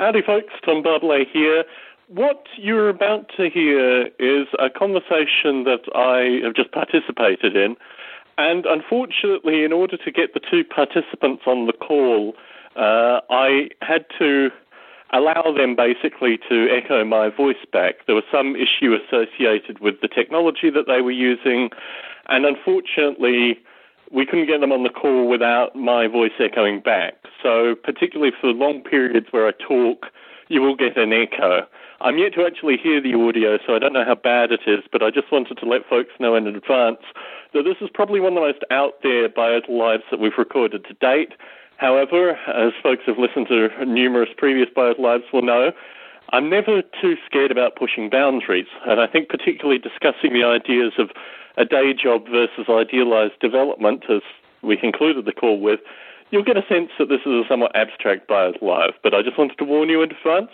Howdy, 0.00 0.22
folks. 0.22 0.54
Tom 0.64 0.82
Barbalet 0.82 1.26
here. 1.30 1.62
What 2.08 2.46
you're 2.56 2.88
about 2.88 3.30
to 3.36 3.50
hear 3.50 4.06
is 4.18 4.46
a 4.58 4.70
conversation 4.70 5.64
that 5.64 5.82
I 5.94 6.40
have 6.42 6.54
just 6.54 6.72
participated 6.72 7.54
in. 7.54 7.76
And 8.38 8.64
unfortunately, 8.64 9.62
in 9.62 9.74
order 9.74 9.98
to 9.98 10.10
get 10.10 10.32
the 10.32 10.40
two 10.40 10.64
participants 10.64 11.42
on 11.46 11.66
the 11.66 11.74
call, 11.74 12.34
uh, 12.76 13.20
I 13.28 13.68
had 13.82 14.06
to 14.18 14.48
allow 15.12 15.52
them 15.54 15.76
basically 15.76 16.38
to 16.48 16.66
echo 16.74 17.04
my 17.04 17.28
voice 17.28 17.62
back. 17.70 18.06
There 18.06 18.14
was 18.14 18.24
some 18.32 18.56
issue 18.56 18.96
associated 18.96 19.80
with 19.80 20.00
the 20.00 20.08
technology 20.08 20.70
that 20.70 20.86
they 20.86 21.02
were 21.02 21.10
using, 21.10 21.68
and 22.30 22.46
unfortunately, 22.46 23.60
we 24.10 24.26
couldn't 24.26 24.46
get 24.46 24.60
them 24.60 24.72
on 24.72 24.82
the 24.82 24.90
call 24.90 25.28
without 25.28 25.76
my 25.76 26.06
voice 26.06 26.32
echoing 26.38 26.80
back. 26.80 27.14
So, 27.42 27.74
particularly 27.74 28.32
for 28.40 28.48
long 28.48 28.82
periods 28.82 29.28
where 29.30 29.46
I 29.46 29.52
talk, 29.52 30.06
you 30.48 30.60
will 30.60 30.76
get 30.76 30.96
an 30.96 31.12
echo. 31.12 31.66
I'm 32.00 32.18
yet 32.18 32.34
to 32.34 32.46
actually 32.46 32.76
hear 32.76 33.00
the 33.00 33.14
audio, 33.14 33.58
so 33.64 33.74
I 33.74 33.78
don't 33.78 33.92
know 33.92 34.04
how 34.04 34.14
bad 34.14 34.52
it 34.52 34.60
is, 34.66 34.80
but 34.90 35.02
I 35.02 35.10
just 35.10 35.30
wanted 35.30 35.58
to 35.58 35.66
let 35.66 35.86
folks 35.88 36.12
know 36.18 36.34
in 36.34 36.46
advance 36.46 37.02
that 37.52 37.64
this 37.64 37.76
is 37.80 37.90
probably 37.92 38.20
one 38.20 38.32
of 38.32 38.36
the 38.36 38.40
most 38.40 38.64
out 38.70 38.94
there 39.02 39.28
Biota 39.28 39.68
Lives 39.68 40.04
that 40.10 40.18
we've 40.18 40.38
recorded 40.38 40.84
to 40.86 40.94
date. 40.94 41.34
However, 41.76 42.38
as 42.48 42.72
folks 42.82 43.02
have 43.06 43.18
listened 43.18 43.48
to 43.48 43.68
numerous 43.84 44.30
previous 44.36 44.68
Biota 44.74 44.98
Lives 44.98 45.24
will 45.32 45.42
know, 45.42 45.72
I'm 46.32 46.48
never 46.48 46.82
too 47.00 47.16
scared 47.26 47.50
about 47.50 47.76
pushing 47.76 48.08
boundaries, 48.08 48.68
and 48.86 49.00
I 49.00 49.06
think 49.06 49.28
particularly 49.28 49.78
discussing 49.78 50.32
the 50.32 50.44
ideas 50.44 50.92
of 50.98 51.10
a 51.56 51.64
day 51.64 51.92
job 51.92 52.26
versus 52.28 52.66
idealized 52.68 53.38
development, 53.40 54.04
as 54.08 54.22
we 54.62 54.76
concluded 54.76 55.24
the 55.24 55.32
call 55.32 55.60
with, 55.60 55.80
you'll 56.30 56.44
get 56.44 56.56
a 56.56 56.66
sense 56.68 56.90
that 56.98 57.08
this 57.08 57.20
is 57.20 57.32
a 57.32 57.42
somewhat 57.48 57.74
abstract 57.74 58.28
Biota 58.28 58.62
Live. 58.62 58.94
But 59.02 59.14
I 59.14 59.22
just 59.22 59.38
wanted 59.38 59.58
to 59.58 59.64
warn 59.64 59.88
you 59.88 60.02
in 60.02 60.10
advance. 60.10 60.50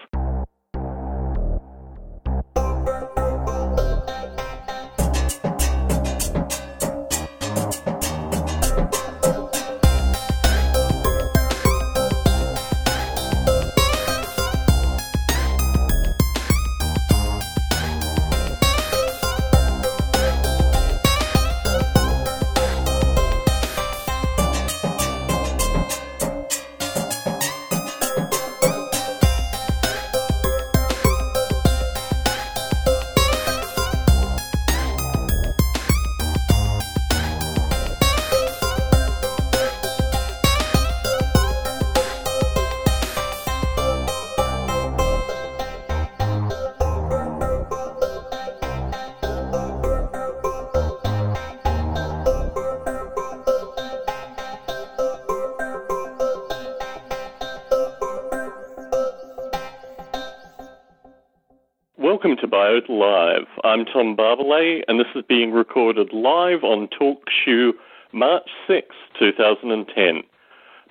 Tom 63.93 64.17
Barbalet, 64.17 64.83
and 64.89 64.99
this 64.99 65.07
is 65.15 65.23
being 65.29 65.53
recorded 65.53 66.13
live 66.13 66.65
on 66.65 66.89
TalkShoe 66.89 67.73
March 68.13 68.49
6, 68.67 68.89
2010. 69.19 70.23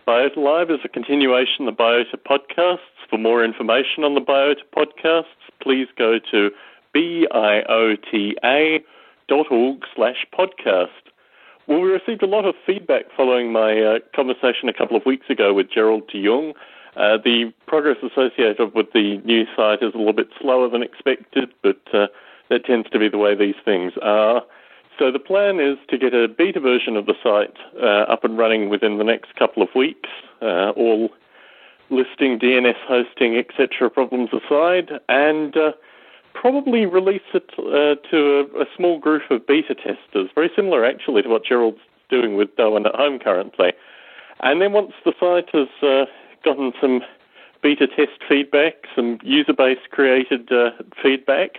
Biota 0.08 0.38
Live 0.38 0.70
is 0.72 0.80
a 0.84 0.90
continuation 0.90 1.68
of 1.68 1.76
the 1.76 1.84
Biota 1.84 2.18
podcasts. 2.28 2.80
For 3.10 3.18
more 3.18 3.44
information 3.44 4.04
on 4.04 4.16
the 4.16 4.22
Biota 4.22 4.64
podcasts, 4.76 5.26
please 5.62 5.88
go 5.98 6.20
to 6.32 6.52
biota.org 6.96 8.84
slash 9.96 10.26
podcast. 10.38 10.88
Well, 11.68 11.82
we 11.82 11.90
received 11.90 12.24
a 12.24 12.28
lot 12.28 12.46
of 12.46 12.56
feedback 12.66 13.06
following 13.16 13.52
my 13.52 13.82
uh, 13.82 14.00
conversation 14.16 14.70
a 14.70 14.74
couple 14.74 14.96
of 14.96 15.06
weeks 15.06 15.30
ago 15.30 15.54
with 15.54 15.70
Gerald 15.72 16.08
de 16.08 16.24
Jong 16.24 16.54
uh, 16.96 17.18
the 17.18 17.52
progress 17.68 17.98
associated 18.02 18.74
with 18.74 18.94
the 18.94 19.18
new 19.26 19.46
site 19.56 19.84
is 19.84 19.94
a 19.94 19.98
little 19.98 20.14
bit 20.14 20.30
slower 20.40 20.70
than 20.70 20.82
expected, 20.82 21.54
but 21.62 21.82
uh, 21.94 22.08
that 22.50 22.66
tends 22.66 22.90
to 22.90 23.00
be 23.00 23.10
the 23.10 23.18
way 23.18 23.36
these 23.36 23.56
things 23.64 23.94
are. 24.02 24.44
So 24.98 25.12
the 25.12 25.20
plan 25.20 25.60
is 25.60 25.78
to 25.90 25.98
get 25.98 26.14
a 26.14 26.28
beta 26.28 26.60
version 26.60 26.96
of 26.96 27.06
the 27.06 27.16
site 27.22 27.58
uh, 27.82 28.12
up 28.12 28.24
and 28.24 28.38
running 28.38 28.70
within 28.70 28.98
the 28.98 29.04
next 29.04 29.36
couple 29.36 29.62
of 29.62 29.70
weeks, 29.76 30.10
uh, 30.42 30.70
all 30.72 31.10
listing, 31.90 32.40
DNS 32.40 32.78
hosting, 32.88 33.36
etc. 33.36 33.90
problems 33.90 34.30
aside, 34.32 34.92
and 35.10 35.56
uh, 35.58 35.74
probably 36.34 36.86
release 36.86 37.28
it 37.34 37.50
uh, 37.60 37.96
to 38.10 38.48
a, 38.56 38.62
a, 38.62 38.66
small 38.76 39.00
group 39.00 39.24
of 39.30 39.46
beta 39.46 39.76
testers, 39.76 40.30
very 40.34 40.50
similar 40.56 40.86
actually 40.86 41.22
to 41.22 41.30
what 41.30 41.44
Gerald's 41.44 41.80
doing 42.10 42.36
with 42.36 42.56
Darwin 42.56 42.86
at 42.86 42.96
Home 42.96 43.20
currently. 43.20 43.74
And 44.42 44.62
then 44.62 44.72
once 44.74 44.94
the 45.04 45.14
site 45.20 45.50
is 45.54 46.08
gotten 46.44 46.72
some 46.80 47.02
beta 47.62 47.88
test 47.88 48.22
feedback, 48.30 48.86
some 48.96 49.20
user 49.24 49.54
base 49.54 49.80
created 49.90 50.52
uh, 50.52 50.70
feedback, 51.02 51.58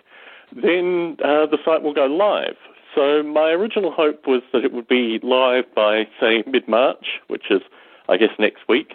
then 0.53 1.17
uh, 1.25 1.47
the 1.47 1.59
site 1.65 1.83
will 1.83 1.95
go 1.95 2.07
live. 2.07 2.57
So 2.95 3.23
my 3.23 3.51
original 3.51 3.93
hope 3.93 4.27
was 4.27 4.43
that 4.53 4.65
it 4.65 4.73
would 4.73 4.89
be 4.89 5.21
live 5.23 5.65
by, 5.75 6.09
say, 6.19 6.43
mid 6.47 6.67
March, 6.67 7.21
which 7.29 7.51
is, 7.51 7.61
I 8.09 8.17
guess, 8.17 8.31
next 8.39 8.67
week. 8.69 8.95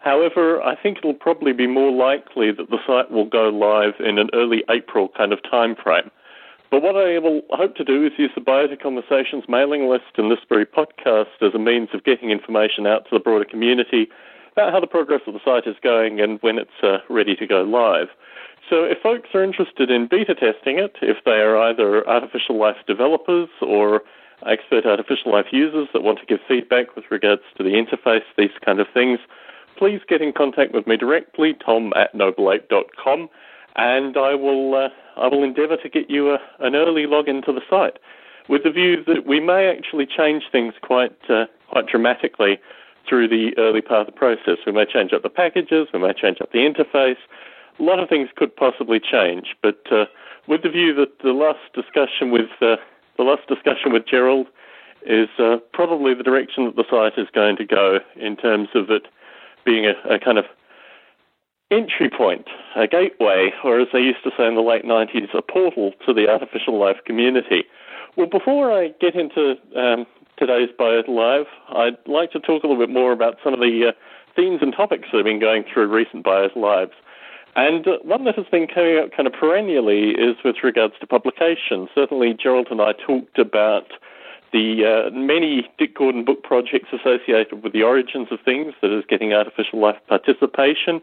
However, 0.00 0.62
I 0.62 0.74
think 0.74 0.98
it'll 0.98 1.14
probably 1.14 1.52
be 1.52 1.66
more 1.66 1.92
likely 1.92 2.50
that 2.52 2.70
the 2.70 2.78
site 2.86 3.10
will 3.10 3.26
go 3.26 3.48
live 3.48 3.94
in 4.00 4.18
an 4.18 4.30
early 4.32 4.64
April 4.70 5.08
kind 5.16 5.32
of 5.32 5.42
time 5.42 5.76
frame. 5.76 6.10
But 6.70 6.82
what 6.82 6.96
I 6.96 7.18
will 7.18 7.42
hope 7.50 7.76
to 7.76 7.84
do 7.84 8.04
is 8.04 8.12
use 8.18 8.30
the 8.34 8.40
Biota 8.42 8.80
Conversations 8.80 9.44
mailing 9.48 9.88
list 9.88 10.16
and 10.16 10.30
this 10.30 10.38
very 10.48 10.66
podcast 10.66 11.40
as 11.40 11.54
a 11.54 11.58
means 11.58 11.88
of 11.94 12.04
getting 12.04 12.30
information 12.30 12.86
out 12.86 13.04
to 13.04 13.10
the 13.12 13.20
broader 13.20 13.44
community 13.44 14.08
about 14.52 14.72
how 14.72 14.80
the 14.80 14.86
progress 14.86 15.22
of 15.26 15.34
the 15.34 15.40
site 15.44 15.66
is 15.66 15.76
going 15.82 16.20
and 16.20 16.38
when 16.42 16.58
it's 16.58 16.82
uh, 16.82 16.98
ready 17.08 17.34
to 17.36 17.46
go 17.46 17.62
live. 17.62 18.08
So 18.68 18.84
if 18.84 18.98
folks 18.98 19.30
are 19.34 19.42
interested 19.42 19.90
in 19.90 20.08
beta 20.08 20.34
testing 20.34 20.78
it, 20.78 20.96
if 21.00 21.24
they 21.24 21.40
are 21.40 21.56
either 21.56 22.06
artificial 22.08 22.58
life 22.58 22.76
developers 22.86 23.48
or 23.62 24.02
expert 24.46 24.84
artificial 24.84 25.32
life 25.32 25.46
users 25.52 25.88
that 25.92 26.02
want 26.02 26.18
to 26.20 26.26
give 26.26 26.40
feedback 26.46 26.94
with 26.94 27.04
regards 27.10 27.42
to 27.56 27.62
the 27.62 27.70
interface, 27.70 28.24
these 28.36 28.50
kind 28.64 28.78
of 28.78 28.86
things, 28.92 29.18
please 29.76 30.00
get 30.08 30.20
in 30.20 30.32
contact 30.32 30.72
with 30.72 30.86
me 30.86 30.96
directly, 30.96 31.54
tom 31.54 31.92
at 31.96 32.14
nobleape.com, 32.14 33.30
and 33.76 34.16
I 34.16 34.34
will, 34.34 34.74
uh, 34.74 34.88
I 35.16 35.28
will 35.28 35.44
endeavour 35.44 35.76
to 35.76 35.88
get 35.88 36.10
you 36.10 36.32
a, 36.34 36.38
an 36.58 36.74
early 36.74 37.06
login 37.06 37.44
to 37.46 37.52
the 37.52 37.62
site 37.70 37.98
with 38.48 38.64
the 38.64 38.70
view 38.70 39.04
that 39.04 39.26
we 39.26 39.40
may 39.40 39.68
actually 39.68 40.06
change 40.06 40.44
things 40.50 40.74
quite, 40.82 41.16
uh, 41.30 41.46
quite 41.70 41.86
dramatically 41.86 42.58
through 43.08 43.28
the 43.28 43.56
early 43.56 43.80
part 43.80 44.00
of 44.00 44.06
the 44.06 44.18
process. 44.18 44.58
We 44.66 44.72
may 44.72 44.84
change 44.84 45.12
up 45.12 45.22
the 45.22 45.30
packages, 45.30 45.88
we 45.92 46.00
may 46.00 46.12
change 46.12 46.40
up 46.40 46.52
the 46.52 46.58
interface. 46.58 47.18
A 47.78 47.82
lot 47.82 48.00
of 48.00 48.08
things 48.08 48.28
could 48.36 48.54
possibly 48.54 49.00
change, 49.00 49.54
but 49.62 49.80
uh, 49.90 50.06
with 50.46 50.62
the 50.62 50.68
view 50.68 50.94
that 50.94 51.20
the 51.22 51.32
last 51.32 51.60
discussion 51.74 52.30
with 52.30 52.50
uh, 52.60 52.76
the 53.16 53.22
last 53.22 53.46
discussion 53.48 53.92
with 53.92 54.06
Gerald 54.06 54.46
is 55.06 55.28
uh, 55.38 55.58
probably 55.72 56.14
the 56.14 56.22
direction 56.22 56.64
that 56.66 56.76
the 56.76 56.84
site 56.90 57.18
is 57.18 57.28
going 57.32 57.56
to 57.56 57.64
go 57.64 58.00
in 58.16 58.36
terms 58.36 58.68
of 58.74 58.90
it 58.90 59.06
being 59.64 59.86
a, 59.86 59.94
a 60.12 60.18
kind 60.18 60.38
of 60.38 60.44
entry 61.70 62.08
point, 62.08 62.46
a 62.76 62.86
gateway, 62.86 63.52
or 63.62 63.80
as 63.80 63.88
they 63.92 64.00
used 64.00 64.22
to 64.24 64.30
say 64.36 64.46
in 64.46 64.54
the 64.54 64.62
late 64.62 64.84
90s, 64.84 65.34
a 65.36 65.42
portal 65.42 65.92
to 66.06 66.14
the 66.14 66.28
artificial 66.28 66.78
life 66.78 66.96
community. 67.04 67.64
Well, 68.16 68.26
before 68.26 68.72
I 68.72 68.88
get 69.00 69.14
into 69.14 69.56
um, 69.76 70.06
today's 70.38 70.70
Bio 70.76 71.02
Live, 71.06 71.46
I'd 71.68 71.98
like 72.06 72.32
to 72.32 72.40
talk 72.40 72.64
a 72.64 72.66
little 72.66 72.82
bit 72.82 72.92
more 72.92 73.12
about 73.12 73.36
some 73.44 73.52
of 73.52 73.60
the 73.60 73.88
uh, 73.88 73.92
themes 74.34 74.60
and 74.62 74.72
topics 74.72 75.08
that 75.12 75.18
have 75.18 75.24
been 75.24 75.40
going 75.40 75.64
through 75.72 75.88
recent 75.88 76.24
Biota 76.24 76.56
Lives. 76.56 76.92
And 77.58 77.88
one 78.04 78.22
that 78.22 78.36
has 78.36 78.46
been 78.52 78.68
coming 78.68 78.98
up 79.02 79.10
kind 79.10 79.26
of 79.26 79.32
perennially 79.32 80.10
is 80.10 80.36
with 80.44 80.62
regards 80.62 80.94
to 81.00 81.08
publication. 81.08 81.88
Certainly, 81.92 82.38
Gerald 82.40 82.68
and 82.70 82.80
I 82.80 82.92
talked 82.92 83.36
about 83.36 83.90
the 84.52 84.86
uh, 84.86 85.10
many 85.10 85.68
Dick 85.76 85.96
Gordon 85.96 86.24
book 86.24 86.44
projects 86.44 86.90
associated 86.92 87.64
with 87.64 87.72
the 87.72 87.82
origins 87.82 88.28
of 88.30 88.38
things, 88.44 88.74
that 88.80 88.96
is, 88.96 89.02
getting 89.08 89.32
artificial 89.32 89.80
life 89.80 89.96
participation. 90.06 91.02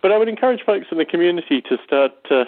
But 0.00 0.10
I 0.10 0.16
would 0.16 0.26
encourage 0.26 0.64
folks 0.64 0.86
in 0.90 0.96
the 0.96 1.04
community 1.04 1.60
to 1.68 1.76
start 1.84 2.12
uh, 2.30 2.46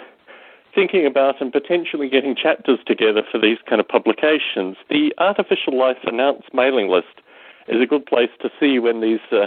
thinking 0.73 1.05
about 1.05 1.39
and 1.39 1.51
potentially 1.51 2.09
getting 2.09 2.35
chapters 2.35 2.79
together 2.87 3.21
for 3.31 3.39
these 3.39 3.59
kind 3.69 3.79
of 3.79 3.87
publications. 3.87 4.77
The 4.89 5.13
Artificial 5.19 5.77
Life 5.77 6.01
Announce 6.07 6.45
mailing 6.53 6.89
list 6.89 7.21
is 7.67 7.79
a 7.79 7.85
good 7.85 8.07
place 8.07 8.31
to 8.41 8.49
see 8.59 8.79
when 8.79 9.01
these 9.01 9.21
uh, 9.31 9.45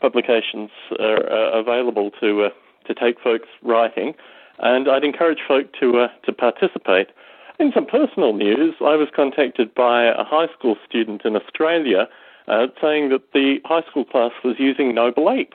publications 0.00 0.70
are 1.00 1.28
uh, 1.28 1.58
available 1.58 2.12
to 2.20 2.44
uh, 2.44 2.50
to 2.90 2.94
take 2.94 3.20
folks 3.20 3.48
writing, 3.62 4.14
and 4.58 4.88
I'd 4.88 5.04
encourage 5.04 5.38
folk 5.46 5.66
to 5.80 6.00
uh, 6.00 6.08
to 6.26 6.32
participate. 6.32 7.08
In 7.58 7.72
some 7.72 7.86
personal 7.86 8.32
news, 8.32 8.74
I 8.80 8.96
was 8.96 9.08
contacted 9.14 9.74
by 9.74 10.04
a 10.06 10.24
high 10.24 10.48
school 10.56 10.76
student 10.88 11.22
in 11.24 11.36
Australia 11.36 12.08
uh, 12.48 12.66
saying 12.80 13.10
that 13.10 13.32
the 13.32 13.58
high 13.64 13.82
school 13.88 14.04
class 14.04 14.32
was 14.42 14.56
using 14.58 14.94
Noble 14.94 15.30
Ape. 15.30 15.54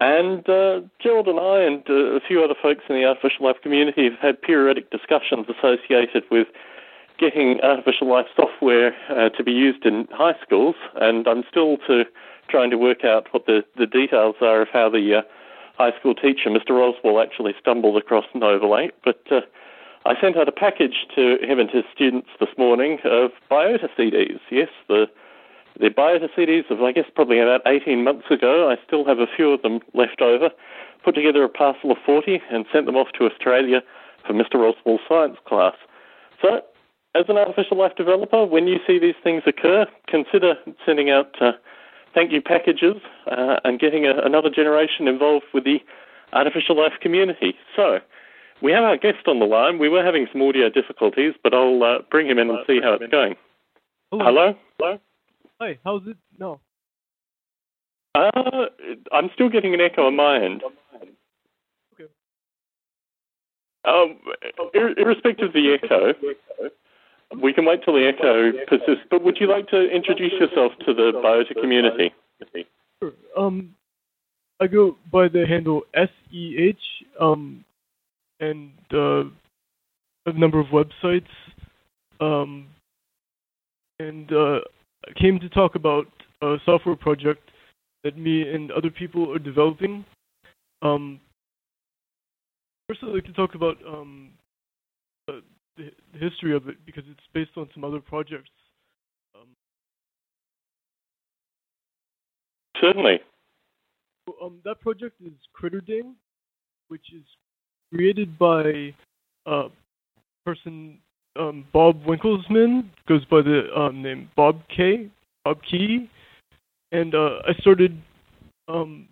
And 0.00 0.48
uh, 0.48 0.80
Gerald 1.00 1.28
and 1.28 1.38
I 1.38 1.60
and 1.60 1.82
uh, 1.88 2.16
a 2.16 2.20
few 2.20 2.42
other 2.42 2.54
folks 2.60 2.82
in 2.88 2.96
the 2.96 3.04
artificial 3.04 3.46
life 3.46 3.56
community 3.62 4.04
have 4.10 4.18
had 4.18 4.42
periodic 4.42 4.90
discussions 4.90 5.46
associated 5.48 6.24
with 6.30 6.48
getting 7.18 7.60
artificial 7.62 8.10
life 8.10 8.26
software 8.34 8.96
uh, 9.08 9.28
to 9.28 9.44
be 9.44 9.52
used 9.52 9.86
in 9.86 10.08
high 10.10 10.34
schools. 10.42 10.74
And 10.96 11.28
I'm 11.28 11.44
still 11.48 11.76
to 11.86 12.04
trying 12.48 12.70
to 12.70 12.78
work 12.78 13.04
out 13.04 13.28
what 13.32 13.46
the, 13.46 13.64
the 13.76 13.86
details 13.86 14.36
are 14.40 14.62
of 14.62 14.68
how 14.72 14.90
the 14.90 15.18
uh, 15.18 15.22
high 15.76 15.96
school 15.98 16.14
teacher, 16.14 16.50
Mr. 16.50 16.70
Roswell, 16.70 17.20
actually 17.20 17.54
stumbled 17.60 17.96
across 17.96 18.24
Noble 18.34 18.76
Ape. 18.76 18.94
But 19.04 19.20
uh, 19.30 19.40
I 20.06 20.20
sent 20.20 20.36
out 20.36 20.48
a 20.48 20.52
package 20.52 21.06
to 21.16 21.38
him 21.42 21.58
and 21.58 21.70
his 21.70 21.84
students 21.94 22.28
this 22.38 22.50
morning 22.58 22.98
of 23.04 23.30
biota 23.50 23.88
CDs. 23.98 24.40
Yes, 24.50 24.68
the 24.88 25.06
the 25.80 25.88
biota 25.90 26.28
CDs 26.36 26.70
of 26.70 26.82
I 26.82 26.92
guess 26.92 27.06
probably 27.14 27.40
about 27.40 27.62
18 27.66 28.04
months 28.04 28.26
ago. 28.30 28.70
I 28.70 28.76
still 28.86 29.04
have 29.04 29.18
a 29.18 29.26
few 29.26 29.52
of 29.52 29.62
them 29.62 29.80
left 29.92 30.20
over. 30.20 30.50
Put 31.04 31.16
together 31.16 31.42
a 31.42 31.48
parcel 31.48 31.90
of 31.90 31.98
40 32.06 32.40
and 32.50 32.64
sent 32.72 32.86
them 32.86 32.96
off 32.96 33.08
to 33.18 33.26
Australia 33.26 33.82
for 34.26 34.32
Mr. 34.32 34.54
Roswell's 34.54 35.00
science 35.08 35.36
class. 35.46 35.74
So, 36.40 36.60
as 37.14 37.24
an 37.28 37.36
artificial 37.36 37.76
life 37.76 37.94
developer, 37.96 38.44
when 38.44 38.66
you 38.66 38.78
see 38.86 38.98
these 38.98 39.14
things 39.22 39.42
occur, 39.46 39.86
consider 40.08 40.54
sending 40.84 41.10
out 41.10 41.34
uh, 41.40 41.52
thank 42.14 42.32
you 42.32 42.40
packages 42.40 42.96
uh, 43.30 43.56
and 43.64 43.78
getting 43.78 44.06
a, 44.06 44.12
another 44.24 44.50
generation 44.50 45.08
involved 45.08 45.46
with 45.52 45.64
the 45.64 45.78
artificial 46.32 46.76
life 46.76 46.92
community. 47.00 47.54
So, 47.76 47.98
we 48.62 48.72
have 48.72 48.84
our 48.84 48.96
guest 48.96 49.26
on 49.26 49.40
the 49.40 49.46
line. 49.46 49.78
We 49.78 49.88
were 49.88 50.04
having 50.04 50.26
some 50.32 50.42
audio 50.42 50.70
difficulties, 50.70 51.34
but 51.42 51.52
I'll 51.52 51.82
uh, 51.82 51.98
bring 52.10 52.26
him 52.26 52.38
in 52.38 52.50
and 52.50 52.58
see 52.66 52.80
how 52.82 52.94
it's 52.94 53.10
going. 53.10 53.34
Hello. 54.10 54.24
Hello? 54.24 54.54
Hello? 54.78 54.98
Hi, 55.60 55.78
how's 55.84 56.06
it? 56.06 56.16
No. 56.38 56.60
Uh, 58.14 58.66
I'm 59.12 59.30
still 59.34 59.48
getting 59.48 59.74
an 59.74 59.80
echo 59.80 60.06
on 60.06 60.16
my 60.16 60.42
end. 60.42 60.62
Okay. 61.94 62.10
Um, 63.84 64.18
ir- 64.72 64.98
irrespective 64.98 65.48
of 65.48 65.52
the 65.52 65.76
echo, 65.82 66.12
we 67.42 67.52
can 67.52 67.64
wait 67.64 67.80
till 67.84 67.94
the 67.94 68.06
echo 68.06 68.52
persists. 68.66 69.04
But 69.10 69.22
would 69.22 69.38
you 69.40 69.48
like 69.48 69.68
to 69.68 69.90
introduce 69.90 70.32
yourself 70.32 70.72
to 70.86 70.94
the 70.94 71.12
biota 71.24 71.60
community? 71.60 72.12
Um, 73.36 73.74
I 74.60 74.66
go 74.66 74.96
by 75.12 75.28
the 75.28 75.46
handle 75.46 75.82
SEH, 75.94 76.76
um, 77.20 77.64
and 78.40 78.70
uh, 78.92 79.24
a 80.26 80.32
number 80.32 80.60
of 80.60 80.66
websites. 80.66 81.28
Um, 82.20 82.66
and 83.98 84.32
uh, 84.32 84.60
I 85.06 85.20
came 85.20 85.38
to 85.40 85.48
talk 85.48 85.74
about 85.74 86.06
a 86.42 86.56
software 86.64 86.96
project 86.96 87.50
that 88.02 88.18
me 88.18 88.42
and 88.48 88.70
other 88.70 88.90
people 88.90 89.32
are 89.32 89.38
developing. 89.38 90.04
Um, 90.82 91.20
first, 92.88 93.00
I'd 93.02 93.14
like 93.14 93.24
to 93.24 93.32
talk 93.32 93.54
about 93.54 93.76
um, 93.86 94.30
the, 95.76 95.90
the 96.12 96.18
history 96.18 96.54
of 96.54 96.68
it 96.68 96.76
because 96.86 97.04
it's 97.10 97.26
based 97.32 97.50
on 97.56 97.68
some 97.74 97.84
other 97.84 98.00
projects. 98.00 98.50
Um, 99.34 99.48
Certainly. 102.80 103.20
Um, 104.42 104.58
that 104.64 104.80
project 104.80 105.16
is 105.24 105.32
Critterding, 105.54 106.14
which 106.88 107.12
is 107.14 107.24
created 107.92 108.38
by 108.38 108.92
a 109.46 109.64
person, 110.44 110.98
um, 111.38 111.64
Bob 111.72 112.02
Winkelmans, 112.04 112.84
goes 113.06 113.24
by 113.26 113.42
the 113.42 113.68
um, 113.76 114.02
name 114.02 114.30
Bob 114.36 114.60
K. 114.74 115.10
Bob 115.44 115.58
Key, 115.70 116.08
and 116.92 117.14
uh, 117.14 117.40
I 117.46 117.52
started 117.60 118.00
um, 118.68 119.08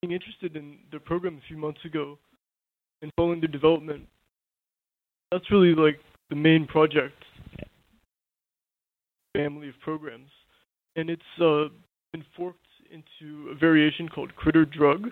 being 0.00 0.12
interested 0.12 0.56
in 0.56 0.78
the 0.90 0.98
program 0.98 1.36
a 1.36 1.46
few 1.48 1.58
months 1.58 1.84
ago 1.84 2.18
and 3.02 3.10
following 3.16 3.40
the 3.40 3.48
development. 3.48 4.06
That's 5.32 5.50
really 5.50 5.74
like 5.74 5.98
the 6.30 6.36
main 6.36 6.66
project. 6.66 7.22
Family 9.36 9.68
of 9.68 9.74
programs, 9.82 10.30
and 10.94 11.10
it's 11.10 11.22
uh, 11.40 11.64
been 12.12 12.24
forked 12.36 12.58
into 12.90 13.50
a 13.50 13.54
variation 13.54 14.08
called 14.08 14.34
Critter 14.34 14.64
Drug, 14.64 15.08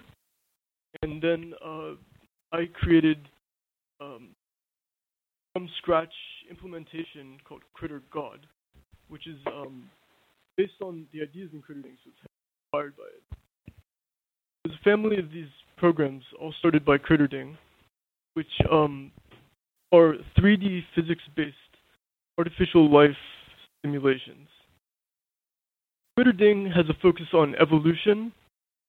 and 1.03 1.21
then 1.21 1.53
uh, 1.63 1.93
I 2.53 2.69
created 2.73 3.19
um, 4.01 4.29
from 5.53 5.69
scratch 5.79 6.13
implementation 6.49 7.37
called 7.47 7.63
Critter 7.75 8.03
God, 8.13 8.47
which 9.09 9.27
is 9.27 9.37
um, 9.47 9.85
based 10.57 10.81
on 10.83 11.07
the 11.13 11.21
ideas 11.21 11.51
in 11.53 11.61
Critterding, 11.61 11.97
so 12.03 12.11
it's 12.11 12.27
inspired 12.73 12.97
by 12.97 13.05
it. 13.05 13.75
There's 14.65 14.79
a 14.81 14.85
family 14.85 15.19
of 15.19 15.31
these 15.31 15.51
programs, 15.77 16.23
all 16.41 16.55
started 16.59 16.85
by 16.85 16.97
Critterding, 16.97 17.57
which 18.35 18.47
um, 18.73 19.13
are 19.95 20.15
3D 20.39 20.83
physics-based 20.95 21.55
artificial 22.39 22.93
life 22.93 23.17
simulations. 23.85 24.49
Critterding 26.19 26.75
has 26.75 26.87
a 26.89 26.95
focus 27.01 27.27
on 27.33 27.55
evolution 27.61 28.33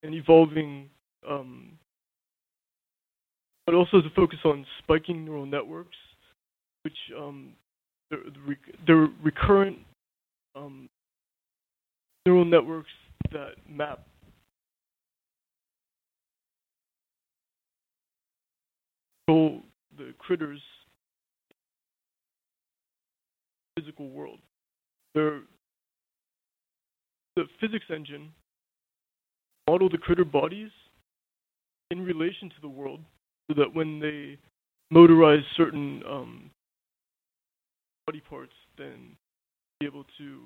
and 0.03 0.13
evolving, 0.15 0.89
um, 1.29 1.71
but 3.65 3.75
also 3.75 3.97
has 3.97 4.05
a 4.05 4.15
focus 4.15 4.39
on 4.45 4.65
spiking 4.79 5.25
neural 5.25 5.45
networks, 5.45 5.97
which 6.83 6.97
um, 7.17 7.49
they're, 8.09 8.19
they're 8.85 9.07
recurrent 9.23 9.77
um, 10.55 10.87
neural 12.25 12.45
networks 12.45 12.91
that 13.31 13.53
map 13.69 14.01
control 19.27 19.61
the 19.97 20.13
critters 20.19 20.61
physical 23.77 24.09
world. 24.09 24.39
They're 25.13 25.41
the 27.35 27.45
physics 27.59 27.85
engine 27.93 28.31
model 29.67 29.89
the 29.89 29.97
critter 29.97 30.25
bodies 30.25 30.69
in 31.91 32.03
relation 32.03 32.49
to 32.49 32.55
the 32.61 32.69
world 32.69 32.99
so 33.49 33.55
that 33.57 33.73
when 33.73 33.99
they 33.99 34.37
motorize 34.95 35.43
certain 35.57 36.01
um, 36.09 36.49
body 38.05 38.21
parts, 38.29 38.53
then 38.77 39.15
be 39.79 39.85
able 39.85 40.05
to 40.17 40.41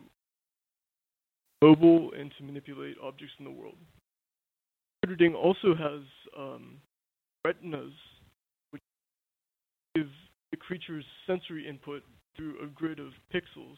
mobile 1.61 2.11
and 2.17 2.31
to 2.37 2.43
manipulate 2.43 2.95
objects 3.03 3.33
in 3.37 3.45
the 3.45 3.51
world. 3.51 3.75
Critterding 5.05 5.35
also 5.35 5.75
has 5.75 6.01
um, 6.37 6.77
retinas, 7.45 7.91
which 8.71 8.81
give 9.95 10.07
the 10.51 10.57
creature's 10.57 11.05
sensory 11.27 11.67
input 11.67 12.03
through 12.39 12.55
a 12.63 12.67
grid 12.67 12.99
of 12.99 13.07
pixels 13.33 13.77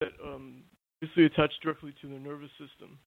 that 0.00 0.10
um, 0.22 0.62
basically 1.00 1.24
attach 1.24 1.52
directly 1.62 1.94
to 2.02 2.08
the 2.08 2.18
nervous 2.18 2.50
system. 2.50 2.98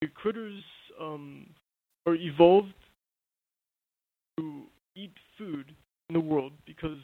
The 0.00 0.08
critters 0.08 0.62
um, 1.00 1.46
are 2.06 2.14
evolved 2.14 2.72
to 4.38 4.62
eat 4.96 5.12
food 5.36 5.74
in 6.08 6.14
the 6.14 6.20
world 6.20 6.52
because 6.66 6.98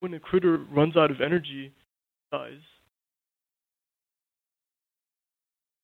when 0.00 0.12
a 0.14 0.20
critter 0.20 0.58
runs 0.70 0.96
out 0.96 1.10
of 1.10 1.20
energy, 1.22 1.72
it 1.72 2.36
dies. 2.36 2.60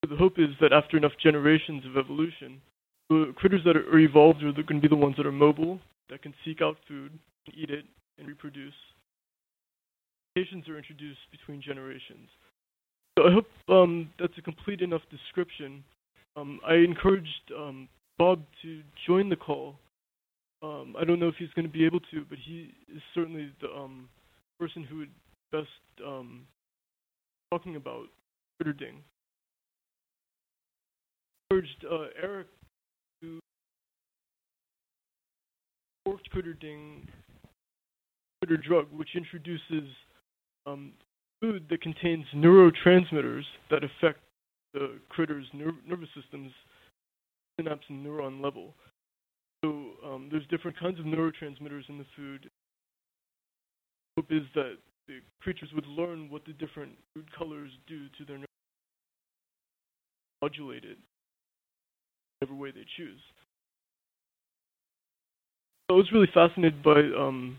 So 0.04 0.10
the 0.10 0.16
hope 0.16 0.38
is 0.38 0.48
that 0.60 0.72
after 0.72 0.96
enough 0.96 1.12
generations 1.22 1.84
of 1.86 1.96
evolution, 1.96 2.60
the 3.08 3.32
critters 3.36 3.62
that 3.64 3.76
are 3.76 3.98
evolved 3.98 4.42
are 4.42 4.52
going 4.52 4.80
to 4.80 4.80
be 4.80 4.88
the 4.88 4.96
ones 4.96 5.16
that 5.16 5.26
are 5.26 5.32
mobile, 5.32 5.78
that 6.10 6.22
can 6.22 6.34
seek 6.44 6.60
out 6.60 6.76
food, 6.86 7.18
eat 7.54 7.70
it, 7.70 7.84
and 8.18 8.28
reproduce. 8.28 8.74
Mutations 10.36 10.68
are 10.68 10.76
introduced 10.76 11.20
between 11.30 11.62
generations. 11.62 12.28
So 13.18 13.26
I 13.26 13.32
hope 13.32 13.46
um, 13.68 14.10
that's 14.18 14.36
a 14.38 14.42
complete 14.42 14.80
enough 14.80 15.02
description. 15.10 15.82
Um, 16.36 16.60
I 16.66 16.74
encouraged 16.74 17.52
um, 17.56 17.88
Bob 18.18 18.42
to 18.62 18.82
join 19.06 19.28
the 19.28 19.36
call. 19.36 19.74
Um, 20.62 20.94
I 20.98 21.04
don't 21.04 21.18
know 21.18 21.28
if 21.28 21.34
he's 21.38 21.50
going 21.54 21.66
to 21.66 21.72
be 21.72 21.86
able 21.86 22.00
to, 22.00 22.24
but 22.28 22.38
he 22.38 22.72
is 22.94 23.02
certainly 23.14 23.50
the 23.60 23.68
um, 23.68 24.08
person 24.58 24.84
who 24.84 24.98
would 24.98 25.10
best 25.52 25.68
um, 26.06 26.46
talking 27.50 27.76
about 27.76 28.06
Critterding. 28.62 28.96
Encouraged 31.50 31.84
uh, 31.90 32.06
Eric 32.22 32.46
to 33.22 33.40
forked 36.04 36.30
Critter 36.30 36.54
drug, 38.56 38.86
which 38.92 39.10
introduces 39.14 39.88
um, 40.66 40.92
food 41.40 41.66
that 41.70 41.82
contains 41.82 42.24
neurotransmitters 42.34 43.42
that 43.70 43.82
affect 43.84 44.20
the 44.72 44.98
critter's 45.08 45.46
ner- 45.52 45.74
nervous 45.86 46.08
systems, 46.14 46.52
synapse 47.58 47.84
and 47.88 48.04
neuron 48.04 48.42
level. 48.42 48.74
So 49.64 49.90
um, 50.04 50.28
there's 50.30 50.46
different 50.46 50.78
kinds 50.78 50.98
of 50.98 51.04
neurotransmitters 51.04 51.88
in 51.88 51.98
the 51.98 52.06
food. 52.16 52.48
Hope 54.16 54.26
is 54.30 54.42
that 54.54 54.76
the 55.06 55.18
creatures 55.42 55.70
would 55.74 55.86
learn 55.86 56.30
what 56.30 56.44
the 56.46 56.52
different 56.54 56.92
food 57.14 57.28
colors 57.36 57.70
do 57.86 58.06
to 58.18 58.24
their 58.24 58.38
modulate 60.40 60.84
it 60.84 60.96
whatever 62.40 62.58
way 62.58 62.70
they 62.70 62.86
choose. 62.96 63.20
I 65.90 65.92
was 65.92 66.12
really 66.12 66.28
fascinated 66.32 66.84
by 66.84 67.00
um, 67.18 67.58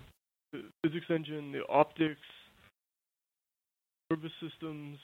the 0.54 0.62
physics 0.82 1.08
engine, 1.10 1.52
the 1.52 1.68
optics, 1.68 2.16
nervous 4.10 4.32
systems. 4.42 4.98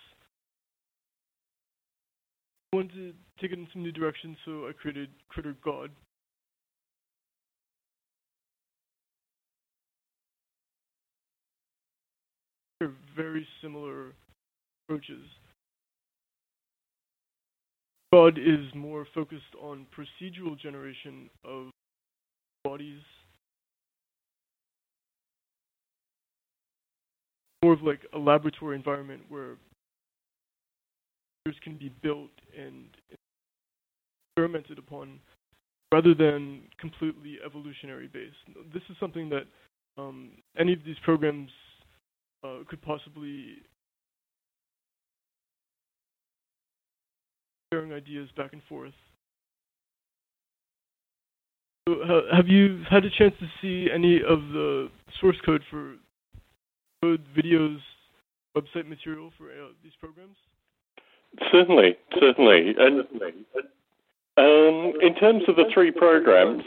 I 2.71 2.77
wanted 2.77 2.93
to 2.93 3.13
take 3.41 3.51
it 3.51 3.59
in 3.59 3.67
some 3.73 3.83
new 3.83 3.91
directions, 3.91 4.37
so 4.45 4.69
I 4.69 4.71
created 4.71 5.09
Critter 5.27 5.57
God. 5.61 5.89
They're 12.79 12.93
very 13.13 13.45
similar 13.61 14.13
approaches. 14.87 15.25
God 18.13 18.37
is 18.37 18.73
more 18.73 19.05
focused 19.13 19.43
on 19.61 19.85
procedural 19.93 20.57
generation 20.57 21.29
of 21.43 21.71
bodies. 22.63 23.01
More 27.63 27.73
of 27.73 27.81
like 27.81 28.01
a 28.13 28.17
laboratory 28.17 28.75
environment 28.75 29.23
where 29.29 29.55
can 31.63 31.77
be 31.77 31.89
built 32.01 32.29
and 32.57 32.89
experimented 34.35 34.77
upon 34.77 35.19
rather 35.93 36.13
than 36.13 36.61
completely 36.79 37.37
evolutionary 37.45 38.07
based. 38.07 38.35
This 38.73 38.83
is 38.89 38.97
something 38.99 39.29
that 39.29 39.43
um, 39.97 40.31
any 40.57 40.73
of 40.73 40.79
these 40.85 40.97
programs 41.03 41.49
uh, 42.43 42.59
could 42.67 42.81
possibly 42.81 43.57
sharing 47.73 47.93
ideas 47.93 48.29
back 48.35 48.53
and 48.53 48.61
forth. 48.67 48.93
So, 51.87 51.95
have 52.33 52.47
you 52.47 52.83
had 52.89 53.05
a 53.05 53.09
chance 53.09 53.33
to 53.39 53.47
see 53.61 53.89
any 53.93 54.17
of 54.17 54.39
the 54.51 54.89
source 55.21 55.37
code 55.45 55.63
for 55.71 55.95
code 57.01 57.25
videos, 57.35 57.79
website 58.55 58.87
material 58.87 59.31
for 59.37 59.45
uh, 59.45 59.69
these 59.83 59.93
programs? 59.99 60.37
Certainly, 61.51 61.97
certainly. 62.19 62.75
And 62.77 63.01
um, 64.37 64.93
in 65.01 65.15
terms 65.15 65.43
of 65.47 65.55
the 65.55 65.65
three 65.73 65.91
programs, 65.91 66.63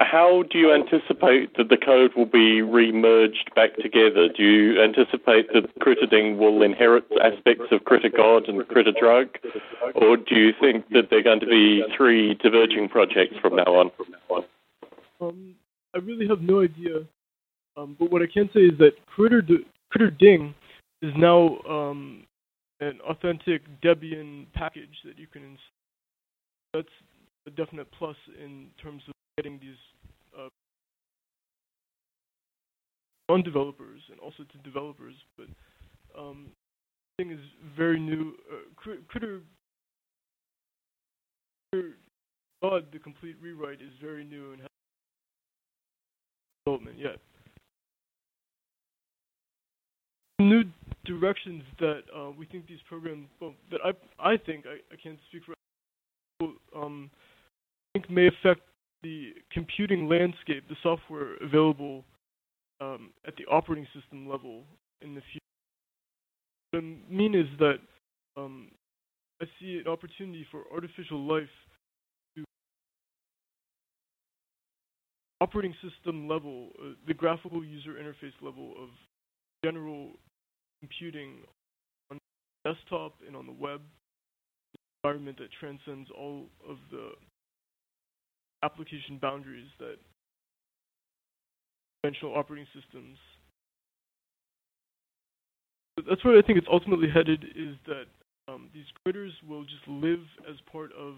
how 0.00 0.44
do 0.50 0.58
you 0.58 0.72
anticipate 0.72 1.56
that 1.56 1.68
the 1.68 1.76
code 1.76 2.12
will 2.16 2.26
be 2.26 2.62
remerged 2.62 3.54
back 3.54 3.76
together? 3.76 4.28
Do 4.28 4.42
you 4.42 4.80
anticipate 4.80 5.52
that 5.52 5.76
Critterding 5.80 6.38
will 6.38 6.62
inherit 6.62 7.04
aspects 7.22 7.66
of 7.72 7.84
Critter 7.84 8.08
God 8.08 8.48
and 8.48 8.66
Critter 8.68 8.92
Drug? 8.98 9.28
Or 9.94 10.16
do 10.16 10.36
you 10.36 10.52
think 10.60 10.88
that 10.90 11.10
they're 11.10 11.22
going 11.22 11.40
to 11.40 11.46
be 11.46 11.82
three 11.96 12.34
diverging 12.34 12.88
projects 12.88 13.36
from 13.40 13.56
now 13.56 13.64
on? 13.64 13.90
Um, 15.20 15.54
I 15.94 15.98
really 15.98 16.28
have 16.28 16.42
no 16.42 16.62
idea. 16.62 17.00
Um, 17.78 17.96
but 17.98 18.10
what 18.10 18.22
I 18.22 18.26
can 18.26 18.50
say 18.52 18.60
is 18.60 18.76
that 18.78 18.92
Critter, 19.06 19.42
Critter 19.90 20.10
Ding 20.10 20.54
is 21.00 21.12
now 21.16 21.58
um, 21.68 22.24
an 22.80 22.98
authentic 23.08 23.62
Debian 23.82 24.46
package 24.52 24.96
that 25.04 25.18
you 25.18 25.26
can 25.28 25.42
install. 25.42 25.58
That's 26.74 26.88
a 27.46 27.50
definite 27.50 27.86
plus 27.96 28.16
in 28.42 28.66
terms 28.82 29.02
of 29.06 29.14
getting 29.36 29.58
these 29.60 29.78
uh, 30.38 30.48
non-developers 33.28 34.00
and 34.10 34.20
also 34.20 34.42
to 34.42 34.58
developers. 34.64 35.14
But 35.36 35.46
um, 36.18 36.46
thing 37.16 37.30
is 37.30 37.38
very 37.76 38.00
new. 38.00 38.34
Uh, 38.50 38.56
Critter, 38.76 39.00
Critter 39.08 39.40
God, 42.62 42.86
the 42.92 42.98
complete 42.98 43.36
rewrite 43.40 43.80
is 43.80 43.92
very 44.02 44.24
new 44.24 44.52
and 44.52 44.60
has 44.62 44.68
development 46.66 46.98
yet. 46.98 47.18
New 50.40 50.62
directions 51.04 51.64
that 51.80 52.02
uh, 52.16 52.30
we 52.30 52.46
think 52.46 52.68
these 52.68 52.78
programs, 52.88 53.26
well, 53.40 53.54
that 53.72 53.80
I 53.84 53.90
I 54.32 54.36
think 54.36 54.66
I, 54.66 54.76
I 54.92 54.96
can't 55.02 55.18
speak 55.28 55.42
for, 55.44 56.52
um, 56.76 57.10
I 57.94 57.98
think 57.98 58.10
may 58.10 58.28
affect 58.28 58.60
the 59.02 59.32
computing 59.52 60.08
landscape, 60.08 60.62
the 60.68 60.76
software 60.80 61.34
available 61.42 62.04
um, 62.80 63.10
at 63.26 63.34
the 63.36 63.46
operating 63.46 63.88
system 63.92 64.28
level 64.28 64.62
in 65.02 65.16
the 65.16 65.22
future. 65.32 65.38
What 66.70 66.84
I 66.84 67.12
mean 67.12 67.34
is 67.34 67.46
that 67.58 67.78
um, 68.36 68.68
I 69.42 69.46
see 69.58 69.82
an 69.84 69.90
opportunity 69.90 70.46
for 70.52 70.62
artificial 70.72 71.20
life 71.26 71.48
to 72.36 72.44
operating 75.40 75.74
system 75.82 76.28
level, 76.28 76.68
uh, 76.80 76.90
the 77.08 77.14
graphical 77.14 77.64
user 77.64 77.94
interface 77.94 78.34
level 78.40 78.74
of 78.80 78.90
general 79.64 80.10
computing 80.80 81.42
on 82.10 82.18
desktop 82.64 83.14
and 83.26 83.36
on 83.36 83.46
the 83.46 83.52
web, 83.52 83.80
environment 85.02 85.38
that 85.38 85.48
transcends 85.58 86.10
all 86.16 86.46
of 86.68 86.76
the 86.90 87.10
application 88.62 89.18
boundaries 89.20 89.68
that 89.78 89.96
conventional 92.02 92.36
operating 92.36 92.66
systems. 92.74 93.16
That's 96.08 96.24
where 96.24 96.38
I 96.38 96.42
think 96.42 96.58
it's 96.58 96.68
ultimately 96.70 97.08
headed 97.12 97.44
is 97.56 97.74
that 97.86 98.06
um, 98.48 98.70
these 98.72 98.86
critters 99.04 99.32
will 99.48 99.64
just 99.64 99.86
live 99.86 100.20
as 100.48 100.56
part 100.70 100.90
of 100.92 101.14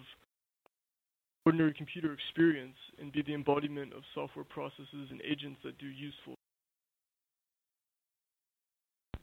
ordinary 1.47 1.73
computer 1.75 2.13
experience 2.13 2.77
and 3.01 3.13
be 3.13 3.23
the 3.23 3.35
embodiment 3.35 3.93
of 3.93 4.03
software 4.15 4.45
processes 4.45 5.09
and 5.11 5.21
agents 5.23 5.59
that 5.65 5.79
do 5.79 5.87
useful. 5.87 6.35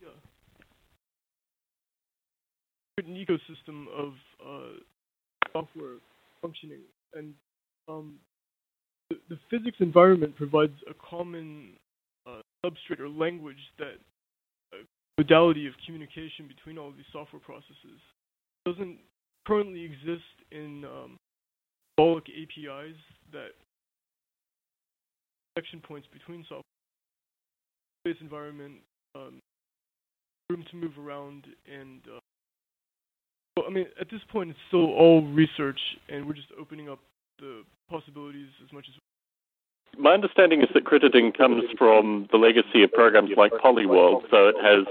Yeah. 0.00 0.08
An 3.06 3.14
ecosystem 3.14 3.86
of 3.96 4.12
uh, 4.44 4.80
software 5.52 5.98
functioning. 6.42 6.80
And 7.14 7.32
um, 7.88 8.16
the, 9.08 9.16
the, 9.28 9.38
physics 9.50 9.76
environment 9.78 10.34
provides 10.36 10.74
a 10.90 10.94
common 11.08 11.74
uh, 12.26 12.40
substrate 12.64 12.98
or 12.98 13.08
language 13.08 13.58
that 13.78 13.98
uh, 14.72 14.78
modality 15.16 15.68
of 15.68 15.74
communication 15.86 16.48
between 16.48 16.76
all 16.76 16.90
these 16.90 17.06
software 17.12 17.40
processes 17.40 18.00
doesn't 18.66 18.98
currently 19.46 19.84
exist 19.84 20.34
in 20.50 20.84
um, 20.84 21.16
APIs 22.00 22.96
that 23.32 23.50
connection 25.54 25.80
points 25.80 26.08
between 26.12 26.42
software 26.42 26.62
space 28.04 28.20
environment, 28.20 28.74
um, 29.14 29.38
room 30.50 30.64
to 30.70 30.76
move 30.76 30.92
around, 30.98 31.44
and 31.72 32.00
uh, 32.14 32.18
I 33.66 33.70
mean, 33.70 33.86
at 34.00 34.10
this 34.10 34.20
point, 34.30 34.50
it's 34.50 34.58
still 34.68 34.92
all 34.92 35.22
research, 35.22 35.80
and 36.08 36.26
we're 36.26 36.34
just 36.34 36.48
opening 36.60 36.88
up 36.88 36.98
the 37.38 37.62
possibilities 37.88 38.48
as 38.64 38.72
much 38.72 38.86
as. 38.88 38.94
My 39.96 40.12
understanding 40.12 40.60
is 40.62 40.68
that 40.74 40.84
Critterding 40.84 41.36
comes 41.36 41.64
from 41.76 42.28
the 42.30 42.36
legacy 42.36 42.82
of 42.84 42.92
programs 42.92 43.30
like 43.36 43.52
Polyworld, 43.52 44.22
so 44.30 44.48
it 44.48 44.56
has 44.62 44.86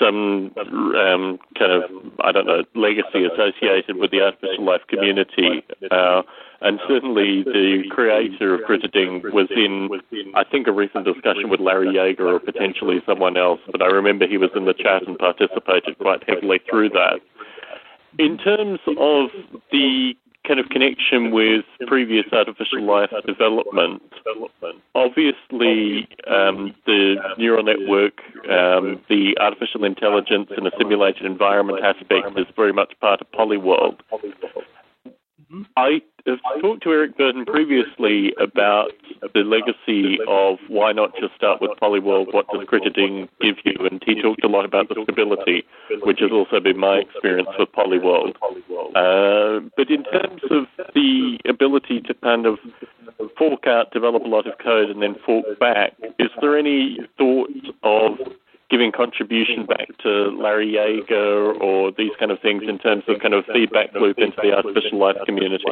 some 0.00 0.50
um, 0.56 1.38
kind 1.58 1.72
of, 1.72 1.82
I 2.24 2.32
don't 2.32 2.46
know, 2.46 2.64
legacy 2.74 3.26
associated 3.26 3.96
with 3.96 4.10
the 4.10 4.22
artificial 4.22 4.64
life 4.64 4.80
community. 4.88 5.62
Uh, 5.90 6.22
and 6.62 6.80
certainly 6.88 7.42
the 7.42 7.84
creator 7.90 8.54
of 8.54 8.60
Critterding 8.62 9.32
was 9.32 9.48
in, 9.50 9.88
I 10.34 10.44
think, 10.44 10.66
a 10.66 10.72
recent 10.72 11.04
discussion 11.04 11.48
with 11.48 11.60
Larry 11.60 11.88
Yeager 11.88 12.32
or 12.32 12.40
potentially 12.40 13.00
someone 13.06 13.36
else, 13.36 13.60
but 13.70 13.82
I 13.82 13.86
remember 13.86 14.26
he 14.26 14.36
was 14.36 14.50
in 14.54 14.64
the 14.64 14.74
chat 14.74 15.06
and 15.06 15.18
participated 15.18 15.98
quite 15.98 16.28
heavily 16.28 16.60
through 16.68 16.90
that. 16.90 17.20
In 18.18 18.38
terms 18.38 18.80
of 18.86 19.30
the 19.70 20.14
kind 20.46 20.58
of 20.58 20.68
connection 20.70 21.30
with 21.30 21.64
previous 21.86 22.26
artificial 22.32 22.82
life 22.82 23.10
development. 23.26 24.02
Obviously, 24.94 26.08
um, 26.26 26.74
the 26.86 27.16
neural 27.38 27.62
network, 27.62 28.20
um, 28.48 29.00
the 29.08 29.36
artificial 29.40 29.84
intelligence 29.84 30.50
in 30.56 30.66
a 30.66 30.70
simulated 30.78 31.26
environment 31.26 31.84
aspect 31.84 32.38
is 32.38 32.46
very 32.56 32.72
much 32.72 32.94
part 33.00 33.20
of 33.20 33.30
Polyworld. 33.32 33.98
I 35.76 36.00
have 36.26 36.38
talked 36.60 36.82
to 36.84 36.90
Eric 36.90 37.16
Burton 37.16 37.44
previously 37.44 38.32
about 38.40 38.92
the 39.34 39.40
legacy 39.40 40.18
of 40.28 40.58
why 40.68 40.92
not 40.92 41.12
just 41.18 41.34
start 41.34 41.60
with 41.60 41.72
Polyworld? 41.80 42.32
What 42.32 42.46
does 42.52 42.66
Critterding 42.66 43.28
give 43.40 43.56
you? 43.64 43.74
And 43.90 44.02
he 44.04 44.20
talked 44.20 44.44
a 44.44 44.48
lot 44.48 44.64
about 44.64 44.88
the 44.88 45.02
stability, 45.02 45.64
which 46.02 46.20
has 46.20 46.30
also 46.30 46.60
been 46.60 46.78
my 46.78 46.98
experience 46.98 47.48
with 47.58 47.70
Polyworld. 47.72 48.36
Uh, 48.94 49.68
but 49.76 49.90
in 49.90 50.04
terms 50.04 50.42
of 50.50 50.66
the 50.94 51.38
ability 51.48 52.00
to 52.02 52.14
kind 52.14 52.46
of 52.46 52.58
fork 53.36 53.66
out, 53.66 53.90
develop 53.92 54.24
a 54.24 54.28
lot 54.28 54.46
of 54.46 54.58
code, 54.58 54.90
and 54.90 55.02
then 55.02 55.16
fork 55.26 55.58
back, 55.58 55.94
is 56.18 56.30
there 56.40 56.56
any 56.56 56.98
thought 57.18 57.50
of 57.82 58.18
giving 58.70 58.92
contribution 58.92 59.66
back 59.66 59.88
to 60.02 60.30
Larry 60.40 60.74
Yeager 60.74 61.60
or 61.60 61.92
these 61.96 62.12
kind 62.18 62.30
of 62.30 62.40
things 62.40 62.62
in 62.68 62.78
terms 62.78 63.02
of 63.08 63.20
kind 63.20 63.34
of 63.34 63.44
feedback 63.52 63.92
loop 63.94 64.18
into 64.18 64.36
the 64.42 64.52
artificial 64.52 64.98
life 64.98 65.16
community? 65.26 65.64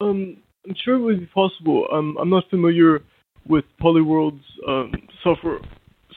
Um, 0.00 0.38
I'm 0.66 0.74
sure 0.84 0.96
it 0.96 1.00
would 1.00 1.20
be 1.20 1.26
possible. 1.26 1.86
Um, 1.92 2.16
I'm 2.20 2.30
not 2.30 2.44
familiar 2.50 3.00
with 3.46 3.64
Polyworld's 3.80 4.44
um, 4.66 4.92
software 5.22 5.58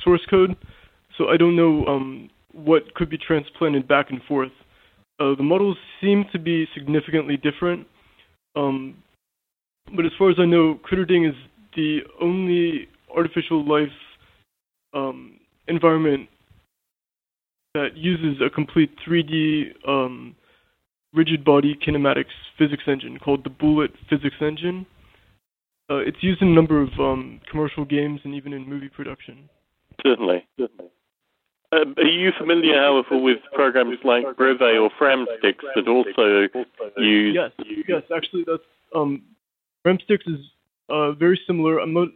source 0.03 0.21
code, 0.29 0.55
so 1.17 1.27
I 1.27 1.37
don't 1.37 1.55
know 1.55 1.85
um, 1.85 2.29
what 2.53 2.93
could 2.95 3.09
be 3.09 3.17
transplanted 3.17 3.87
back 3.87 4.09
and 4.09 4.21
forth. 4.23 4.51
Uh, 5.19 5.35
the 5.35 5.43
models 5.43 5.77
seem 5.99 6.25
to 6.31 6.39
be 6.39 6.67
significantly 6.73 7.37
different, 7.37 7.85
um, 8.55 8.95
but 9.95 10.05
as 10.05 10.11
far 10.17 10.29
as 10.29 10.37
I 10.39 10.45
know, 10.45 10.79
Critterding 10.89 11.29
is 11.29 11.35
the 11.75 11.99
only 12.21 12.87
artificial 13.15 13.67
life 13.67 13.91
um, 14.93 15.39
environment 15.67 16.29
that 17.73 17.95
uses 17.95 18.41
a 18.45 18.49
complete 18.49 18.91
3D 19.07 19.87
um, 19.87 20.35
rigid 21.13 21.43
body 21.43 21.77
kinematics 21.85 22.25
physics 22.57 22.83
engine 22.87 23.17
called 23.19 23.43
the 23.43 23.49
Bullet 23.49 23.91
Physics 24.09 24.35
Engine. 24.41 24.85
Uh, 25.89 25.97
it's 25.97 26.21
used 26.21 26.41
in 26.41 26.49
a 26.49 26.53
number 26.53 26.81
of 26.81 26.89
um, 26.99 27.41
commercial 27.49 27.83
games 27.83 28.21
and 28.23 28.33
even 28.33 28.53
in 28.53 28.67
movie 28.67 28.89
production. 28.89 29.49
Certainly, 30.05 30.47
certainly. 30.57 30.89
Uh, 31.73 31.85
are 31.97 32.03
you 32.03 32.31
familiar, 32.37 32.77
however, 32.77 33.17
with 33.17 33.37
programs 33.53 33.97
like 34.03 34.23
Breve 34.35 34.61
or 34.61 34.89
Framsticks 34.99 35.63
that 35.75 35.87
also 35.87 36.47
use? 36.97 37.35
Yes, 37.35 37.51
yes. 37.87 38.03
Actually, 38.13 38.43
that's 38.45 38.63
um, 38.93 39.21
Framsticks 39.85 40.27
is 40.27 40.39
uh, 40.89 41.13
very 41.13 41.39
similar. 41.47 41.79
I'm 41.79 41.93
not 41.93 42.09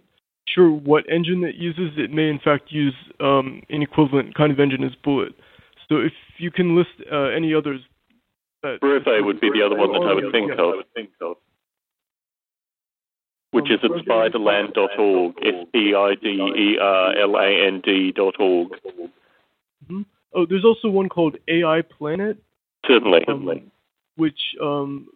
sure 0.48 0.70
what 0.70 1.10
engine 1.10 1.44
it 1.44 1.56
uses. 1.56 1.98
It 1.98 2.12
may, 2.12 2.30
in 2.30 2.40
fact, 2.40 2.72
use 2.72 2.96
um, 3.20 3.64
an 3.70 3.82
equivalent 3.82 4.36
kind 4.36 4.52
of 4.52 4.60
engine 4.60 4.84
as 4.84 4.94
Bullet. 5.04 5.34
So 5.90 5.98
if 5.98 6.14
you 6.38 6.52
can 6.52 6.76
list 6.76 6.92
uh, 7.12 7.26
any 7.26 7.54
others, 7.54 7.82
that 8.64 8.80
Breve 8.82 9.24
would 9.24 9.40
be 9.40 9.52
the 9.52 9.62
other 9.64 9.76
one 9.76 9.92
that 9.92 10.02
I 10.02 10.14
would 10.14 10.32
think 10.32 10.52
of. 11.22 11.38
Which 13.52 13.70
is 13.72 13.80
at 13.84 13.92
spiderland.org, 13.92 15.36
S-P-I-D-E-R-L-A-N-D 15.42 18.12
dot 18.12 18.40
org. 18.40 18.70
Mm-hmm. 18.70 20.02
Oh, 20.34 20.46
there's 20.46 20.66
also 20.66 20.90
one 20.90 21.08
called 21.08 21.38
AI 21.48 21.82
Planet. 21.82 22.38
Certainly. 22.86 23.26
Um, 23.28 23.72
which 24.18 24.56
um, 24.62 25.08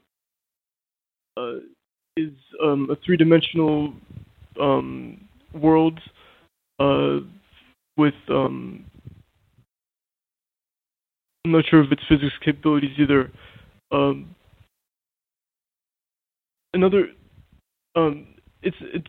uh, 1.35 1.55
is 2.15 2.31
um, 2.63 2.89
a 2.89 2.95
three-dimensional 2.95 3.93
um, 4.59 5.27
world 5.53 5.99
uh, 6.79 7.19
with 7.97 8.13
um, 8.29 8.85
I'm 11.45 11.51
not 11.51 11.65
sure 11.69 11.81
of 11.81 11.91
its 11.91 12.01
physics 12.07 12.33
capabilities 12.43 12.97
either. 12.99 13.31
Um, 13.91 14.35
another, 16.73 17.07
um, 17.95 18.27
it's 18.61 18.77
it's 18.81 19.07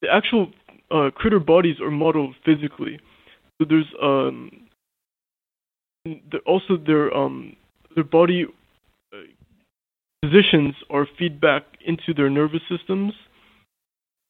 the 0.00 0.08
actual 0.12 0.50
uh, 0.90 1.10
critter 1.14 1.38
bodies 1.38 1.76
are 1.80 1.90
modeled 1.90 2.34
physically. 2.44 2.98
So 3.60 3.66
there's 3.68 3.86
um, 4.02 4.50
also 6.46 6.76
their 6.84 7.14
um, 7.16 7.56
their 7.94 8.04
body 8.04 8.46
uh, 9.12 9.16
positions 10.22 10.74
are 10.90 11.06
feedback 11.18 11.62
into 11.86 12.14
their 12.14 12.30
nervous 12.30 12.62
systems 12.68 13.12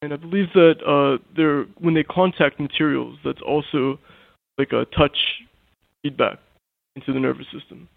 and 0.03 0.13
I 0.13 0.17
believe 0.17 0.49
that 0.55 0.75
uh, 0.85 1.23
they're 1.37 1.65
when 1.79 1.95
they 1.95 2.03
contact 2.03 2.61
materials, 2.61 3.19
that's 3.25 3.41
also 3.41 3.99
like 4.59 4.73
a 4.73 4.85
touch 4.97 5.17
feedback 6.03 6.39
into 6.97 7.13
the 7.13 7.21
nervous 7.21 7.47
system. 7.57 7.89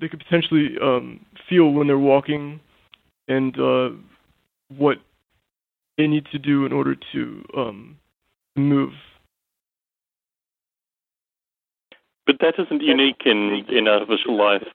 They 0.00 0.08
could 0.08 0.18
potentially 0.18 0.70
um, 0.82 1.24
feel 1.48 1.70
when 1.70 1.86
they're 1.86 1.98
walking 1.98 2.60
and 3.28 3.58
uh, 3.58 3.90
what 4.76 4.98
they 5.96 6.08
need 6.08 6.26
to 6.32 6.38
do 6.38 6.66
in 6.66 6.72
order 6.72 6.96
to 7.12 7.44
um, 7.56 7.96
move 8.56 8.90
But 12.26 12.40
that 12.40 12.54
isn't 12.58 12.82
unique 12.82 13.22
in, 13.24 13.64
in 13.68 13.86
artificial 13.86 14.36
life 14.36 14.66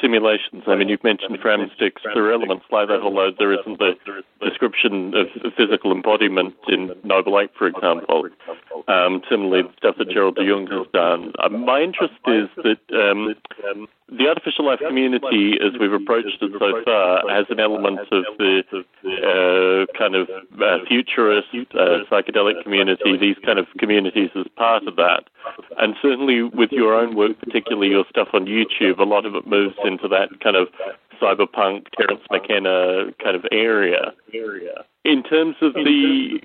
simulations. 0.00 0.64
I 0.66 0.76
mean, 0.76 0.90
you've 0.90 1.02
mentioned 1.02 1.38
Framsticks. 1.40 2.02
There 2.04 2.24
are 2.26 2.32
elements 2.32 2.66
like 2.70 2.88
that, 2.88 3.00
although 3.00 3.30
there 3.36 3.52
isn't 3.58 3.78
the 3.78 3.94
description 4.42 5.14
of 5.14 5.26
physical 5.56 5.90
embodiment 5.90 6.54
in 6.68 6.94
Noble 7.04 7.40
Ape, 7.40 7.52
for 7.56 7.66
example. 7.66 8.28
Um, 8.88 9.22
similarly, 9.30 9.68
stuff 9.78 9.96
that 9.96 10.10
Gerald 10.10 10.36
de 10.36 10.46
Jong 10.46 10.66
has 10.66 10.86
done. 10.92 11.32
Uh, 11.38 11.48
my 11.48 11.80
interest 11.80 12.14
is 12.26 12.48
that 12.56 12.80
um, 12.92 13.34
the 14.10 14.26
artificial 14.26 14.64
life 14.64 14.80
community, 14.80 15.58
as 15.60 15.78
we've 15.78 15.92
approached 15.92 16.38
it 16.40 16.52
so 16.58 16.82
far, 16.84 17.28
has 17.28 17.44
an 17.50 17.60
element 17.60 18.00
of 18.10 18.24
the 18.38 18.62
uh, 18.72 19.98
kind 19.98 20.14
of 20.14 20.28
uh, 20.30 20.78
futurist, 20.88 21.48
uh, 21.74 22.04
psychedelic 22.10 22.62
community, 22.62 23.18
these 23.18 23.36
kind 23.44 23.58
of 23.58 23.66
communities 23.78 24.30
as 24.34 24.46
part 24.56 24.86
of 24.86 24.96
that. 24.96 25.24
And 25.76 25.94
certainly 26.00 26.42
with 26.42 26.72
your 26.72 26.94
own 26.94 27.16
work, 27.16 27.38
particularly 27.38 27.88
your 27.88 28.04
stuff 28.08 28.28
on 28.32 28.46
YouTube, 28.46 28.98
a 28.98 29.04
lot 29.04 29.26
of 29.26 29.34
it 29.34 29.46
moves 29.46 29.76
into 29.84 30.08
that 30.08 30.28
kind 30.42 30.56
of 30.56 30.68
cyberpunk, 31.20 31.86
Terence 31.96 32.22
McKenna 32.30 33.12
kind 33.22 33.36
of 33.36 33.44
area. 33.52 34.14
In 35.04 35.22
terms 35.22 35.56
of 35.60 35.74
the 35.74 36.40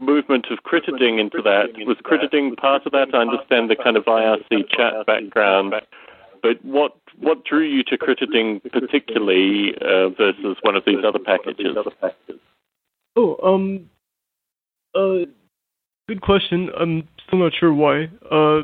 movement 0.00 0.46
of 0.50 0.58
Critterding 0.62 1.18
into 1.18 1.42
that, 1.42 1.70
was 1.86 1.96
Critterding 2.04 2.56
part 2.56 2.86
of 2.86 2.92
that? 2.92 3.14
I 3.14 3.18
understand 3.18 3.68
the 3.68 3.76
kind 3.76 3.96
of 3.96 4.04
IRC 4.04 4.68
chat 4.70 5.06
background 5.06 5.74
but 6.42 6.64
what 6.64 6.96
what 7.18 7.44
drew 7.44 7.62
you 7.62 7.82
to 7.84 7.98
Critterding 7.98 8.62
particularly 8.70 9.74
uh, 9.80 10.10
versus 10.10 10.56
one 10.62 10.76
of 10.76 10.84
these 10.86 11.04
other 11.06 11.18
packages? 11.18 11.76
Oh, 13.16 13.36
um, 13.42 13.90
uh, 14.94 15.26
good 16.08 16.20
question. 16.20 16.70
I'm 16.78 17.08
still 17.26 17.40
not 17.40 17.52
sure 17.58 17.72
why. 17.72 18.08
Uh, 18.30 18.62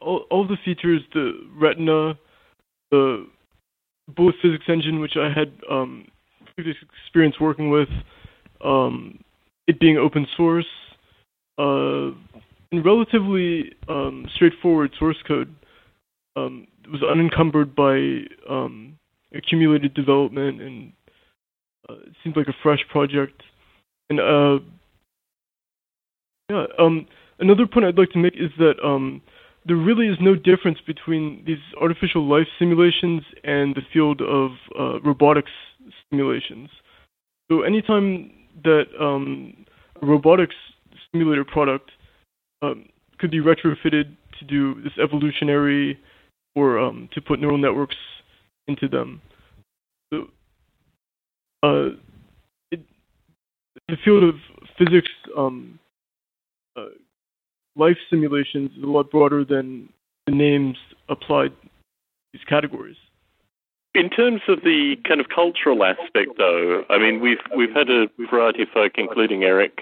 all, 0.00 0.24
all 0.30 0.46
the 0.46 0.56
features, 0.64 1.02
the 1.12 1.32
Retina, 1.54 2.18
the 2.90 3.26
Bullet 4.08 4.36
Physics 4.40 4.64
Engine, 4.68 5.00
which 5.00 5.16
I 5.16 5.30
had 5.32 5.52
um, 5.70 6.06
previous 6.54 6.76
experience 7.04 7.40
working 7.40 7.70
with, 7.70 7.88
um, 8.64 9.18
it 9.66 9.80
being 9.80 9.98
open 9.98 10.26
source, 10.36 10.66
uh, 11.58 12.10
in 12.72 12.82
relatively 12.82 13.72
um, 13.88 14.26
straightforward 14.34 14.92
source 14.98 15.16
code. 15.26 15.54
Um, 16.36 16.66
it 16.84 16.90
was 16.90 17.02
unencumbered 17.02 17.74
by 17.74 18.20
um, 18.48 18.98
accumulated 19.34 19.94
development, 19.94 20.60
and 20.60 20.92
uh, 21.88 21.94
it 21.94 22.12
seemed 22.22 22.36
like 22.36 22.48
a 22.48 22.56
fresh 22.62 22.80
project. 22.90 23.42
And 24.10 24.20
uh, 24.20 24.58
yeah, 26.50 26.66
um, 26.78 27.06
another 27.38 27.66
point 27.66 27.86
I'd 27.86 27.98
like 27.98 28.10
to 28.10 28.18
make 28.18 28.34
is 28.34 28.50
that 28.58 28.74
um, 28.84 29.22
there 29.64 29.76
really 29.76 30.06
is 30.06 30.16
no 30.20 30.34
difference 30.36 30.78
between 30.86 31.42
these 31.46 31.58
artificial 31.80 32.28
life 32.28 32.46
simulations 32.58 33.22
and 33.42 33.74
the 33.74 33.82
field 33.92 34.20
of 34.20 34.50
uh, 34.78 35.00
robotics 35.00 35.50
simulations. 36.10 36.68
So 37.50 37.62
anytime 37.62 38.30
that 38.62 38.84
um, 39.00 39.64
a 40.00 40.06
robotics 40.06 40.54
simulator 41.10 41.44
product 41.44 41.90
um, 42.62 42.86
could 43.18 43.30
be 43.30 43.40
retrofitted 43.40 44.14
to 44.38 44.44
do 44.46 44.80
this 44.82 44.92
evolutionary 45.02 45.98
or 46.54 46.78
um, 46.78 47.08
to 47.12 47.20
put 47.20 47.40
neural 47.40 47.58
networks 47.58 47.96
into 48.68 48.88
them. 48.88 49.20
So, 50.12 50.28
uh, 51.62 51.88
it, 52.70 52.80
the 53.88 53.96
field 54.04 54.24
of 54.24 54.34
physics, 54.78 55.10
um, 55.36 55.78
uh, 56.76 56.86
life 57.76 57.96
simulations 58.10 58.70
is 58.76 58.82
a 58.82 58.86
lot 58.86 59.10
broader 59.10 59.44
than 59.44 59.88
the 60.26 60.32
names 60.32 60.76
applied 61.08 61.50
to 61.62 61.68
these 62.32 62.42
categories. 62.48 62.96
In 63.96 64.10
terms 64.10 64.42
of 64.46 64.60
the 64.62 64.96
kind 65.08 65.20
of 65.20 65.30
cultural 65.30 65.82
aspect, 65.82 66.36
though, 66.36 66.84
I 66.90 66.98
mean, 66.98 67.18
we've 67.20 67.40
we've 67.56 67.72
had 67.74 67.88
a 67.88 68.08
variety 68.30 68.62
of 68.62 68.68
folk, 68.68 68.92
including 68.98 69.42
Eric, 69.42 69.80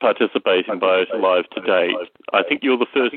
participate 0.00 0.66
in 0.66 0.80
Biota 0.80 1.22
Live 1.22 1.48
to 1.50 1.60
date. 1.60 1.94
I 2.32 2.42
think 2.42 2.64
you're 2.64 2.76
the 2.76 2.86
first 2.92 3.14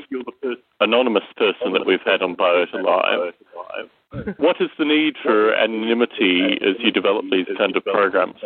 anonymous 0.78 1.24
person 1.36 1.72
that 1.72 1.86
we've 1.86 2.04
had 2.04 2.22
on 2.22 2.36
Biota 2.36 2.84
Live. 2.84 3.34
What 3.52 4.38
what 4.38 4.56
is 4.60 4.68
the 4.78 4.84
need 4.84 5.16
for 5.20 5.54
anonymity 5.54 6.58
as 6.62 6.76
you 6.78 6.92
develop 6.92 7.24
these 7.28 7.46
kind 7.58 7.76
of 7.76 7.84
programs? 7.84 8.36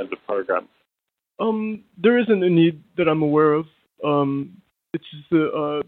Um, 1.38 1.84
there 1.98 2.18
isn't 2.18 2.42
a 2.42 2.48
need 2.48 2.82
that 2.96 3.06
I'm 3.06 3.20
aware 3.20 3.52
of. 3.52 3.66
Um, 4.02 4.62
it's 4.94 5.04
just 5.10 5.28
the 5.30 5.50
uh, 5.52 5.82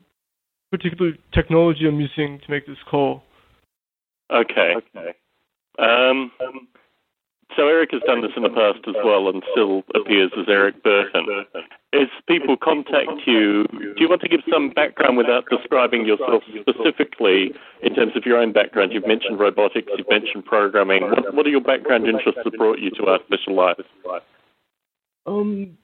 particular 0.70 1.12
technology 1.32 1.88
I'm 1.88 1.98
using 1.98 2.40
to 2.40 2.50
make 2.50 2.66
this 2.66 2.76
call. 2.90 3.22
Okay. 4.30 4.74
Okay. 4.76 5.14
Um, 5.78 6.32
so 7.56 7.66
Eric 7.66 7.90
has 7.92 8.02
done 8.06 8.20
this 8.20 8.32
in 8.36 8.42
the 8.42 8.50
past 8.50 8.80
as 8.86 8.94
well 9.04 9.28
and 9.28 9.42
still 9.52 9.82
appears 9.94 10.30
as 10.38 10.46
Eric 10.48 10.82
Burton. 10.82 11.46
As 11.94 12.08
people 12.28 12.56
contact 12.56 13.10
you, 13.26 13.64
do 13.64 13.94
you 13.96 14.08
want 14.08 14.20
to 14.20 14.28
give 14.28 14.40
some 14.52 14.70
background 14.70 15.16
without 15.16 15.44
describing 15.50 16.04
yourself 16.04 16.42
specifically 16.60 17.52
in 17.82 17.94
terms 17.94 18.12
of 18.14 18.24
your 18.26 18.38
own 18.38 18.52
background? 18.52 18.92
You've 18.92 19.06
mentioned 19.06 19.40
robotics, 19.40 19.90
you've 19.96 20.10
mentioned 20.10 20.44
programming. 20.44 21.02
What, 21.02 21.34
what 21.34 21.46
are 21.46 21.50
your 21.50 21.62
background 21.62 22.06
interests 22.06 22.40
that 22.44 22.56
brought 22.58 22.78
you 22.78 22.90
to 22.90 23.06
artificial 23.08 23.54
life? 23.54 23.78
Um, 25.26 25.78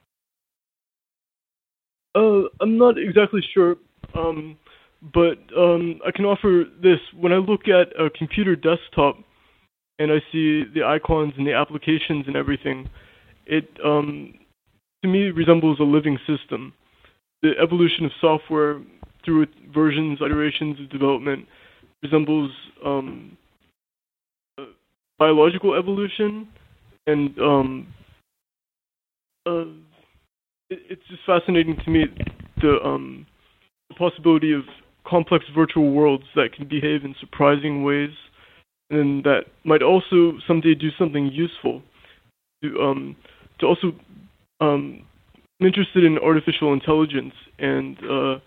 uh, 2.13 2.43
I'm 2.61 2.77
not 2.77 2.97
exactly 2.97 3.41
sure, 3.53 3.75
um, 4.13 4.57
but 5.01 5.39
um, 5.57 5.99
I 6.05 6.11
can 6.11 6.25
offer 6.25 6.65
this. 6.81 6.99
When 7.19 7.33
I 7.33 7.37
look 7.37 7.67
at 7.67 7.99
a 7.99 8.09
computer 8.09 8.55
desktop, 8.55 9.17
and 9.99 10.11
I 10.11 10.19
see 10.31 10.63
the 10.73 10.83
icons 10.85 11.33
and 11.37 11.47
the 11.47 11.53
applications 11.53 12.25
and 12.27 12.35
everything, 12.35 12.89
it 13.45 13.69
um, 13.83 14.33
to 15.03 15.09
me 15.09 15.29
resembles 15.29 15.79
a 15.79 15.83
living 15.83 16.17
system. 16.27 16.73
The 17.41 17.51
evolution 17.61 18.05
of 18.05 18.11
software 18.19 18.81
through 19.23 19.47
versions, 19.73 20.19
iterations 20.21 20.79
of 20.79 20.89
development 20.89 21.45
resembles 22.03 22.51
um, 22.85 23.37
biological 25.17 25.75
evolution, 25.75 26.47
and 27.07 27.37
um, 27.39 27.87
uh, 29.45 29.65
it, 30.69 30.79
it's 30.89 31.01
just 31.09 31.21
fascinating 31.25 31.77
to 31.83 31.91
me 31.91 32.05
the, 32.61 32.77
um, 32.83 33.25
the 33.89 33.95
possibility 33.95 34.53
of 34.53 34.61
complex 35.07 35.45
virtual 35.55 35.91
worlds 35.91 36.23
that 36.35 36.49
can 36.55 36.67
behave 36.67 37.05
in 37.05 37.15
surprising 37.19 37.83
ways 37.83 38.09
and 38.89 39.23
that 39.23 39.45
might 39.63 39.81
also 39.81 40.33
someday 40.47 40.75
do 40.75 40.89
something 40.97 41.31
useful. 41.31 41.81
To 42.63 42.81
um, 42.81 43.15
to 43.59 43.65
also 43.65 43.87
um, 44.61 45.05
I'm 45.59 45.67
interested 45.67 46.03
in 46.03 46.17
artificial 46.17 46.73
intelligence 46.73 47.33
and 47.59 47.97
uh, 48.03 48.39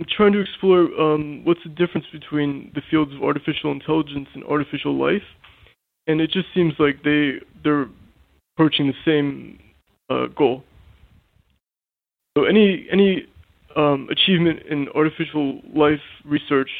I'm 0.00 0.06
trying 0.16 0.32
to 0.32 0.40
explore 0.40 0.84
um, 1.00 1.44
what's 1.44 1.62
the 1.64 1.70
difference 1.70 2.06
between 2.12 2.70
the 2.74 2.82
fields 2.90 3.12
of 3.14 3.22
artificial 3.22 3.72
intelligence 3.72 4.28
and 4.34 4.44
artificial 4.44 4.96
life, 4.96 5.26
and 6.06 6.20
it 6.20 6.30
just 6.30 6.46
seems 6.54 6.74
like 6.78 7.02
they 7.02 7.40
they're 7.64 7.88
approaching 8.54 8.86
the 8.86 8.94
same 9.04 9.58
uh, 10.08 10.26
goal. 10.36 10.62
So 12.36 12.44
any 12.44 12.86
any 12.92 13.26
um, 13.74 14.08
achievement 14.10 14.60
in 14.70 14.88
artificial 14.94 15.60
life 15.74 16.00
research 16.24 16.70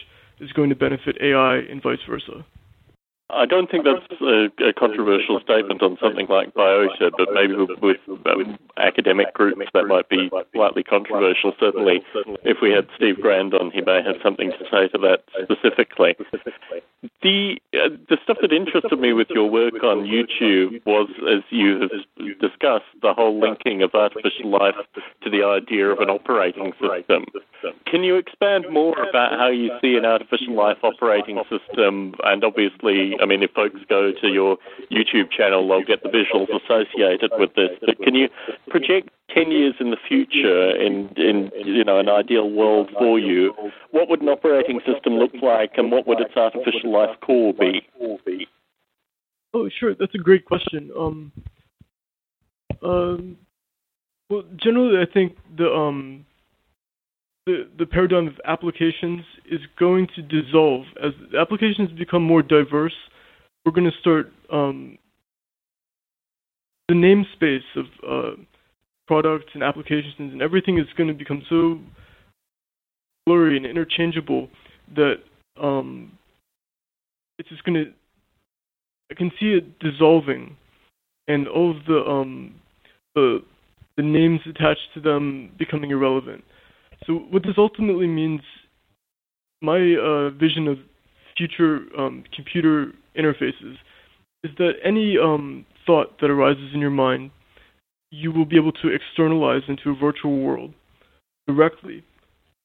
is 0.41 0.53
going 0.53 0.69
to 0.69 0.77
benefit 0.77 1.17
AI 1.21 1.57
and 1.57 1.83
vice 1.83 1.99
versa. 2.09 2.45
I 3.31 3.45
don't 3.45 3.71
think 3.71 3.85
that's 3.85 4.21
a, 4.23 4.49
a, 4.64 4.73
controversial 4.73 5.38
statement 5.41 5.83
on 5.83 5.99
something 6.01 6.27
like 6.29 6.55
biota, 6.55 7.11
but 7.17 7.29
maybe 7.35 7.55
with, 7.55 7.79
with 7.83 7.99
um, 8.25 8.59
academic 8.79 9.35
groups 9.35 9.67
that 9.75 9.87
might 9.87 10.09
be 10.09 10.31
slightly 10.55 10.83
controversial. 10.83 11.53
Certainly, 11.61 12.03
if 12.45 12.59
we 12.62 12.71
had 12.71 12.88
Steve 12.97 13.21
Grand 13.21 13.53
on, 13.53 13.71
he 13.71 13.83
may 13.83 14.03
have 14.03 14.17
something 14.23 14.51
to 14.53 14.64
say 14.71 14.88
to 14.88 14.99
that 14.99 15.25
specifically. 15.43 16.17
The 17.23 17.61
uh, 17.75 17.91
the 18.09 18.17
stuff 18.25 18.38
that 18.41 18.53
interested 18.53 18.99
me 18.99 19.12
with 19.12 19.29
your 19.31 19.51
work 19.51 19.85
on 19.85 20.07
YouTube 20.07 20.85
was, 20.87 21.11
as 21.31 21.43
you 21.51 21.81
have 21.81 22.38
discussed, 22.41 22.87
the 23.03 23.12
whole 23.12 23.38
linking 23.38 23.83
of 23.83 23.95
artificial 23.95 24.51
life 24.51 24.75
to 25.23 25.31
the 25.31 25.45
idea 25.45 25.88
of 25.88 25.99
an 26.01 26.09
operating 26.09 26.73
system. 26.81 27.27
Can 27.87 28.05
you 28.05 28.17
expand 28.17 28.67
more 28.71 28.97
about 29.03 29.33
how 29.38 29.49
you 29.49 29.71
see 29.81 29.97
an 29.97 30.05
artificial 30.05 30.55
life 30.55 30.79
operating 30.83 31.41
system, 31.51 32.14
and 32.25 32.43
obviously 32.43 33.17
I 33.20 33.26
mean, 33.26 33.42
if 33.42 33.50
folks 33.52 33.81
go 33.88 34.12
to 34.12 34.28
your 34.28 34.57
YouTube 34.90 35.31
channel, 35.31 35.66
they'll 35.66 35.85
get 35.85 36.02
the 36.02 36.09
visuals 36.09 36.48
associated 36.48 37.31
with 37.38 37.54
this. 37.54 37.70
But 37.81 37.98
can 38.02 38.14
you 38.14 38.28
project 38.68 39.11
10 39.35 39.50
years 39.50 39.74
in 39.81 39.90
the 39.90 39.96
future 40.09 40.74
in, 40.76 41.09
in 41.16 41.50
you 41.64 41.85
know, 41.85 41.98
an 41.98 42.09
ideal 42.09 42.50
world 42.50 42.90
for 42.98 43.18
you? 43.18 43.52
What 43.90 44.09
would 44.09 44.22
an 44.22 44.28
operating 44.28 44.81
system 44.87 45.14
look 45.14 45.33
like 45.42 45.72
and 45.76 45.90
what 45.90 46.07
would 46.07 46.20
its 46.20 46.37
artificial 46.37 46.92
life 46.92 47.16
core 47.20 47.52
be? 47.52 47.83
Oh, 49.54 49.68
sure. 49.81 49.94
That's 49.94 50.14
a 50.14 50.18
great 50.18 50.44
question. 50.44 50.90
Um, 50.98 51.33
um, 52.83 53.37
well, 54.31 54.44
generally, 54.57 55.00
I 55.00 55.11
think 55.11 55.37
the 55.57 55.72
um, 55.72 56.26
the, 57.48 57.66
the 57.78 57.87
paradigm 57.87 58.28
of 58.28 58.34
applications 58.44 59.24
is 59.50 59.61
going 59.78 60.06
to 60.14 60.20
dissolve 60.20 60.84
as 61.02 61.12
applications 61.40 61.90
become 61.98 62.22
more 62.22 62.42
diverse. 62.42 62.92
We're 63.64 63.72
going 63.72 63.90
to 63.90 63.98
start 64.00 64.30
um, 64.52 64.98
the 66.88 66.94
namespace 66.94 67.61
of 67.74 67.87
uh, 68.06 68.37
products 69.06 69.46
and 69.54 69.62
applications 69.62 70.14
and 70.18 70.42
everything 70.42 70.78
is 70.78 70.84
going 70.98 71.08
to 71.08 71.14
become 71.14 71.42
so 71.48 71.78
blurry 73.24 73.56
and 73.56 73.64
interchangeable 73.64 74.50
that 74.94 75.14
um, 75.58 76.12
it's 77.38 77.48
just 77.48 77.64
going 77.64 77.82
to. 77.82 77.90
I 79.11 79.14
can 79.14 79.30
see 79.40 79.54
it 79.54 79.78
dissolving, 79.78 80.54
and 81.28 81.48
all 81.48 81.70
of 81.70 81.87
the 81.87 81.98
um, 82.06 82.56
the 83.14 83.38
the 83.96 84.02
names 84.02 84.40
attached 84.44 84.92
to 84.92 85.00
them 85.00 85.50
becoming 85.58 85.90
irrelevant. 85.90 86.44
So 87.09 87.14
what 87.31 87.42
this 87.42 87.55
ultimately 87.57 88.07
means, 88.07 88.42
my 89.62 89.97
uh, 89.97 90.31
vision 90.31 90.68
of 90.68 90.77
future 91.37 91.81
um, 91.99 92.23
computer 92.37 92.92
interfaces, 93.18 93.77
is 94.44 94.51
that 94.59 94.73
any 94.85 95.16
um, 95.16 95.64
thought 95.87 96.21
that 96.21 96.31
arises 96.31 96.71
in 96.75 96.81
your 96.81 96.90
mind, 96.90 97.31
you 98.11 98.31
will 98.31 98.44
be 98.44 98.57
able 98.57 98.73
to 98.73 98.88
externalize 98.88 99.62
into 99.68 99.90
a 99.90 99.94
virtual 99.94 100.38
world 100.38 100.75
directly, 101.47 102.05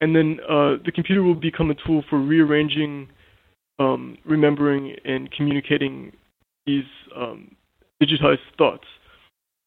and 0.01 0.13
then 0.13 0.39
uh, 0.43 0.75
the 0.86 0.91
computer 0.93 1.23
will 1.23 1.36
become 1.36 1.71
a 1.71 1.75
tool 1.88 2.03
for 2.10 2.19
rearranging, 2.19 3.08
um, 3.79 4.17
remembering, 4.25 4.95
and 5.06 5.32
communicating 5.32 6.12
these 6.65 6.84
um, 7.15 7.56
digitized 8.01 8.39
thoughts. 8.58 8.86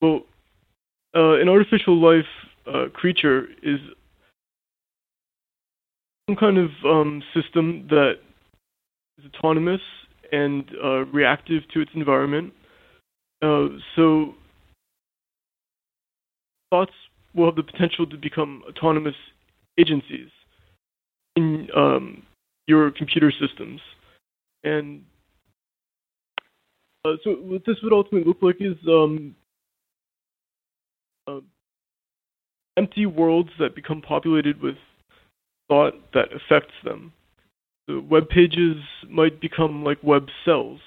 Well, 0.02 0.20
uh, 1.14 1.40
an 1.40 1.48
artificial 1.48 1.98
life 1.98 2.26
uh, 2.66 2.86
creature 2.92 3.46
is 3.62 3.80
some 6.28 6.36
kind 6.36 6.58
of 6.58 6.70
um, 6.84 7.22
system 7.34 7.86
that 7.88 8.14
is 9.18 9.30
autonomous 9.34 9.80
and 10.32 10.64
uh, 10.82 11.04
reactive 11.06 11.62
to 11.72 11.80
its 11.80 11.90
environment. 11.94 12.52
Uh, 13.42 13.66
so 13.94 14.34
thoughts 16.70 16.92
will 17.34 17.46
have 17.46 17.54
the 17.54 17.62
potential 17.62 18.06
to 18.06 18.16
become 18.16 18.62
autonomous 18.68 19.14
agencies 19.78 20.28
in 21.36 21.68
um, 21.76 22.22
your 22.66 22.90
computer 22.90 23.30
systems. 23.30 23.80
And 24.64 25.04
uh, 27.04 27.12
so 27.22 27.32
what 27.32 27.62
this 27.66 27.76
would 27.82 27.92
ultimately 27.92 28.26
look 28.26 28.38
like 28.42 28.56
is 28.58 28.76
um, 28.88 29.36
uh, 31.28 31.40
empty 32.76 33.06
worlds 33.06 33.50
that 33.60 33.76
become 33.76 34.02
populated 34.02 34.60
with 34.60 34.76
thought 35.68 35.94
that 36.12 36.28
affects 36.32 36.74
them. 36.84 37.12
The 37.88 38.00
web 38.00 38.28
pages 38.28 38.76
might 39.08 39.40
become 39.40 39.84
like 39.84 39.98
web 40.02 40.28
cells, 40.44 40.80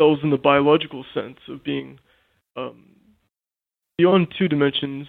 cells 0.00 0.20
in 0.22 0.30
the 0.30 0.38
biological 0.38 1.04
sense 1.12 1.38
of 1.48 1.64
being 1.64 1.98
um, 2.56 2.84
beyond 3.98 4.28
two 4.38 4.48
dimensions, 4.48 5.06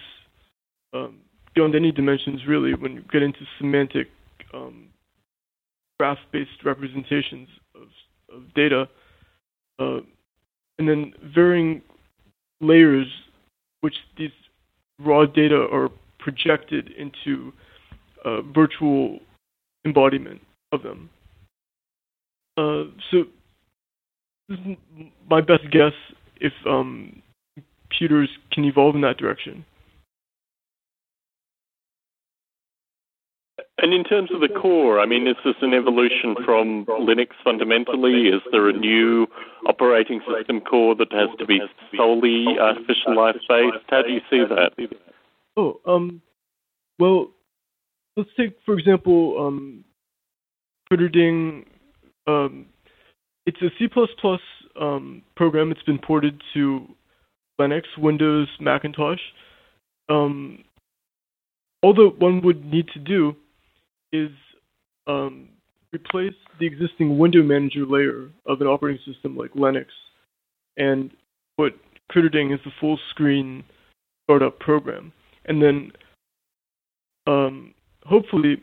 um, 0.94 1.20
beyond 1.54 1.76
any 1.76 1.92
dimensions 1.92 2.42
really, 2.48 2.74
when 2.74 2.94
you 2.94 3.04
get 3.12 3.22
into 3.22 3.40
semantic 3.58 4.08
um, 4.54 4.88
graph-based 6.00 6.66
representations 6.66 7.48
of, 7.76 7.88
of 8.36 8.54
data, 8.56 8.90
uh, 9.80 10.00
and 10.80 10.90
then 10.90 11.14
varying 11.36 11.82
layers 12.60 13.08
which 13.82 13.96
these 14.18 14.32
raw 15.00 15.26
data 15.26 15.68
are 15.72 15.90
projected 16.20 16.90
into 16.98 17.52
uh, 18.26 18.42
virtual 18.42 19.20
embodiment 19.86 20.42
of 20.72 20.84
them. 20.84 21.10
Uh, 22.58 22.84
so 23.10 23.24
this 24.50 24.60
is 24.60 24.78
my 25.30 25.42
best 25.42 25.70
guess 25.72 25.94
if 26.40 26.54
um, 26.68 27.22
computers 27.90 28.30
can 28.52 28.66
evolve 28.66 28.96
in 28.96 29.02
that 29.02 29.18
direction. 29.18 29.66
And 33.78 33.94
in 33.94 34.04
terms 34.04 34.30
of 34.32 34.42
the 34.42 34.48
core, 34.48 35.00
I 35.00 35.08
mean, 35.08 35.28
is 35.28 35.38
this 35.44 35.56
an 35.62 35.74
evolution 35.74 36.36
from 36.46 36.86
Linux 36.86 37.30
fundamentally? 37.44 38.28
Is 38.28 38.42
there 38.52 38.70
a 38.70 38.74
new 38.74 39.26
operating 39.68 40.22
system 40.32 40.62
core 40.62 40.94
that 40.96 41.12
has 41.12 41.30
to 41.40 41.46
be 41.48 41.60
solely 41.98 42.46
artificial 42.60 43.16
life 43.16 43.38
based? 43.50 43.78
How 43.90 44.04
do 44.04 44.12
you 44.12 44.22
see 44.30 44.44
that? 44.48 44.74
Oh, 45.58 45.80
um, 45.88 46.22
well, 47.00 47.32
let's 48.18 48.30
take 48.38 48.56
for 48.66 48.78
example, 48.78 49.36
um. 49.48 49.84
Um, 52.28 52.66
it's 53.46 53.62
a 53.62 53.70
C++ 53.80 53.88
um, 54.80 55.22
program. 55.36 55.72
It's 55.72 55.84
been 55.84 56.00
ported 56.00 56.42
to 56.54 56.88
Linux, 57.60 57.84
Windows, 57.98 58.48
Macintosh. 58.60 59.22
Um, 60.10 60.64
all 61.82 61.94
that 61.94 62.18
one 62.20 62.42
would 62.42 62.66
need 62.66 62.88
to 62.90 63.00
do 63.00 63.36
is 64.12 64.30
um, 65.08 65.50
replace 65.94 66.34
the 66.60 66.66
existing 66.66 67.18
window 67.18 67.42
manager 67.42 67.86
layer 67.86 68.30
of 68.46 68.62
an 68.62 68.68
operating 68.68 69.02
system 69.06 69.36
like 69.36 69.54
Linux 69.54 69.88
and 70.78 71.12
put 71.58 71.80
CritterDing 72.12 72.54
as 72.54 72.60
the 72.66 72.72
full 72.80 73.00
screen 73.10 73.64
startup 74.26 74.60
program. 74.60 75.12
And 75.46 75.62
then 75.62 75.92
um, 77.28 77.74
hopefully 78.06 78.58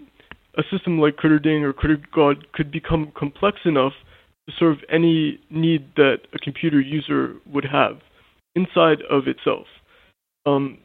a 0.56 0.62
system 0.70 0.98
like 0.98 1.16
CritterDing 1.16 1.62
or 1.62 1.72
CritterGod 1.72 2.52
could 2.52 2.70
become 2.70 3.12
complex 3.16 3.58
enough 3.64 3.92
to 4.48 4.54
serve 4.58 4.78
any 4.90 5.38
need 5.50 5.94
that 5.96 6.18
a 6.32 6.38
computer 6.38 6.80
user 6.80 7.34
would 7.52 7.64
have 7.64 7.98
inside 8.54 8.98
of 9.10 9.28
itself. 9.28 9.66
Um, 10.46 10.78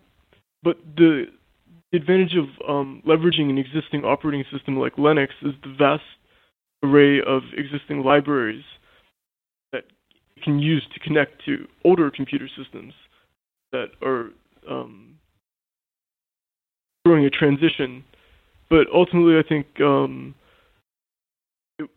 but 0.61 0.77
the 0.95 1.25
advantage 1.93 2.35
of 2.35 2.45
um, 2.67 3.01
leveraging 3.07 3.49
an 3.49 3.57
existing 3.57 4.03
operating 4.03 4.43
system 4.51 4.77
like 4.77 4.95
Linux 4.95 5.29
is 5.41 5.53
the 5.63 5.73
vast 5.77 6.03
array 6.83 7.21
of 7.21 7.43
existing 7.55 8.03
libraries 8.03 8.63
that 9.71 9.83
can 10.43 10.59
use 10.59 10.85
to 10.93 10.99
connect 10.99 11.43
to 11.45 11.67
older 11.85 12.11
computer 12.11 12.49
systems 12.57 12.93
that 13.71 13.87
are 14.01 14.29
um, 14.69 15.15
during 17.05 17.25
a 17.25 17.29
transition. 17.29 18.03
But 18.69 18.87
ultimately, 18.93 19.37
I 19.37 19.43
think 19.47 19.67
um, 19.81 20.35
it, 21.79 21.89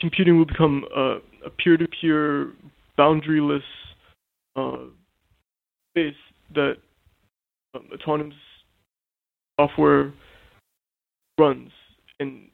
computing 0.00 0.38
will 0.38 0.46
become 0.46 0.84
a, 0.94 1.18
a 1.46 1.50
peer-to-peer, 1.50 2.52
boundaryless 2.98 3.62
uh, 4.56 4.86
space 5.92 6.14
that 6.54 6.74
um, 7.74 7.88
autonomous 7.92 8.34
software 9.58 10.12
runs. 11.38 11.70
And 12.18 12.48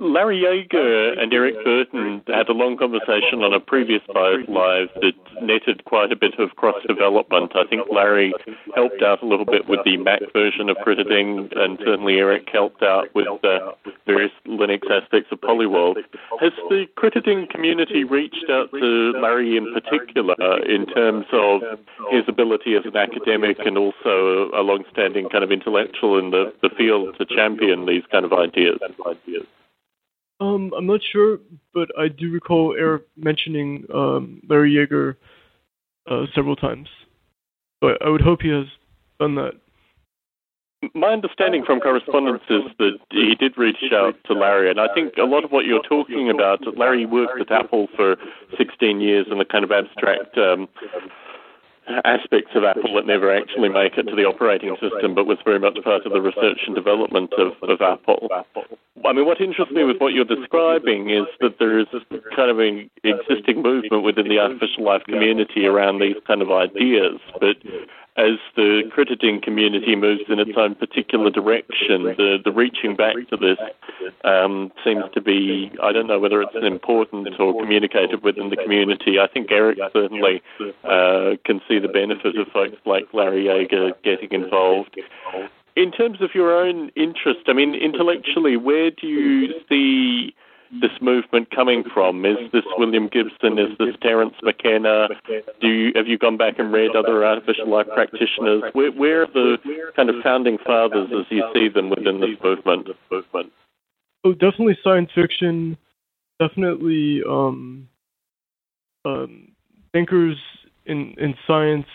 Larry 0.00 0.42
Yeager 0.42 1.20
and 1.20 1.32
Eric 1.34 1.56
Burton 1.64 2.22
had 2.28 2.48
a 2.48 2.52
long 2.52 2.76
conversation 2.76 3.42
on 3.42 3.52
a 3.52 3.58
previous 3.58 4.02
live 4.08 4.88
that 5.02 5.14
netted 5.42 5.84
quite 5.86 6.12
a 6.12 6.16
bit 6.16 6.38
of 6.38 6.54
cross 6.54 6.76
development. 6.86 7.50
I 7.56 7.66
think 7.66 7.82
Larry 7.90 8.32
helped 8.76 9.02
out 9.02 9.22
a 9.22 9.26
little 9.26 9.44
bit 9.44 9.68
with 9.68 9.80
the 9.84 9.96
Mac 9.96 10.20
version 10.32 10.68
of 10.68 10.76
CritterDing, 10.86 11.50
and 11.58 11.78
certainly 11.84 12.18
Eric 12.18 12.48
helped 12.52 12.84
out 12.84 13.12
with 13.16 13.26
uh, 13.42 13.72
various 14.06 14.30
Linux 14.46 14.88
aspects 14.88 15.32
of 15.32 15.40
Polyworld. 15.40 15.96
Has 16.40 16.52
the 16.68 16.86
CritterDing 16.96 17.50
community 17.50 18.04
reached 18.04 18.46
out 18.48 18.70
to 18.70 19.12
Larry 19.20 19.56
in 19.56 19.74
particular 19.74 20.36
in 20.62 20.86
terms 20.86 21.26
of 21.32 21.62
his 22.12 22.22
ability 22.28 22.76
as 22.76 22.84
an 22.84 22.96
academic 22.96 23.58
and 23.66 23.76
also 23.76 24.50
a 24.54 24.62
long-standing 24.62 25.28
kind 25.28 25.42
of 25.42 25.50
intellectual 25.50 26.20
in 26.20 26.30
the, 26.30 26.52
the 26.62 26.70
field 26.78 27.16
to 27.18 27.26
champion 27.26 27.86
these 27.86 28.04
kind 28.12 28.24
of 28.24 28.32
ideas? 28.32 28.78
Um, 30.40 30.72
I'm 30.76 30.86
not 30.86 31.00
sure, 31.12 31.38
but 31.74 31.88
I 31.98 32.08
do 32.08 32.30
recall 32.30 32.74
Eric 32.78 33.02
mentioning 33.16 33.84
um, 33.92 34.40
Larry 34.48 34.72
Yeager 34.72 35.16
uh, 36.08 36.26
several 36.34 36.56
times. 36.56 36.88
But 37.80 38.04
I 38.04 38.08
would 38.08 38.20
hope 38.20 38.42
he 38.42 38.50
has 38.50 38.66
done 39.18 39.34
that. 39.36 39.52
My 40.94 41.08
understanding 41.08 41.64
from 41.64 41.80
correspondence 41.80 42.44
is 42.48 42.62
that 42.78 42.98
he 43.10 43.34
did 43.34 43.58
reach 43.58 43.78
out 43.92 44.14
to 44.26 44.32
Larry, 44.32 44.70
and 44.70 44.80
I 44.80 44.86
think 44.94 45.14
a 45.16 45.24
lot 45.24 45.44
of 45.44 45.50
what 45.50 45.64
you're 45.64 45.82
talking 45.82 46.30
about, 46.30 46.60
Larry 46.76 47.04
worked 47.04 47.40
at 47.40 47.50
Apple 47.50 47.88
for 47.96 48.16
16 48.56 49.00
years 49.00 49.26
in 49.28 49.40
a 49.40 49.44
kind 49.44 49.64
of 49.64 49.72
abstract 49.72 50.38
um, 50.38 50.68
aspects 52.04 52.50
of 52.54 52.64
Apple 52.64 52.94
that 52.94 53.06
never 53.06 53.34
actually 53.34 53.68
make 53.68 53.96
it 53.96 54.04
to 54.04 54.16
the 54.16 54.24
operating 54.24 54.76
system, 54.80 55.14
but 55.14 55.26
was 55.26 55.38
very 55.44 55.58
much 55.58 55.78
part 55.84 56.04
of 56.06 56.12
the 56.12 56.20
research 56.20 56.60
and 56.66 56.74
development 56.74 57.32
of, 57.38 57.52
of 57.68 57.80
Apple. 57.80 58.28
I 59.04 59.12
mean, 59.12 59.26
what 59.26 59.40
interests 59.40 59.72
me 59.72 59.84
with 59.84 59.98
what 59.98 60.12
you're 60.12 60.24
describing 60.24 61.10
is 61.10 61.26
that 61.40 61.58
there 61.58 61.78
is 61.78 61.86
kind 62.34 62.50
of 62.50 62.58
an 62.58 62.90
existing 63.04 63.62
movement 63.62 64.02
within 64.02 64.28
the 64.28 64.38
artificial 64.38 64.84
life 64.84 65.02
community 65.04 65.66
around 65.66 66.00
these 66.00 66.16
kind 66.26 66.42
of 66.42 66.50
ideas, 66.50 67.20
but 67.40 67.56
as 68.18 68.38
the 68.56 68.82
CritterDing 68.94 69.42
community 69.42 69.94
moves 69.94 70.22
in 70.28 70.40
its 70.40 70.50
own 70.56 70.74
particular 70.74 71.30
direction, 71.30 72.02
the, 72.02 72.38
the 72.44 72.50
reaching 72.50 72.96
back 72.96 73.14
to 73.30 73.36
this 73.36 73.58
um, 74.24 74.72
seems 74.84 75.04
to 75.14 75.20
be, 75.20 75.70
I 75.80 75.92
don't 75.92 76.08
know 76.08 76.18
whether 76.18 76.42
it's 76.42 76.52
important 76.60 77.28
or 77.38 77.52
communicated 77.62 78.24
within 78.24 78.50
the 78.50 78.56
community. 78.56 79.20
I 79.20 79.28
think 79.28 79.52
Eric 79.52 79.78
certainly 79.92 80.42
uh, 80.82 81.38
can 81.44 81.60
see 81.68 81.78
the 81.78 81.88
benefit 81.88 82.36
of 82.36 82.48
folks 82.48 82.76
like 82.84 83.04
Larry 83.12 83.44
Yeager 83.44 83.92
getting 84.02 84.32
involved. 84.32 85.00
In 85.76 85.92
terms 85.92 86.20
of 86.20 86.30
your 86.34 86.52
own 86.52 86.90
interest, 86.96 87.42
I 87.46 87.52
mean, 87.52 87.76
intellectually, 87.76 88.56
where 88.56 88.90
do 88.90 89.06
you 89.06 89.54
see 89.68 90.34
this 90.80 90.90
movement 91.00 91.50
coming 91.50 91.84
from? 91.92 92.24
Is 92.24 92.36
this 92.52 92.64
William 92.76 93.08
Gibson? 93.08 93.58
Is 93.58 93.76
this 93.78 93.94
Terence 94.02 94.34
McKenna? 94.42 95.08
Do 95.60 95.68
you, 95.68 95.92
have 95.94 96.06
you 96.06 96.18
gone 96.18 96.36
back 96.36 96.58
and 96.58 96.72
read 96.72 96.94
other 96.94 97.24
artificial 97.24 97.68
life 97.68 97.86
practitioners? 97.94 98.62
Where, 98.72 98.92
where 98.92 99.22
are 99.22 99.26
the 99.26 99.56
kind 99.96 100.10
of 100.10 100.16
founding 100.22 100.58
fathers 100.64 101.08
as 101.12 101.26
you 101.30 101.44
see 101.54 101.68
them 101.68 101.90
within 101.90 102.20
this 102.20 102.36
movement? 102.42 102.88
Oh, 104.24 104.32
definitely 104.32 104.78
science 104.82 105.10
fiction. 105.14 105.76
Definitely 106.40 107.22
um, 107.28 107.88
um, 109.04 109.48
thinkers 109.92 110.36
in 110.86 111.14
in 111.18 111.34
science, 111.46 111.86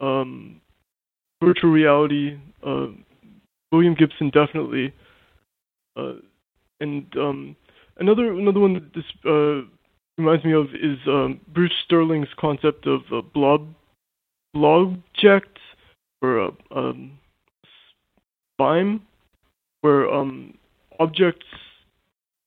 um, 0.00 0.60
virtual 1.42 1.70
reality. 1.70 2.38
Uh, 2.62 2.88
William 3.72 3.94
Gibson 3.94 4.30
definitely, 4.30 4.92
uh, 5.96 6.14
and 6.80 7.06
um, 7.16 7.56
Another 7.96 8.32
another 8.32 8.60
one 8.60 8.74
that 8.74 8.94
this 8.94 9.04
uh, 9.24 9.62
reminds 10.18 10.44
me 10.44 10.52
of 10.52 10.66
is 10.74 10.98
um, 11.06 11.40
Bruce 11.52 11.72
Sterling's 11.84 12.28
concept 12.38 12.86
of 12.86 13.02
a 13.12 13.22
blob 13.22 13.68
blobject 14.54 15.58
or 16.22 16.38
a 16.38 16.50
um, 16.74 17.18
spime, 18.58 19.00
where 19.82 20.12
um, 20.12 20.54
objects 20.98 21.46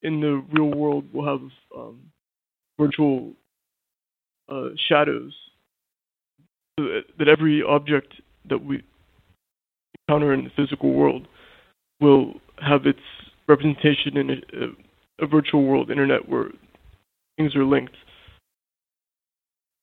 in 0.01 0.21
the 0.21 0.43
real 0.51 0.71
world 0.71 1.05
will 1.13 1.25
have 1.25 1.49
um, 1.77 1.99
virtual 2.79 3.33
uh, 4.49 4.69
shadows. 4.89 5.33
So 6.79 7.01
that 7.17 7.27
every 7.27 7.63
object 7.63 8.13
that 8.49 8.63
we 8.63 8.83
encounter 10.07 10.33
in 10.33 10.43
the 10.43 10.51
physical 10.55 10.93
world 10.93 11.27
will 11.99 12.33
have 12.61 12.85
its 12.85 12.99
representation 13.47 14.17
in 14.17 14.29
a, 14.29 14.33
a 14.33 14.67
virtual 15.25 15.63
world 15.63 15.89
internet 15.89 16.29
where 16.29 16.49
things 17.37 17.55
are 17.55 17.65
linked. 17.65 17.95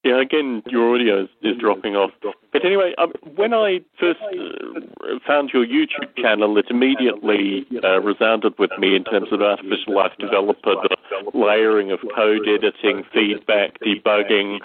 Yeah, 0.05 0.21
again, 0.21 0.63
your 0.67 0.95
audio 0.95 1.23
is, 1.23 1.29
is 1.41 1.57
dropping 1.59 1.97
off. 1.97 2.11
But 2.53 2.63
anyway, 2.63 2.95
um, 2.99 3.15
when 3.37 3.55
I 3.55 3.81
first 3.99 4.21
uh, 4.21 5.19
found 5.27 5.49
your 5.55 5.65
YouTube 5.65 6.15
channel, 6.19 6.59
it 6.59 6.67
immediately 6.69 7.67
uh, 7.83 8.03
resounded 8.03 8.53
with 8.59 8.71
me 8.79 8.95
in 8.95 9.05
terms 9.05 9.29
of 9.33 9.41
artificial 9.41 9.97
life 9.97 10.13
developer, 10.21 10.75
the 10.77 10.97
layering 11.33 11.91
of 11.91 12.01
code 12.15 12.47
editing, 12.47 13.05
feedback, 13.15 13.81
debugging, 13.81 14.59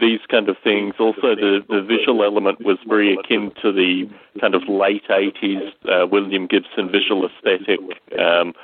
these 0.00 0.20
kind 0.30 0.48
of 0.48 0.56
things. 0.62 0.94
Also, 1.00 1.34
the, 1.34 1.64
the 1.68 1.82
visual 1.82 2.22
element 2.22 2.64
was 2.64 2.78
very 2.86 3.12
akin 3.12 3.50
to 3.62 3.72
the 3.72 4.08
kind 4.40 4.54
of 4.54 4.62
late 4.68 5.02
80s 5.10 5.72
uh, 5.90 6.06
William 6.06 6.46
Gibson 6.46 6.92
visual 6.92 7.28
aesthetic. 7.28 7.80
Um, 8.16 8.54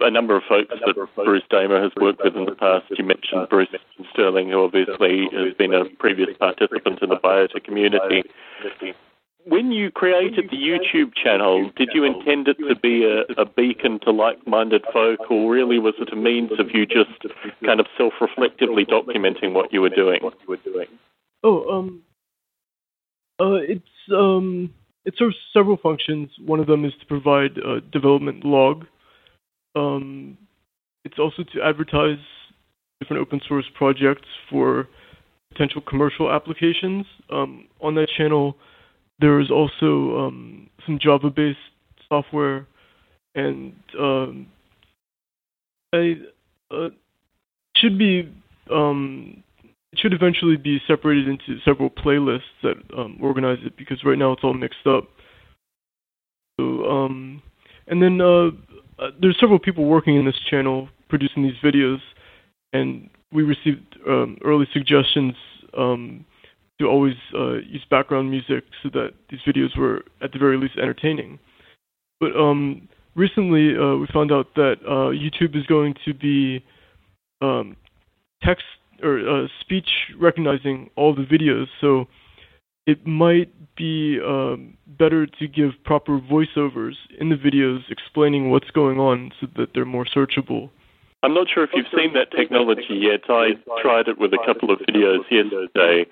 a 0.00 0.10
number 0.10 0.36
of 0.36 0.42
folks 0.48 0.74
that 0.84 1.08
Bruce 1.14 1.42
Damer 1.50 1.82
has 1.82 1.92
worked 2.00 2.20
with 2.24 2.36
in 2.36 2.44
the 2.44 2.54
past. 2.54 2.86
You 2.90 3.04
mentioned 3.04 3.48
Bruce 3.48 3.68
Sterling, 4.12 4.50
who 4.50 4.64
obviously 4.64 5.28
has 5.32 5.54
been 5.54 5.74
a 5.74 5.84
previous 5.98 6.36
participant 6.38 7.00
in 7.02 7.08
the 7.08 7.16
biota 7.16 7.62
community. 7.62 8.24
When 9.46 9.72
you 9.72 9.90
created 9.90 10.50
the 10.50 10.56
YouTube 10.56 11.14
channel, 11.14 11.70
did 11.74 11.90
you 11.94 12.04
intend 12.04 12.48
it 12.48 12.58
to 12.68 12.74
be 12.74 13.04
a, 13.04 13.22
a 13.40 13.46
beacon 13.46 13.98
to 14.00 14.10
like-minded 14.10 14.84
folk, 14.92 15.30
or 15.30 15.50
really 15.50 15.78
was 15.78 15.94
it 15.98 16.12
a 16.12 16.16
means 16.16 16.50
of 16.58 16.74
you 16.74 16.84
just 16.84 17.10
kind 17.64 17.80
of 17.80 17.86
self-reflectively 17.96 18.84
documenting 18.84 19.54
what 19.54 19.72
you 19.72 19.80
were 19.80 19.88
doing? 19.88 20.20
Oh, 21.42 21.70
um, 21.70 22.02
uh, 23.40 23.54
it's 23.54 23.88
um, 24.14 24.74
it 25.06 25.14
serves 25.16 25.36
several 25.54 25.78
functions. 25.78 26.28
One 26.44 26.60
of 26.60 26.66
them 26.66 26.84
is 26.84 26.92
to 27.00 27.06
provide 27.06 27.56
a 27.56 27.80
development 27.80 28.44
log. 28.44 28.86
Um, 29.74 30.36
it's 31.04 31.18
also 31.18 31.42
to 31.54 31.62
advertise 31.62 32.18
different 33.00 33.22
open 33.22 33.40
source 33.48 33.64
projects 33.74 34.28
for 34.50 34.88
potential 35.52 35.80
commercial 35.80 36.30
applications. 36.30 37.06
Um, 37.30 37.68
on 37.80 37.94
that 37.94 38.08
channel, 38.16 38.56
there 39.20 39.40
is 39.40 39.50
also 39.50 40.18
um, 40.18 40.68
some 40.86 40.98
Java-based 41.00 41.58
software, 42.08 42.66
and 43.34 43.72
um, 43.98 44.46
I 45.92 46.16
uh, 46.70 46.88
should 47.76 47.98
be 47.98 48.32
um, 48.70 49.42
it 49.92 49.98
should 49.98 50.12
eventually 50.12 50.56
be 50.56 50.80
separated 50.86 51.26
into 51.26 51.60
several 51.64 51.90
playlists 51.90 52.40
that 52.62 52.76
um, 52.96 53.18
organize 53.20 53.58
it 53.64 53.76
because 53.76 54.04
right 54.04 54.18
now 54.18 54.32
it's 54.32 54.44
all 54.44 54.54
mixed 54.54 54.86
up. 54.86 55.08
So, 56.58 56.84
um, 56.84 57.42
and 57.88 58.00
then 58.00 58.20
uh, 58.20 58.50
uh, 59.00 59.10
there's 59.20 59.36
several 59.40 59.58
people 59.58 59.86
working 59.86 60.16
in 60.16 60.24
this 60.24 60.38
channel 60.48 60.88
producing 61.08 61.42
these 61.42 61.56
videos, 61.64 61.98
and 62.72 63.08
we 63.32 63.42
received 63.42 63.96
um, 64.06 64.36
early 64.44 64.66
suggestions 64.72 65.34
um, 65.76 66.24
to 66.78 66.86
always 66.86 67.14
uh, 67.34 67.54
use 67.54 67.84
background 67.90 68.30
music 68.30 68.64
so 68.82 68.88
that 68.90 69.10
these 69.30 69.40
videos 69.46 69.76
were 69.76 70.02
at 70.22 70.32
the 70.32 70.38
very 70.38 70.56
least 70.56 70.74
entertaining. 70.76 71.38
But 72.20 72.36
um, 72.36 72.88
recently 73.14 73.76
uh, 73.76 73.96
we 73.96 74.06
found 74.12 74.32
out 74.32 74.54
that 74.56 74.76
uh, 74.86 75.10
YouTube 75.12 75.56
is 75.56 75.66
going 75.66 75.94
to 76.04 76.14
be 76.14 76.64
um, 77.40 77.76
text 78.42 78.64
or 79.02 79.18
uh, 79.18 79.46
speech 79.60 79.88
recognizing 80.18 80.90
all 80.96 81.14
the 81.14 81.22
videos, 81.22 81.66
so 81.80 82.06
it 82.86 83.06
might 83.06 83.52
be 83.76 84.20
um, 84.20 84.76
better 84.86 85.26
to 85.26 85.48
give 85.48 85.72
proper 85.84 86.18
voiceovers 86.18 86.94
in 87.18 87.30
the 87.30 87.36
videos 87.36 87.80
explaining 87.90 88.50
what's 88.50 88.70
going 88.70 88.98
on 88.98 89.32
so 89.40 89.46
that 89.56 89.70
they're 89.74 89.84
more 89.84 90.04
searchable. 90.04 90.70
I'm 91.22 91.34
not 91.34 91.48
sure 91.52 91.64
if 91.64 91.70
you've 91.74 91.86
seen 91.94 92.14
that 92.14 92.30
technology 92.30 92.84
yet. 92.90 93.20
I 93.28 93.50
tried 93.82 94.08
it 94.08 94.18
with 94.18 94.32
a 94.32 94.38
couple 94.46 94.70
of 94.70 94.78
videos 94.80 95.20
yesterday, 95.30 96.06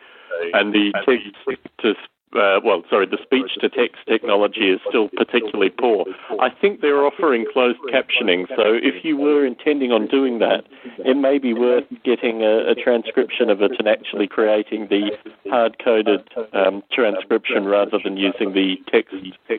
and 0.52 0.72
the 0.72 0.92
text 1.06 1.66
to 1.80 1.94
uh, 2.34 2.60
well, 2.64 2.82
sorry, 2.90 3.06
the 3.06 3.18
speech 3.22 3.52
to 3.60 3.68
text 3.68 3.96
technology 4.06 4.70
is 4.70 4.80
still 4.88 5.08
particularly 5.08 5.70
poor. 5.70 6.04
I 6.40 6.50
think 6.50 6.80
they're 6.80 7.04
offering 7.04 7.46
closed 7.52 7.78
captioning, 7.92 8.46
so 8.48 8.74
if 8.74 9.04
you 9.04 9.16
were 9.16 9.46
intending 9.46 9.92
on 9.92 10.06
doing 10.06 10.38
that, 10.40 10.64
it 10.98 11.16
may 11.16 11.38
be 11.38 11.54
worth 11.54 11.84
getting 12.04 12.42
a, 12.42 12.70
a 12.70 12.74
transcription 12.74 13.50
of 13.50 13.62
it 13.62 13.72
and 13.78 13.88
actually 13.88 14.28
creating 14.28 14.88
the 14.88 15.10
hard 15.50 15.82
coded 15.82 16.28
um, 16.52 16.82
transcription 16.92 17.64
rather 17.64 17.98
than 18.02 18.16
using 18.16 18.52
the 18.52 18.76
text, 18.90 19.14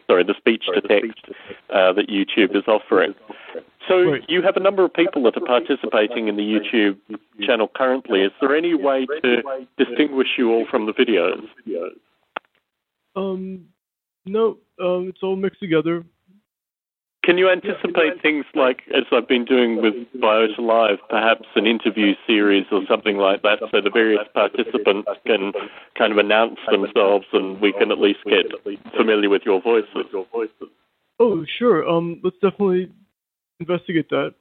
sorry, 0.08 0.23
the 0.23 0.36
speech 0.38 0.65
to 0.73 0.82
text 0.82 1.19
uh, 1.69 1.93
that 1.93 2.08
YouTube 2.10 2.55
is 2.55 2.67
offering. 2.67 3.13
So 3.88 4.17
you 4.27 4.43
have 4.43 4.55
a 4.55 4.60
number 4.60 4.86
of 4.86 4.93
people 4.93 5.23
that 5.23 5.36
are 5.36 5.45
participating 5.45 6.27
in 6.27 6.36
the 6.36 6.43
YouTube 6.43 6.97
channel 7.41 7.71
currently. 7.73 8.21
Is 8.21 8.32
there 8.39 8.55
any 8.55 8.75
way 8.75 9.08
to 9.23 9.41
distinguish 9.77 10.27
you 10.38 10.51
all 10.51 10.67
from 10.69 10.86
the 10.86 10.93
videos? 10.93 11.47
Um, 13.19 13.65
no, 14.25 14.58
um, 14.79 15.10
it's 15.10 15.19
all 15.23 15.36
mixed 15.36 15.60
together. 15.60 16.05
Can 17.23 17.38
you 17.38 17.49
anticipate 17.49 18.21
things 18.21 18.45
like, 18.55 18.82
as 18.95 19.03
I've 19.12 19.27
been 19.27 19.45
doing 19.45 19.82
with 19.82 19.93
Biota 20.15 20.58
Live, 20.60 20.99
perhaps 21.10 21.45
an 21.55 21.67
interview 21.67 22.13
series 22.25 22.65
or 22.71 22.82
something 22.88 23.17
like 23.17 23.41
that, 23.41 23.60
so 23.71 23.82
the 23.82 23.89
various 23.89 24.25
participants 24.34 25.10
can 25.27 25.51
kind 25.97 26.12
of 26.13 26.17
announce 26.17 26.58
themselves 26.71 27.25
and 27.34 27.60
we 27.60 27.73
can 27.73 27.91
at 27.91 27.99
least 27.99 28.19
get 28.25 28.45
familiar 28.95 29.29
with 29.29 29.41
your 29.45 29.62
voices? 29.62 30.08
Oh, 31.19 31.45
sure. 31.60 31.88
Um, 31.88 32.21
let's 32.23 32.38
definitely 32.41 32.89
investigate 33.60 34.10
that. 34.10 34.34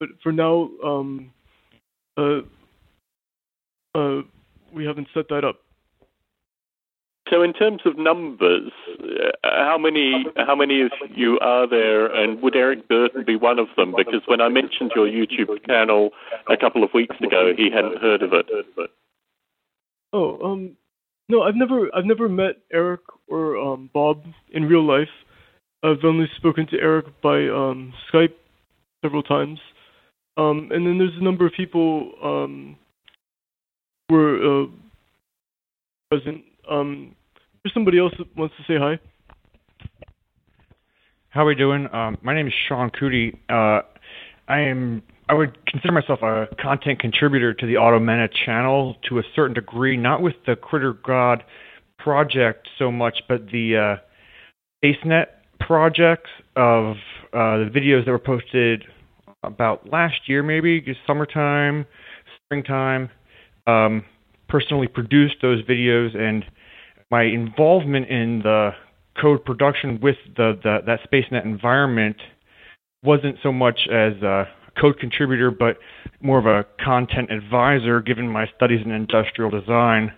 But 0.00 0.08
for 0.22 0.32
now, 0.32 0.70
um, 0.82 1.30
uh, 2.16 2.40
uh, 3.94 4.22
we 4.72 4.84
haven't 4.86 5.08
set 5.14 5.28
that 5.28 5.44
up. 5.44 5.65
So, 7.30 7.42
in 7.42 7.52
terms 7.52 7.80
of 7.84 7.98
numbers, 7.98 8.70
uh, 9.00 9.30
how 9.42 9.78
many 9.78 10.26
how 10.36 10.54
many 10.54 10.82
of 10.82 10.92
you 11.10 11.38
are 11.40 11.68
there, 11.68 12.06
and 12.06 12.40
would 12.40 12.54
Eric 12.54 12.88
Burton 12.88 13.24
be 13.24 13.34
one 13.34 13.58
of 13.58 13.66
them? 13.76 13.94
Because 13.96 14.22
when 14.26 14.40
I 14.40 14.48
mentioned 14.48 14.92
your 14.94 15.06
YouTube 15.06 15.66
channel 15.66 16.10
a 16.48 16.56
couple 16.56 16.84
of 16.84 16.94
weeks 16.94 17.16
ago, 17.20 17.52
he 17.56 17.68
hadn't 17.70 17.98
heard 18.00 18.22
of 18.22 18.32
it. 18.32 18.46
Oh, 20.12 20.38
um, 20.40 20.76
no, 21.28 21.42
I've 21.42 21.56
never 21.56 21.90
I've 21.94 22.04
never 22.04 22.28
met 22.28 22.58
Eric 22.72 23.00
or 23.26 23.58
um, 23.58 23.90
Bob 23.92 24.22
in 24.52 24.64
real 24.64 24.86
life. 24.86 25.08
I've 25.82 26.04
only 26.04 26.26
spoken 26.36 26.66
to 26.68 26.78
Eric 26.78 27.06
by 27.22 27.48
um, 27.48 27.92
Skype 28.12 28.34
several 29.04 29.24
times, 29.24 29.58
um, 30.36 30.70
and 30.72 30.86
then 30.86 30.98
there's 30.98 31.16
a 31.20 31.24
number 31.24 31.44
of 31.44 31.52
people 31.54 32.12
um, 32.22 32.76
were 34.08 34.62
uh, 34.62 34.66
present 36.10 36.44
um, 36.70 37.14
there's 37.62 37.74
somebody 37.74 37.98
else 37.98 38.12
that 38.18 38.34
wants 38.36 38.54
to 38.56 38.62
say 38.62 38.78
hi. 38.78 38.98
How 41.30 41.42
are 41.42 41.46
we 41.46 41.54
doing? 41.54 41.88
Um, 41.92 42.16
my 42.22 42.34
name 42.34 42.46
is 42.46 42.54
Sean 42.68 42.90
Cootie. 42.90 43.38
Uh, 43.48 43.82
I 44.48 44.60
am. 44.60 45.02
I 45.28 45.34
would 45.34 45.66
consider 45.66 45.92
myself 45.92 46.22
a 46.22 46.46
content 46.62 47.00
contributor 47.00 47.52
to 47.52 47.66
the 47.66 47.74
Automenta 47.74 48.28
channel 48.44 48.94
to 49.08 49.18
a 49.18 49.22
certain 49.34 49.54
degree, 49.54 49.96
not 49.96 50.22
with 50.22 50.34
the 50.46 50.54
Critter 50.54 50.92
God 50.92 51.42
project 51.98 52.68
so 52.78 52.92
much, 52.92 53.18
but 53.28 53.46
the 53.50 53.76
uh, 53.76 53.96
SpaceNet 54.84 55.26
projects 55.58 56.30
of 56.54 56.96
uh, 57.32 57.58
the 57.58 57.70
videos 57.74 58.04
that 58.04 58.12
were 58.12 58.18
posted 58.20 58.84
about 59.42 59.90
last 59.90 60.28
year, 60.28 60.42
maybe 60.42 60.80
just 60.80 61.00
summertime, 61.06 61.86
springtime. 62.44 63.10
Um, 63.66 64.04
personally 64.48 64.86
produced 64.86 65.36
those 65.42 65.62
videos 65.64 66.16
and 66.16 66.44
my 67.10 67.22
involvement 67.22 68.08
in 68.08 68.40
the 68.42 68.70
code 69.20 69.44
production 69.44 70.00
with 70.00 70.16
the, 70.36 70.58
the 70.62 70.78
that 70.86 71.00
SpaceNet 71.10 71.44
environment 71.44 72.16
wasn't 73.02 73.36
so 73.42 73.52
much 73.52 73.80
as 73.90 74.14
a 74.22 74.48
code 74.80 74.98
contributor, 74.98 75.50
but 75.50 75.78
more 76.20 76.38
of 76.38 76.46
a 76.46 76.66
content 76.82 77.30
advisor, 77.30 78.00
given 78.00 78.28
my 78.28 78.46
studies 78.56 78.80
in 78.84 78.90
industrial 78.90 79.50
design. 79.50 80.12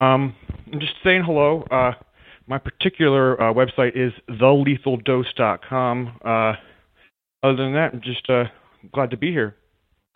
Um, 0.00 0.34
I'm 0.72 0.80
just 0.80 0.94
saying 1.02 1.22
hello. 1.24 1.62
Uh, 1.70 1.92
my 2.46 2.58
particular 2.58 3.40
uh, 3.40 3.52
website 3.52 3.92
is 3.96 4.12
thelethaldose.com. 4.30 6.18
Uh, 6.24 6.52
other 7.42 7.56
than 7.56 7.74
that, 7.74 7.90
I'm 7.92 8.00
just 8.02 8.28
uh, 8.28 8.44
glad 8.92 9.10
to 9.10 9.16
be 9.16 9.30
here. 9.30 9.56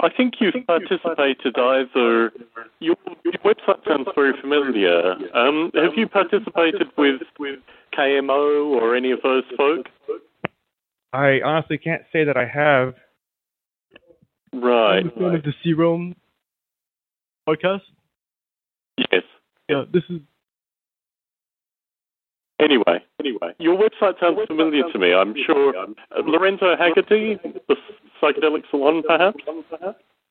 I 0.00 0.08
think 0.10 0.34
you've 0.40 0.54
participated 0.66 1.58
either. 1.58 2.32
Your, 2.78 2.96
your, 3.24 3.34
website 3.44 3.84
sounds 3.86 4.06
very 4.14 4.32
familiar. 4.40 5.14
Um, 5.34 5.72
have 5.74 5.94
you 5.96 6.06
participated 6.06 6.88
with 6.96 7.20
KMO 7.96 8.80
or 8.80 8.94
any 8.94 9.10
of 9.10 9.20
those 9.22 9.42
folk? 9.56 9.86
I 11.12 11.40
honestly 11.44 11.78
can't 11.78 12.02
say 12.12 12.24
that 12.24 12.36
I 12.36 12.46
have. 12.46 12.94
Right. 14.52 14.98
I'm 14.98 15.08
a 15.08 15.10
fan 15.10 15.34
of 15.34 15.42
the 15.42 15.52
C-Realm 15.64 16.14
podcast. 17.48 17.80
Yes. 18.96 19.22
Yeah, 19.68 19.84
this 19.92 20.04
is. 20.08 20.20
Anyway, 22.60 23.04
anyway, 23.20 23.54
your 23.58 23.76
website 23.76 24.18
sounds 24.18 24.38
familiar 24.48 24.82
to 24.92 24.98
me. 24.98 25.14
I'm 25.14 25.34
sure 25.46 25.76
uh, 25.76 25.86
Lorenzo 26.24 26.74
Hagerty, 26.74 27.40
the 27.68 27.76
Psychedelic 28.22 28.64
Salon, 28.70 29.02
perhaps? 29.06 29.38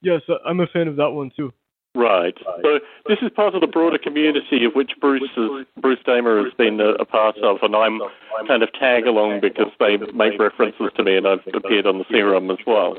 Yes, 0.01 0.21
I'm 0.45 0.59
a 0.59 0.67
fan 0.67 0.87
of 0.87 0.95
that 0.97 1.09
one 1.09 1.31
too. 1.35 1.53
Right. 1.95 2.37
So 2.61 2.79
this 3.07 3.17
is 3.23 3.31
part 3.35 3.55
of 3.55 3.61
the 3.61 3.67
broader 3.67 3.97
community 3.97 4.65
of 4.65 4.73
which 4.73 4.91
Bruce 5.01 5.23
is, 5.35 5.65
Bruce 5.81 5.99
Damer 6.05 6.43
has 6.43 6.53
been 6.53 6.79
a, 6.79 6.89
a, 6.89 7.05
part 7.05 7.37
of, 7.39 7.57
and 7.63 7.75
I'm 7.75 7.99
kind 8.47 8.61
of 8.61 8.71
tag 8.73 9.07
along 9.07 9.41
because 9.41 9.71
they 9.79 9.97
make 10.13 10.39
references 10.39 10.91
to 10.95 11.03
me, 11.03 11.17
and 11.17 11.27
I've 11.27 11.39
appeared 11.55 11.87
on 11.87 11.97
the 11.97 12.05
C-Realm 12.11 12.51
as 12.51 12.59
well. 12.67 12.97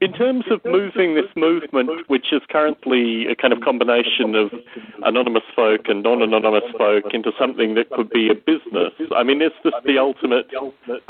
In 0.00 0.12
terms 0.14 0.44
of 0.50 0.64
moving 0.64 1.14
this 1.14 1.30
movement, 1.36 1.90
which 2.08 2.32
is 2.32 2.40
currently 2.48 3.26
a 3.26 3.36
kind 3.36 3.52
of 3.52 3.60
combination 3.60 4.34
of 4.34 4.50
anonymous 5.04 5.42
folk 5.54 5.82
and 5.88 6.02
non-anonymous 6.02 6.64
folk, 6.78 7.04
into 7.12 7.32
something 7.38 7.74
that 7.74 7.90
could 7.90 8.08
be 8.08 8.30
a 8.30 8.34
business, 8.34 8.92
I 9.14 9.22
mean, 9.22 9.42
is 9.42 9.52
this 9.62 9.74
the 9.84 9.98
ultimate 9.98 10.46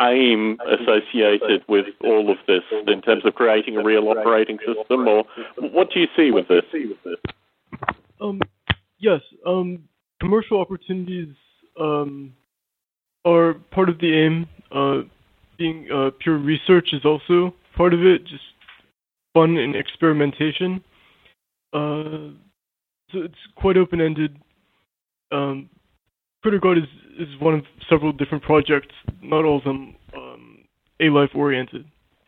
aim 0.01 0.59
associated 0.67 1.63
with 1.69 1.87
all 2.03 2.31
of 2.31 2.39
this 2.49 2.63
in 2.89 3.01
terms 3.03 3.25
of 3.25 3.35
creating 3.37 3.77
a 3.77 3.85
real 3.85 4.09
operating 4.09 4.59
system, 4.59 5.07
or 5.07 5.25
what 5.59 5.91
do 5.93 6.01
you 6.01 6.09
see 6.17 6.33
with 6.33 6.49
this? 6.49 6.65
Um, 8.21 8.41
yes, 8.99 9.21
um, 9.47 9.85
commercial 10.19 10.61
opportunities 10.61 11.35
um, 11.81 12.33
are 13.25 13.55
part 13.71 13.89
of 13.89 13.99
the 14.01 14.13
aim. 14.15 14.49
Uh, 14.73 15.03
being 15.59 15.89
uh, 15.93 16.11
pure 16.19 16.39
research 16.39 16.89
is 16.93 17.05
also 17.05 17.55
part 17.77 17.95
of 17.95 18.05
it. 18.05 18.25
Just 18.25 18.43
fun 19.35 19.57
and 19.57 19.77
experimentation. 19.77 20.83
Uh, 21.73 22.35
so 23.13 23.23
it's 23.23 23.35
quite 23.57 23.77
open 23.77 24.01
ended. 24.01 24.37
Um, 25.33 25.69
CritterGod 26.45 26.79
is 26.79 26.89
is 27.19 27.29
one 27.41 27.55
of 27.55 27.65
several 27.89 28.13
different 28.13 28.43
projects, 28.43 28.95
not 29.23 29.45
all 29.45 29.59
of 29.59 29.65
them 29.65 29.95
um, 30.17 30.59
A-Life 31.01 31.31
oriented. 31.35 31.85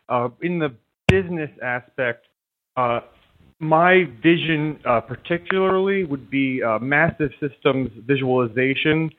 Uh, 0.07 0.29
in 0.41 0.59
the 0.59 0.75
business 1.07 1.49
aspect, 1.63 2.27
uh, 2.77 2.99
my 3.59 4.03
vision 4.21 4.79
uh, 4.85 5.01
particularly 5.01 6.03
would 6.03 6.29
be 6.29 6.61
uh, 6.61 6.77
massive 6.79 7.31
systems 7.39 7.89
visualization 8.05 9.09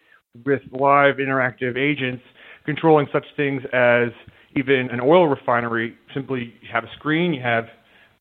with 0.44 0.60
live 0.72 1.16
interactive 1.16 1.76
agents 1.76 2.22
controlling 2.64 3.06
such 3.12 3.24
things 3.36 3.62
as 3.72 4.08
even 4.56 4.88
an 4.90 5.00
oil 5.00 5.26
refinery. 5.26 5.94
Simply 6.12 6.54
have 6.72 6.84
a 6.84 6.92
screen, 6.96 7.34
you 7.34 7.42
have 7.42 7.64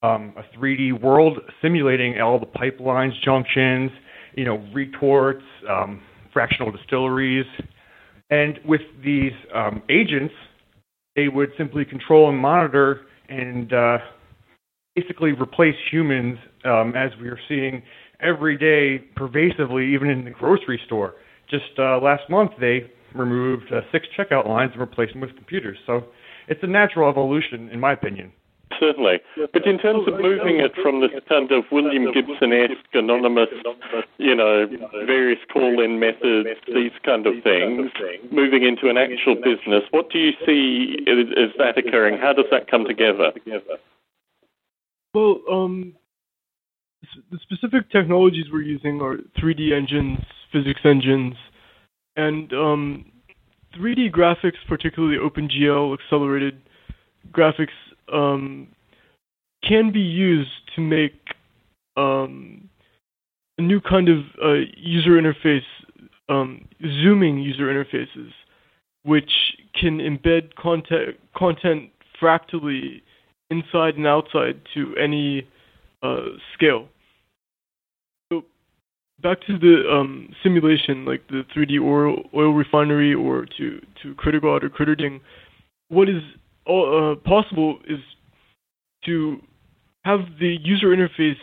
um, 0.01 0.33
a 0.37 0.57
3D 0.57 1.01
world 1.01 1.39
simulating 1.61 2.19
all 2.19 2.39
the 2.39 2.45
pipelines, 2.45 3.11
junctions, 3.23 3.91
you 4.35 4.45
know, 4.45 4.57
retorts, 4.73 5.43
um, 5.69 6.01
fractional 6.31 6.71
distilleries. 6.71 7.45
And 8.29 8.59
with 8.65 8.81
these 9.03 9.31
um, 9.53 9.83
agents, 9.89 10.33
they 11.15 11.27
would 11.27 11.49
simply 11.57 11.85
control 11.85 12.29
and 12.29 12.37
monitor 12.37 13.01
and 13.29 13.71
uh, 13.71 13.97
basically 14.95 15.31
replace 15.31 15.75
humans 15.91 16.37
um, 16.65 16.93
as 16.95 17.11
we 17.21 17.27
are 17.27 17.39
seeing 17.47 17.83
every 18.19 18.57
day 18.57 19.03
pervasively, 19.15 19.93
even 19.93 20.09
in 20.09 20.25
the 20.25 20.31
grocery 20.31 20.79
store. 20.85 21.15
Just 21.49 21.77
uh, 21.77 21.99
last 21.99 22.29
month, 22.29 22.51
they 22.59 22.91
removed 23.13 23.65
uh, 23.71 23.81
six 23.91 24.07
checkout 24.17 24.47
lines 24.47 24.71
and 24.71 24.81
replaced 24.81 25.13
them 25.13 25.21
with 25.21 25.35
computers. 25.35 25.77
So 25.85 26.05
it's 26.47 26.63
a 26.63 26.67
natural 26.67 27.09
evolution, 27.09 27.69
in 27.69 27.79
my 27.79 27.91
opinion. 27.91 28.31
Certainly. 28.79 29.19
But 29.53 29.65
in 29.67 29.77
terms 29.77 30.07
of 30.07 30.19
moving 30.19 30.59
it 30.59 30.73
from 30.81 31.01
this 31.01 31.11
kind 31.29 31.51
of 31.51 31.63
William 31.71 32.11
Gibson-esque, 32.11 32.93
anonymous, 32.93 33.49
you 34.17 34.35
know, 34.35 34.67
various 35.05 35.39
call-in 35.51 35.99
methods, 35.99 36.49
these 36.67 36.91
kind 37.05 37.27
of 37.27 37.35
things, 37.43 37.91
moving 38.31 38.63
into 38.63 38.89
an 38.89 38.97
actual 38.97 39.35
business, 39.35 39.83
what 39.91 40.09
do 40.09 40.19
you 40.19 40.31
see 40.45 40.97
is 41.05 41.51
that 41.57 41.77
occurring? 41.77 42.17
How 42.17 42.33
does 42.33 42.45
that 42.51 42.69
come 42.69 42.85
together? 42.85 43.31
Well, 45.13 45.39
um, 45.49 45.95
the 47.31 47.39
specific 47.43 47.91
technologies 47.91 48.45
we're 48.51 48.61
using 48.61 49.01
are 49.01 49.17
3D 49.39 49.71
engines, 49.71 50.19
physics 50.51 50.81
engines, 50.83 51.35
and 52.15 52.51
um, 52.53 53.05
3D 53.77 54.11
graphics, 54.11 54.57
particularly 54.67 55.17
OpenGL 55.17 55.97
accelerated 55.97 56.61
graphics, 57.31 57.69
um, 58.11 58.67
can 59.67 59.91
be 59.91 59.99
used 59.99 60.49
to 60.75 60.81
make 60.81 61.13
um, 61.95 62.69
a 63.57 63.61
new 63.61 63.79
kind 63.79 64.09
of 64.09 64.19
uh, 64.43 64.53
user 64.75 65.11
interface, 65.11 65.61
um, 66.29 66.65
zooming 66.81 67.39
user 67.39 67.65
interfaces, 67.65 68.31
which 69.03 69.31
can 69.79 69.99
embed 69.99 70.55
content, 70.55 71.17
content 71.35 71.89
fractally 72.19 73.03
inside 73.49 73.95
and 73.95 74.07
outside 74.07 74.59
to 74.73 74.95
any 74.97 75.47
uh, 76.01 76.17
scale. 76.53 76.87
Back 79.23 79.39
to 79.47 79.57
the 79.57 79.89
um, 79.89 80.35
simulation, 80.43 81.05
like 81.05 81.25
the 81.29 81.43
3D 81.55 81.79
oil, 81.81 82.23
oil 82.35 82.53
refinery, 82.53 83.13
or 83.13 83.45
to 83.57 83.79
to 84.01 84.13
CritterGod 84.15 84.63
or 84.63 84.69
CritterDing, 84.69 85.21
what 85.87 86.09
is 86.09 86.21
uh, 86.67 87.15
possible 87.23 87.79
is 87.87 87.99
to 89.05 89.37
have 90.03 90.19
the 90.39 90.57
user 90.61 90.87
interface 90.87 91.37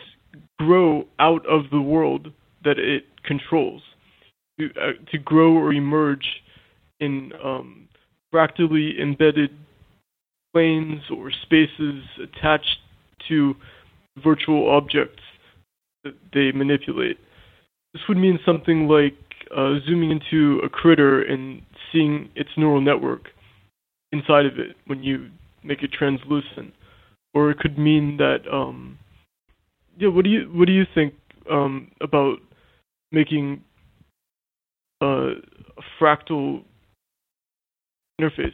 grow 0.59 1.05
out 1.19 1.43
of 1.47 1.63
the 1.71 1.81
world 1.81 2.31
that 2.63 2.77
it 2.77 3.05
controls, 3.25 3.81
to, 4.59 4.69
uh, 4.79 4.91
to 5.11 5.17
grow 5.17 5.53
or 5.53 5.73
emerge 5.73 6.25
in 6.99 7.31
um, 7.43 7.87
fractally 8.31 8.99
embedded 9.01 9.49
planes 10.53 11.01
or 11.15 11.31
spaces 11.31 12.03
attached 12.21 12.77
to 13.27 13.55
virtual 14.23 14.69
objects 14.69 15.23
that 16.03 16.13
they 16.33 16.51
manipulate. 16.51 17.17
This 17.93 18.03
would 18.07 18.17
mean 18.17 18.39
something 18.45 18.87
like 18.87 19.17
uh, 19.55 19.75
zooming 19.85 20.11
into 20.11 20.59
a 20.63 20.69
critter 20.69 21.21
and 21.21 21.61
seeing 21.91 22.29
its 22.35 22.49
neural 22.57 22.81
network 22.81 23.29
inside 24.11 24.45
of 24.45 24.59
it 24.59 24.75
when 24.87 25.03
you 25.03 25.29
make 25.63 25.83
it 25.83 25.91
translucent, 25.91 26.73
or 27.33 27.51
it 27.51 27.59
could 27.59 27.77
mean 27.77 28.17
that. 28.17 28.39
Um, 28.51 28.97
yeah, 29.97 30.09
what 30.09 30.23
do 30.23 30.29
you 30.29 30.49
what 30.53 30.67
do 30.67 30.73
you 30.73 30.85
think 30.95 31.13
um, 31.51 31.91
about 32.01 32.37
making 33.11 33.61
uh, 35.01 35.31
a 35.31 35.81
fractal 35.99 36.63
interface? 38.19 38.53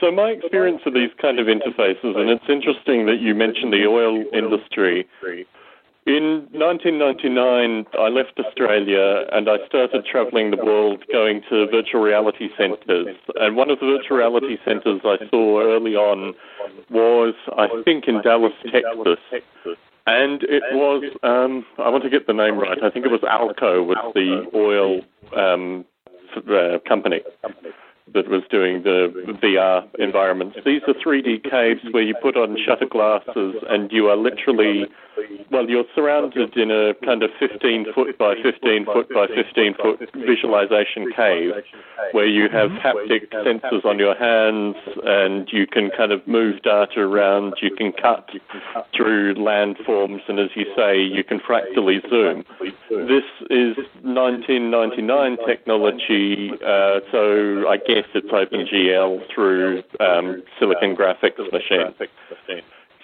So 0.00 0.12
my 0.12 0.28
experience 0.28 0.82
of 0.84 0.92
these 0.92 1.10
kind 1.20 1.38
of 1.38 1.46
interfaces, 1.46 2.16
and 2.16 2.28
it's 2.28 2.44
interesting 2.48 3.06
that 3.06 3.16
you 3.20 3.34
mentioned 3.34 3.72
the 3.72 3.86
oil 3.86 4.24
industry. 4.32 5.06
In 6.06 6.46
1999, 6.52 7.86
I 7.98 8.08
left 8.08 8.38
Australia 8.38 9.26
and 9.32 9.48
I 9.48 9.56
started 9.66 10.06
traveling 10.06 10.52
the 10.52 10.64
world 10.64 11.02
going 11.10 11.42
to 11.50 11.66
virtual 11.66 12.00
reality 12.00 12.48
centers. 12.56 13.16
And 13.34 13.56
one 13.56 13.70
of 13.70 13.80
the 13.80 13.86
virtual 13.86 14.18
reality 14.18 14.56
centers 14.64 15.00
I 15.04 15.16
saw 15.30 15.60
early 15.60 15.96
on 15.96 16.34
was, 16.90 17.34
I 17.58 17.66
think, 17.84 18.06
in 18.06 18.22
Dallas, 18.22 18.52
Texas. 18.70 19.18
And 20.06 20.44
it 20.44 20.62
was, 20.70 21.02
um, 21.24 21.66
I 21.78 21.88
want 21.88 22.04
to 22.04 22.10
get 22.10 22.28
the 22.28 22.32
name 22.32 22.56
right, 22.56 22.80
I 22.80 22.90
think 22.90 23.04
it 23.04 23.10
was 23.10 23.22
Alco, 23.22 23.84
was 23.84 24.12
the 24.14 24.46
oil 24.54 25.00
um, 25.36 25.84
uh, 26.36 26.78
company 26.86 27.22
that 28.14 28.28
was 28.28 28.42
doing 28.48 28.84
the 28.84 29.12
VR 29.42 29.84
environments. 29.98 30.56
These 30.64 30.82
are 30.86 30.94
3D 30.94 31.50
caves 31.50 31.80
where 31.90 32.04
you 32.04 32.14
put 32.22 32.36
on 32.36 32.56
shutter 32.64 32.86
glasses 32.86 33.56
and 33.68 33.90
you 33.90 34.06
are 34.06 34.16
literally, 34.16 34.86
well, 35.50 35.68
you're 35.68 35.84
surrounded 35.94 36.56
in 36.56 36.70
a 36.70 36.94
kind 37.04 37.22
of 37.22 37.30
15 37.38 37.92
foot 37.94 38.18
by 38.18 38.34
15 38.42 38.84
foot 38.84 39.08
by 39.10 39.26
15 39.26 39.74
foot 39.74 40.10
visualization 40.14 41.10
cave 41.14 41.52
where 42.12 42.26
you 42.26 42.48
have 42.48 42.70
haptic 42.70 43.28
sensors 43.30 43.84
on 43.84 43.98
your 43.98 44.14
hands 44.14 44.76
and 45.04 45.48
you 45.52 45.66
can 45.66 45.90
kind 45.96 46.12
of 46.12 46.26
move 46.26 46.62
data 46.62 47.00
around, 47.00 47.54
you 47.62 47.74
can 47.74 47.92
cut 47.92 48.30
through 48.94 49.34
landforms, 49.34 50.20
and 50.28 50.38
as 50.38 50.50
you 50.54 50.66
say, 50.76 51.00
you 51.00 51.24
can 51.24 51.40
fractally 51.40 52.00
zoom. 52.08 52.44
This 52.90 53.24
is 53.50 53.76
1999 54.02 55.38
technology, 55.46 56.50
uh, 56.64 57.00
so 57.10 57.68
I 57.68 57.76
guess 57.76 58.06
it's 58.14 58.28
OpenGL 58.28 59.32
through 59.34 59.82
um, 60.00 60.42
Silicon 60.58 60.96
Graphics 60.96 61.52
Machine. 61.52 61.94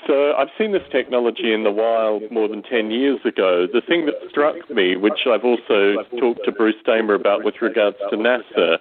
So 0.07 0.35
I've 0.35 0.49
seen 0.59 0.73
this 0.73 0.83
technology 0.91 1.53
in 1.53 1.63
the 1.63 1.71
wild 1.71 2.23
more 2.31 2.49
than 2.49 2.63
10 2.63 2.91
years 2.91 3.21
ago. 3.25 3.67
The 3.73 3.81
thing 3.81 4.07
that 4.07 4.15
struck 4.29 4.57
me, 4.71 4.97
which 4.97 5.27
I've 5.31 5.45
also 5.45 6.03
talked 6.19 6.45
to 6.45 6.53
Bruce 6.53 6.77
Damer 6.85 7.15
about 7.15 7.45
with 7.45 7.55
regards 7.63 7.97
to 8.11 8.17
NASA, 8.17 8.79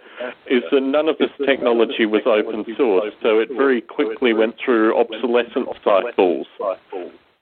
is 0.47 0.63
that 0.71 0.81
none 0.81 1.07
of 1.07 1.17
this 1.19 1.29
technology 1.45 2.05
was 2.05 2.23
open 2.25 2.65
source, 2.75 3.13
so 3.21 3.39
it 3.39 3.49
very 3.55 3.81
quickly 3.81 4.33
went 4.33 4.55
through 4.63 4.97
obsolescence 4.99 5.69
cycles. 5.83 6.47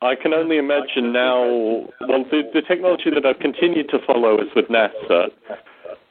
I 0.01 0.15
can 0.15 0.33
only 0.33 0.57
imagine 0.57 1.11
now, 1.11 1.43
well, 1.43 2.23
the, 2.31 2.43
the 2.53 2.61
technology 2.61 3.09
that 3.13 3.25
I've 3.25 3.39
continued 3.39 3.89
to 3.89 3.99
follow 4.05 4.39
is 4.41 4.47
with 4.55 4.65
NASA. 4.67 5.29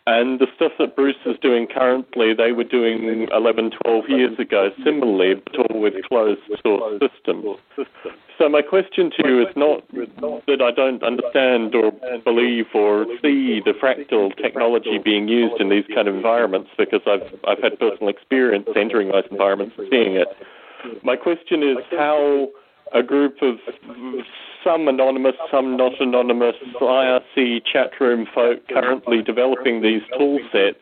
And 0.08 0.38
the 0.40 0.46
stuff 0.56 0.72
that 0.78 0.96
Bruce 0.96 1.20
is 1.26 1.36
doing 1.42 1.66
currently, 1.66 2.32
they 2.32 2.52
were 2.52 2.64
doing 2.64 3.28
11, 3.30 3.72
12 3.84 4.08
years 4.08 4.38
ago, 4.38 4.70
similarly, 4.82 5.34
but 5.34 5.58
all 5.58 5.80
with 5.80 5.92
closed 6.08 6.40
source 6.64 6.98
systems. 6.98 7.58
So 8.38 8.48
my 8.48 8.62
question 8.62 9.10
to 9.18 9.28
you 9.28 9.42
is 9.42 9.54
not 9.54 9.82
that 9.92 10.62
I 10.62 10.70
don't 10.70 11.02
understand 11.02 11.74
or 11.74 11.92
believe 12.24 12.66
or 12.72 13.04
see 13.20 13.60
the 13.62 13.74
fractal 13.82 14.34
technology 14.40 14.96
being 14.96 15.28
used 15.28 15.60
in 15.60 15.68
these 15.68 15.84
kind 15.94 16.08
of 16.08 16.14
environments, 16.14 16.70
because 16.78 17.02
I've 17.06 17.28
I've 17.46 17.62
had 17.62 17.78
personal 17.78 18.08
experience 18.08 18.66
entering 18.76 19.08
those 19.08 19.24
environments 19.30 19.74
and 19.76 19.88
seeing 19.90 20.14
it. 20.14 20.28
My 21.02 21.16
question 21.16 21.62
is 21.62 21.78
how 21.90 22.48
a 22.94 23.02
group 23.02 23.36
of 23.42 23.56
some 24.64 24.88
anonymous, 24.88 25.34
some 25.50 25.76
not 25.76 26.00
anonymous 26.00 26.56
IRC 26.80 27.62
chat 27.64 27.90
room 28.00 28.26
folk 28.34 28.66
currently 28.68 29.22
developing 29.22 29.82
these 29.82 30.02
tool 30.16 30.38
sets 30.52 30.78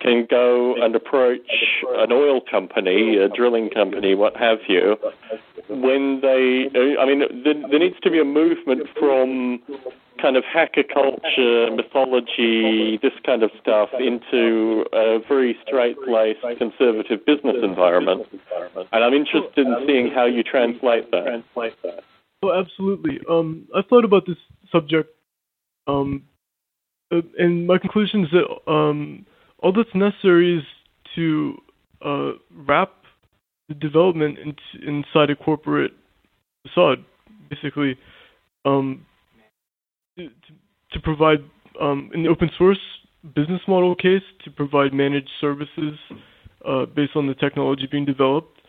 can 0.00 0.26
go 0.28 0.74
and 0.82 0.94
approach 0.94 1.50
an 1.96 2.12
oil 2.12 2.40
company, 2.40 3.16
a 3.16 3.28
drilling 3.28 3.70
company, 3.70 4.14
what 4.14 4.36
have 4.36 4.58
you, 4.68 4.96
when 5.68 6.20
they, 6.20 6.68
I 6.98 7.06
mean, 7.06 7.20
there, 7.44 7.78
needs 7.78 7.98
to 8.02 8.10
be 8.10 8.18
a 8.20 8.24
movement 8.24 8.88
from 8.98 9.60
kind 10.20 10.36
of 10.36 10.44
hacker 10.44 10.82
culture, 10.82 11.70
mythology, 11.70 12.98
this 13.02 13.12
kind 13.24 13.42
of 13.42 13.50
stuff 13.60 13.90
into 13.98 14.84
a 14.92 15.18
very 15.28 15.56
straight-laced 15.66 16.40
conservative 16.58 17.24
business 17.26 17.56
environment. 17.62 18.26
And 18.92 19.04
I'm 19.04 19.14
interested 19.14 19.66
in 19.66 19.76
seeing 19.86 20.10
how 20.10 20.26
you 20.26 20.42
translate 20.42 21.10
that. 21.10 21.42
Oh, 22.42 22.58
absolutely. 22.58 23.20
Um, 23.28 23.68
I 23.74 23.82
thought 23.82 24.04
about 24.04 24.26
this 24.26 24.38
subject 24.72 25.10
um, 25.86 26.22
and 27.10 27.66
my 27.66 27.78
conclusion 27.78 28.24
is 28.24 28.30
that 28.30 28.70
um, 28.70 29.26
all 29.58 29.72
that's 29.72 29.94
necessary 29.94 30.58
is 30.58 30.64
to 31.16 31.56
uh, 32.04 32.32
wrap 32.54 32.92
the 33.68 33.74
development 33.74 34.38
in, 34.38 34.54
inside 34.86 35.30
a 35.30 35.36
corporate 35.36 35.92
facade, 36.66 37.04
basically, 37.48 37.98
um, 38.64 39.04
to, 40.28 40.54
to, 40.92 41.00
provide 41.00 41.38
um, 41.80 42.10
an 42.12 42.26
open 42.26 42.50
source 42.58 42.78
business 43.34 43.60
model 43.68 43.94
case 43.94 44.22
to 44.44 44.50
provide 44.50 44.92
managed 44.92 45.30
services 45.40 45.98
uh, 46.66 46.86
based 46.86 47.12
on 47.16 47.26
the 47.26 47.34
technology 47.34 47.86
being 47.90 48.04
developed, 48.04 48.60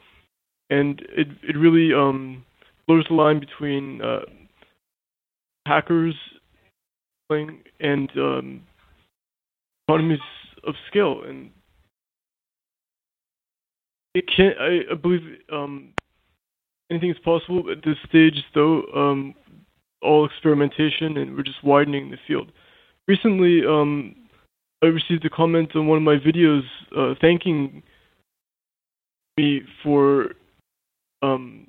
and 0.69 1.01
it 1.09 1.27
it 1.43 1.57
really 1.57 1.93
um, 1.93 2.43
blurs 2.87 3.05
the 3.09 3.15
line 3.15 3.39
between 3.39 4.01
uh, 4.01 4.21
hackers 5.67 6.15
playing 7.29 7.61
and 7.79 8.09
um, 8.17 8.61
economies 9.87 10.19
of 10.65 10.75
scale 10.89 11.23
and 11.27 11.51
it 14.13 14.25
can't. 14.35 14.55
I, 14.59 14.91
I 14.91 14.95
believe 14.95 15.21
um, 15.51 15.93
anything 16.89 17.11
is 17.11 17.17
possible 17.23 17.63
at 17.71 17.83
this 17.83 17.95
stage, 18.07 18.43
though. 18.53 18.83
All 20.01 20.25
experimentation, 20.25 21.17
and 21.17 21.35
we're 21.35 21.43
just 21.43 21.63
widening 21.63 22.09
the 22.09 22.17
field. 22.27 22.51
Recently, 23.07 23.61
um, 23.65 24.15
I 24.83 24.87
received 24.87 25.25
a 25.25 25.29
comment 25.29 25.75
on 25.75 25.87
one 25.87 25.97
of 25.97 26.03
my 26.03 26.17
videos 26.17 26.63
uh, 26.97 27.13
thanking 27.21 27.83
me 29.37 29.61
for 29.83 30.31
um, 31.21 31.67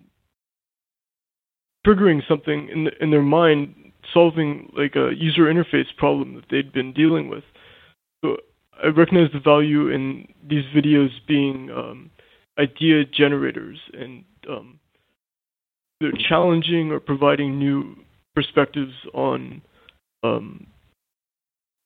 triggering 1.86 2.26
something 2.26 2.68
in 2.68 2.84
the, 2.84 2.90
in 3.02 3.10
their 3.10 3.22
mind, 3.22 3.74
solving 4.12 4.72
like 4.76 4.96
a 4.96 5.10
user 5.14 5.42
interface 5.42 5.94
problem 5.96 6.34
that 6.34 6.44
they'd 6.50 6.72
been 6.72 6.92
dealing 6.92 7.28
with. 7.28 7.44
So 8.24 8.36
I 8.82 8.88
recognize 8.88 9.30
the 9.32 9.40
value 9.40 9.90
in 9.90 10.26
these 10.48 10.64
videos 10.74 11.10
being 11.26 11.70
um, 11.70 12.10
idea 12.58 13.04
generators 13.04 13.78
and 13.92 14.24
um, 14.48 14.78
they're 16.00 16.12
challenging 16.28 16.90
or 16.90 17.00
providing 17.00 17.58
new 17.58 17.96
perspectives 18.34 18.92
on 19.14 19.62
um, 20.22 20.66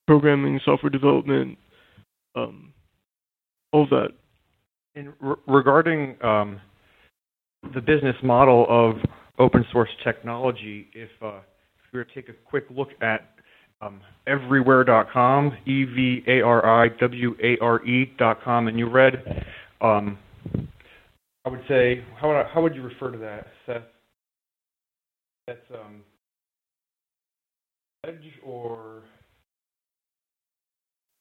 programming, 0.06 0.60
software 0.64 0.90
development, 0.90 1.58
um, 2.34 2.72
all 3.72 3.86
that. 3.90 4.10
And 4.94 5.12
re- 5.20 5.36
regarding 5.46 6.16
um, 6.22 6.60
the 7.74 7.80
business 7.80 8.16
model 8.22 8.66
of 8.68 8.96
open 9.38 9.64
source 9.72 9.90
technology, 10.04 10.88
if, 10.94 11.10
uh, 11.22 11.38
if 11.38 11.92
we 11.92 11.98
were 11.98 12.04
to 12.04 12.14
take 12.14 12.28
a 12.28 12.32
quick 12.32 12.64
look 12.70 12.88
at 13.02 13.30
um, 13.82 14.00
everyware.com, 14.26 15.52
E 15.66 15.84
V 15.84 16.22
A 16.26 16.40
R 16.40 16.84
I 16.84 16.88
W 16.88 17.36
A 17.42 17.58
R 17.62 17.84
E.com, 17.84 18.68
and 18.68 18.78
you 18.78 18.88
read 18.88 19.44
um, 19.82 20.18
I 21.46 21.48
would 21.48 21.62
say, 21.68 22.04
how 22.20 22.28
would 22.28 22.36
I, 22.36 22.48
how 22.52 22.60
would 22.60 22.74
you 22.74 22.82
refer 22.82 23.12
to 23.12 23.18
that, 23.18 23.46
Seth? 23.66 23.82
That's 25.46 25.60
um, 25.72 26.02
edge 28.06 28.32
or 28.44 29.02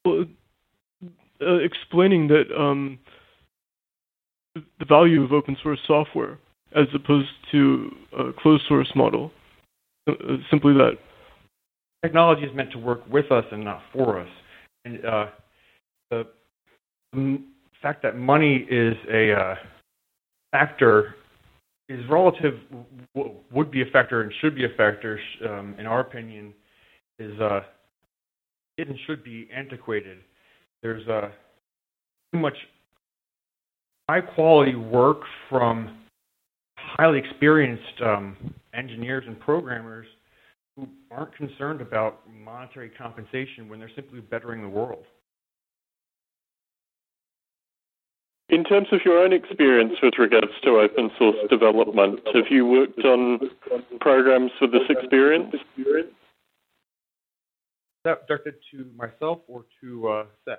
well, 0.04 0.24
uh, 1.40 1.56
explaining 1.56 2.28
that 2.28 2.44
um, 2.56 2.98
the 4.54 4.84
value 4.86 5.22
of 5.22 5.32
open 5.32 5.56
source 5.62 5.80
software 5.86 6.38
as 6.74 6.86
opposed 6.94 7.28
to 7.52 7.90
a 8.18 8.32
closed 8.32 8.64
source 8.68 8.90
model. 8.94 9.30
Uh, 10.08 10.12
uh 10.12 10.36
simply 10.50 10.72
that. 10.74 10.98
Technology 12.04 12.42
is 12.42 12.54
meant 12.54 12.70
to 12.72 12.78
work 12.78 13.02
with 13.10 13.32
us 13.32 13.44
and 13.50 13.64
not 13.64 13.82
for 13.92 14.20
us. 14.20 14.28
And 14.84 15.04
uh, 15.04 15.26
the 16.10 16.26
fact 17.82 18.02
that 18.02 18.16
money 18.16 18.66
is 18.70 18.94
a 19.12 19.32
uh, 19.32 19.54
factor 20.52 21.16
is 21.88 22.00
relative, 22.08 22.54
would 23.52 23.70
be 23.70 23.82
a 23.82 23.86
factor 23.86 24.22
and 24.22 24.32
should 24.40 24.54
be 24.54 24.64
a 24.64 24.76
factor, 24.76 25.18
um, 25.48 25.74
in 25.78 25.86
our 25.86 26.00
opinion, 26.00 26.52
is 27.18 27.38
uh, 27.40 27.60
it 28.78 28.88
should 29.06 29.24
be 29.24 29.48
antiquated. 29.54 30.18
There's 30.82 31.06
uh, 31.08 31.30
too 32.32 32.38
much 32.38 32.56
high 34.08 34.20
quality 34.20 34.74
work 34.74 35.22
from 35.48 35.98
highly 36.76 37.18
experienced 37.18 38.00
um, 38.04 38.36
engineers 38.74 39.24
and 39.26 39.38
programmers 39.40 40.06
who 40.76 40.86
aren't 41.10 41.34
concerned 41.34 41.80
about 41.80 42.20
monetary 42.30 42.90
compensation 42.90 43.68
when 43.68 43.80
they're 43.80 43.90
simply 43.96 44.20
bettering 44.20 44.62
the 44.62 44.68
world. 44.68 45.04
In 48.48 48.62
terms 48.62 48.86
of 48.92 49.00
your 49.04 49.18
own 49.18 49.32
experience 49.32 49.94
with 50.00 50.14
regards 50.18 50.52
to 50.62 50.78
open 50.78 51.10
source 51.18 51.36
development, 51.50 52.20
have 52.32 52.44
you 52.48 52.64
worked 52.64 53.00
on 53.00 53.40
programs 54.00 54.52
with 54.60 54.70
this 54.70 54.88
experience? 54.88 55.56
Is 58.06 58.14
that 58.14 58.28
directed 58.28 58.54
to 58.70 58.86
myself 58.96 59.40
or 59.48 59.64
to 59.80 60.08
uh, 60.08 60.24
Seth? 60.44 60.58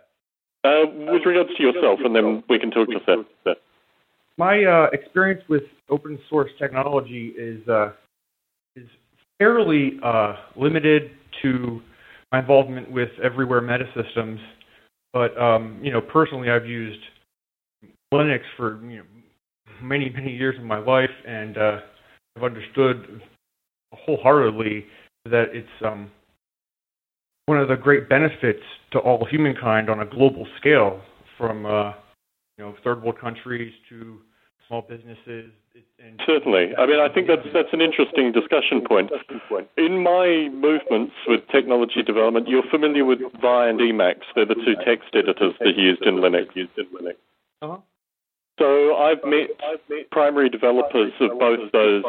Uh, 0.65 0.83
with 1.13 1.25
regards 1.25 1.49
to 1.55 1.63
yourself, 1.63 1.97
and 2.03 2.13
then 2.13 2.43
we 2.49 2.59
can 2.59 2.69
talk 2.71 2.89
to 2.89 3.25
Seth. 3.45 3.55
My 4.37 4.65
uh, 4.65 4.87
experience 4.91 5.41
with 5.47 5.63
open 5.89 6.19
source 6.29 6.51
technology 6.59 7.33
is 7.37 7.65
uh, 7.69 7.93
is 8.75 8.85
fairly 9.39 9.93
uh, 10.03 10.33
limited 10.57 11.11
to 11.41 11.79
my 12.33 12.39
involvement 12.39 12.91
with 12.91 13.07
Everyware 13.23 13.61
Metasystems, 13.61 14.39
but 15.13 15.37
um, 15.41 15.79
you 15.81 15.93
know, 15.93 16.01
personally, 16.01 16.49
I've 16.49 16.65
used 16.65 16.99
Linux 18.13 18.41
for 18.57 18.83
you 18.89 18.97
know, 18.97 19.03
many 19.81 20.09
many 20.09 20.35
years 20.35 20.57
of 20.57 20.65
my 20.65 20.79
life, 20.79 21.15
and 21.25 21.57
uh, 21.57 21.77
I've 22.35 22.43
understood 22.43 23.21
wholeheartedly 23.93 24.85
that 25.29 25.45
it's 25.53 25.67
um, 25.85 26.11
one 27.47 27.57
of 27.57 27.69
the 27.69 27.75
great 27.75 28.07
benefits 28.07 28.63
to 28.91 28.99
all 28.99 29.25
humankind 29.25 29.89
on 29.89 30.01
a 30.01 30.05
global 30.05 30.45
scale, 30.59 31.01
from 31.37 31.65
uh, 31.65 31.93
you 32.57 32.65
know 32.65 32.75
third 32.83 33.01
world 33.01 33.19
countries 33.19 33.73
to 33.89 34.19
small 34.67 34.81
businesses. 34.83 35.51
And 35.99 36.19
Certainly. 36.25 36.75
I 36.77 36.85
mean, 36.85 36.99
I 36.99 37.07
think 37.13 37.27
that's 37.27 37.47
that's 37.53 37.71
an 37.71 37.81
interesting 37.81 38.31
discussion 38.31 38.81
point. 38.81 39.11
In 39.77 40.03
my 40.03 40.49
movements 40.51 41.13
with 41.27 41.41
technology 41.51 42.03
development, 42.03 42.47
you're 42.47 42.67
familiar 42.69 43.05
with 43.05 43.19
Vi 43.41 43.67
and 43.69 43.79
Emacs. 43.79 44.25
They're 44.35 44.45
the 44.45 44.55
two 44.55 44.75
text 44.85 45.09
editors 45.13 45.53
that 45.59 45.67
are 45.67 45.71
used 45.71 46.01
in 46.03 46.15
Linux. 46.15 46.47
Uh-huh. 47.61 47.77
So 48.57 48.95
I've 48.95 49.23
met 49.23 49.49
primary 50.11 50.49
developers 50.49 51.13
of 51.19 51.37
both 51.37 51.71
those 51.71 52.03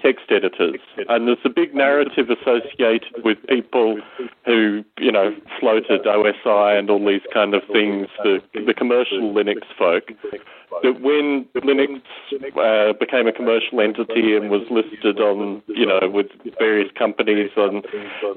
text 0.00 0.24
editors, 0.30 0.80
and 1.08 1.28
there's 1.28 1.44
a 1.44 1.50
big 1.50 1.74
narrative 1.74 2.30
associated 2.30 3.22
with 3.22 3.36
people 3.46 4.00
who, 4.46 4.84
you 4.98 5.12
know, 5.12 5.36
floated 5.60 6.04
OSI 6.04 6.78
and 6.78 6.88
all 6.88 7.04
these 7.04 7.20
kind 7.34 7.54
of 7.54 7.62
things, 7.70 8.08
the, 8.22 8.40
the 8.54 8.72
commercial 8.72 9.34
Linux 9.34 9.60
folk, 9.76 10.04
that 10.82 11.00
when 11.00 11.46
Linux 11.56 12.00
uh, 12.56 12.92
became 12.98 13.26
a 13.26 13.32
commercial 13.32 13.80
entity 13.80 14.36
and 14.36 14.50
was 14.50 14.62
listed 14.70 15.20
on, 15.20 15.62
you 15.68 15.86
know, 15.86 16.00
with 16.08 16.26
various 16.58 16.90
companies 16.98 17.50
on 17.56 17.82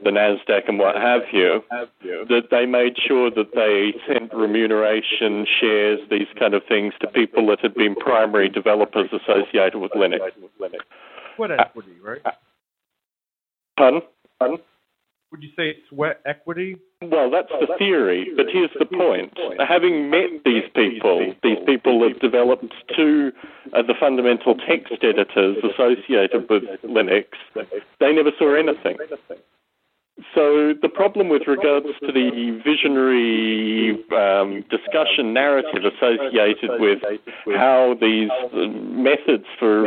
the 0.03 0.09
Nasdaq 0.09 0.67
and 0.67 0.79
what 0.79 0.95
have 0.95 1.21
you, 1.31 1.63
that 2.01 2.49
they 2.51 2.65
made 2.65 2.97
sure 2.97 3.29
that 3.31 3.53
they 3.55 3.93
sent 4.07 4.33
remuneration 4.33 5.45
shares, 5.59 5.99
these 6.09 6.27
kind 6.37 6.53
of 6.53 6.63
things, 6.67 6.93
to 7.01 7.07
people 7.07 7.47
that 7.47 7.59
had 7.61 7.73
been 7.73 7.95
primary 7.95 8.49
developers 8.49 9.09
associated 9.11 9.77
with 9.79 9.91
Linux. 9.91 10.19
What 11.37 11.51
equity, 11.51 11.95
right? 12.03 12.21
Pardon? 13.77 14.01
Pardon? 14.39 14.59
Would 15.31 15.43
you 15.43 15.49
say 15.57 15.77
sweat 15.89 16.21
equity? 16.25 16.77
Well, 17.09 17.29
that's 17.29 17.51
the 17.59 17.67
theory, 17.77 18.31
but 18.35 18.47
here's 18.51 18.71
the 18.79 18.85
point. 18.85 19.37
Having 19.59 20.09
met 20.09 20.43
these 20.43 20.63
people, 20.75 21.33
these 21.43 21.57
people 21.65 22.07
have 22.07 22.19
developed 22.19 22.73
two 22.95 23.31
of 23.73 23.87
the 23.87 23.93
fundamental 23.99 24.55
text 24.55 24.93
editors 25.01 25.57
associated 25.63 26.49
with 26.49 26.63
Linux, 26.83 27.25
they 27.99 28.13
never 28.13 28.31
saw 28.37 28.55
anything. 28.55 28.97
So 30.33 30.73
the 30.81 30.87
problem 30.87 31.27
with 31.27 31.43
regards 31.45 31.87
to 31.99 32.07
the 32.07 32.61
visionary 32.63 33.99
um, 34.15 34.63
discussion 34.71 35.33
narrative 35.33 35.83
associated 35.83 36.79
with 36.79 36.99
how 37.53 37.95
these 37.99 38.29
methods 38.53 39.43
for 39.59 39.83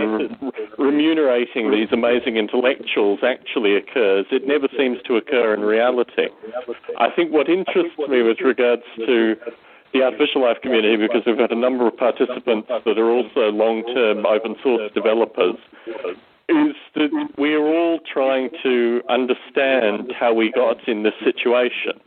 remunerating 0.77 1.71
these 1.71 1.89
amazing 1.93 2.37
intellectuals 2.37 3.21
actually 3.23 3.75
occurs, 3.77 4.27
it 4.31 4.47
never 4.47 4.69
seems 4.77 4.99
to 5.07 5.17
occur 5.17 5.55
in 5.55 5.61
reality. 5.61 6.29
I 6.99 7.09
think 7.11 7.33
what 7.33 7.49
interests 7.49 7.97
me 8.09 8.21
with 8.21 8.41
regards 8.43 8.85
to 8.97 9.35
the 9.95 10.03
artificial 10.03 10.43
life 10.43 10.59
community, 10.63 10.97
because 10.97 11.23
we've 11.25 11.39
had 11.39 11.53
a 11.53 11.59
number 11.59 11.87
of 11.87 11.97
participants 11.97 12.69
that 12.69 12.99
are 12.99 13.11
also 13.11 13.51
long-term 13.51 14.27
open 14.27 14.57
source 14.63 14.93
developers, 14.93 15.57
is 16.49 16.75
that 16.95 17.29
we're 17.37 17.67
all 17.67 18.01
trying 18.13 18.51
to 18.63 19.03
understand 19.09 20.13
how 20.19 20.33
we 20.33 20.51
got 20.51 20.89
in 20.89 21.03
this 21.03 21.15
situation. 21.23 22.01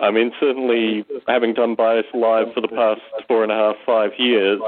I 0.00 0.10
mean, 0.10 0.32
certainly 0.38 1.04
having 1.26 1.54
done 1.54 1.76
Biota 1.76 2.14
Live 2.14 2.52
for 2.52 2.60
the 2.60 2.68
past 2.68 3.00
four 3.26 3.42
and 3.42 3.52
a 3.52 3.54
half, 3.54 3.76
five 3.86 4.10
years, 4.18 4.60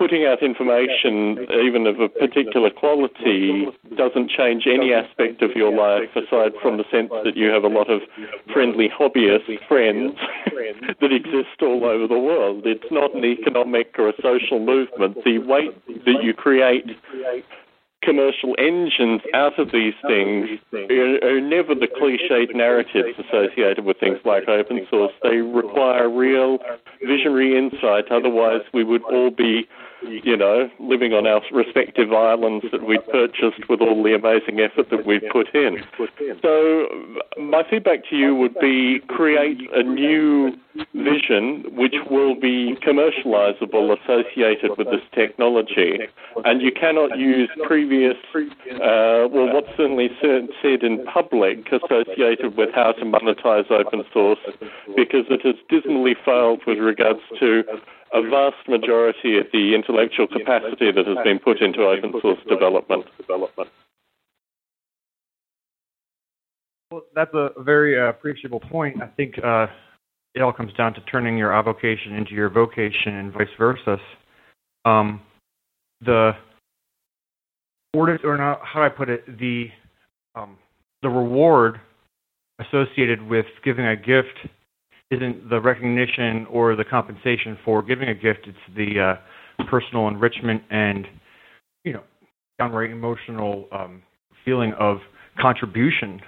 putting 0.00 0.24
out 0.24 0.42
information, 0.42 1.36
even 1.62 1.86
of 1.86 2.00
a 2.00 2.08
particular 2.08 2.70
quality, 2.70 3.66
doesn't 3.98 4.30
change 4.30 4.64
any 4.66 4.94
aspect 4.94 5.42
of 5.42 5.50
your 5.54 5.70
life 5.70 6.08
aside 6.16 6.52
from 6.62 6.78
the 6.78 6.84
sense 6.90 7.10
that 7.22 7.36
you 7.36 7.48
have 7.48 7.64
a 7.64 7.68
lot 7.68 7.90
of 7.90 8.00
friendly 8.50 8.88
hobbyist 8.88 9.44
friends 9.68 10.16
that 11.00 11.12
exist 11.12 11.60
all 11.60 11.84
over 11.84 12.08
the 12.08 12.18
world. 12.18 12.62
It's 12.64 12.90
not 12.90 13.14
an 13.14 13.26
economic 13.26 13.94
or 13.98 14.08
a 14.08 14.14
social 14.22 14.58
movement. 14.58 15.22
The 15.22 15.36
weight 15.36 15.76
that 16.06 16.22
you 16.22 16.32
create 16.32 16.86
commercial 18.02 18.54
engines 18.58 19.20
out 19.34 19.58
of 19.58 19.70
these 19.70 19.92
things 20.06 20.48
are, 20.72 21.40
never 21.42 21.74
the 21.74 21.88
cliched 22.00 22.54
narratives 22.54 23.18
associated 23.18 23.84
with 23.84 23.98
things 24.00 24.16
like 24.24 24.48
open 24.48 24.86
source. 24.88 25.12
They 25.22 25.36
require 25.36 26.08
real 26.08 26.56
visionary 27.02 27.58
insight, 27.58 28.10
otherwise, 28.10 28.62
we 28.72 28.82
would 28.82 29.02
all 29.04 29.30
be 29.30 29.68
you 30.02 30.36
know, 30.36 30.68
living 30.78 31.12
on 31.12 31.26
our 31.26 31.42
respective 31.52 32.12
islands 32.12 32.64
that 32.72 32.86
we'd 32.86 33.06
purchased 33.06 33.68
with 33.68 33.80
all 33.80 34.02
the 34.02 34.14
amazing 34.14 34.60
effort 34.60 34.90
that 34.90 35.06
we've 35.06 35.22
put 35.32 35.54
in. 35.54 35.82
So, 36.42 36.88
my 37.38 37.62
feedback 37.68 38.08
to 38.10 38.16
you 38.16 38.34
would 38.34 38.58
be 38.60 39.00
create 39.08 39.60
a 39.74 39.82
new 39.82 40.52
vision 40.94 41.64
which 41.72 41.94
will 42.10 42.34
be 42.34 42.76
commercializable 42.86 43.96
associated 44.00 44.70
with 44.78 44.86
this 44.88 45.02
technology. 45.14 45.98
And 46.44 46.62
you 46.62 46.72
cannot 46.72 47.18
use 47.18 47.50
previous, 47.66 48.16
uh, 48.34 49.26
well, 49.28 49.52
what's 49.52 49.68
certainly 49.76 50.10
said 50.20 50.82
in 50.82 51.04
public 51.06 51.66
associated 51.72 52.56
with 52.56 52.70
how 52.74 52.92
to 52.92 53.04
monetize 53.04 53.70
open 53.70 54.04
source 54.12 54.38
because 54.96 55.26
it 55.28 55.42
has 55.44 55.56
dismally 55.68 56.14
failed 56.24 56.60
with 56.66 56.78
regards 56.78 57.20
to 57.38 57.64
a 58.12 58.22
vast 58.22 58.68
majority 58.68 59.38
of 59.38 59.46
the 59.52 59.74
intellectual 59.74 60.26
capacity 60.26 60.90
that 60.92 61.06
has 61.06 61.18
been 61.24 61.38
put 61.38 61.60
into 61.60 61.82
open 61.82 62.12
source 62.20 62.38
development. 62.48 63.06
Well, 66.90 67.02
that's 67.14 67.32
a 67.34 67.50
very 67.58 68.00
uh, 68.00 68.08
appreciable 68.08 68.60
point. 68.60 69.00
I 69.00 69.06
think 69.06 69.34
uh, 69.44 69.68
it 70.34 70.42
all 70.42 70.52
comes 70.52 70.72
down 70.72 70.94
to 70.94 71.00
turning 71.02 71.38
your 71.38 71.52
avocation 71.52 72.14
into 72.14 72.32
your 72.32 72.48
vocation 72.50 73.14
and 73.14 73.32
vice 73.32 73.48
versa. 73.56 73.98
Um, 74.84 75.20
the 76.04 76.32
or 77.94 78.36
not, 78.36 78.60
how 78.64 78.80
do 78.80 78.86
I 78.86 78.88
put 78.88 79.08
it? 79.08 79.38
The 79.38 79.66
um, 80.34 80.56
the 81.02 81.08
reward 81.08 81.80
associated 82.60 83.22
with 83.22 83.46
giving 83.64 83.86
a 83.86 83.96
gift 83.96 84.38
isn't 85.10 85.50
the 85.50 85.60
recognition 85.60 86.46
or 86.50 86.76
the 86.76 86.84
compensation 86.84 87.58
for 87.64 87.82
giving 87.82 88.08
a 88.08 88.14
gift. 88.14 88.46
It's 88.46 88.76
the 88.76 89.18
uh, 89.60 89.64
personal 89.64 90.08
enrichment 90.08 90.62
and 90.70 91.06
you 91.84 91.92
know 91.92 92.02
downright 92.58 92.90
emotional 92.90 93.66
um, 93.72 94.02
feeling 94.44 94.72
of 94.78 94.98
contribution 95.40 96.20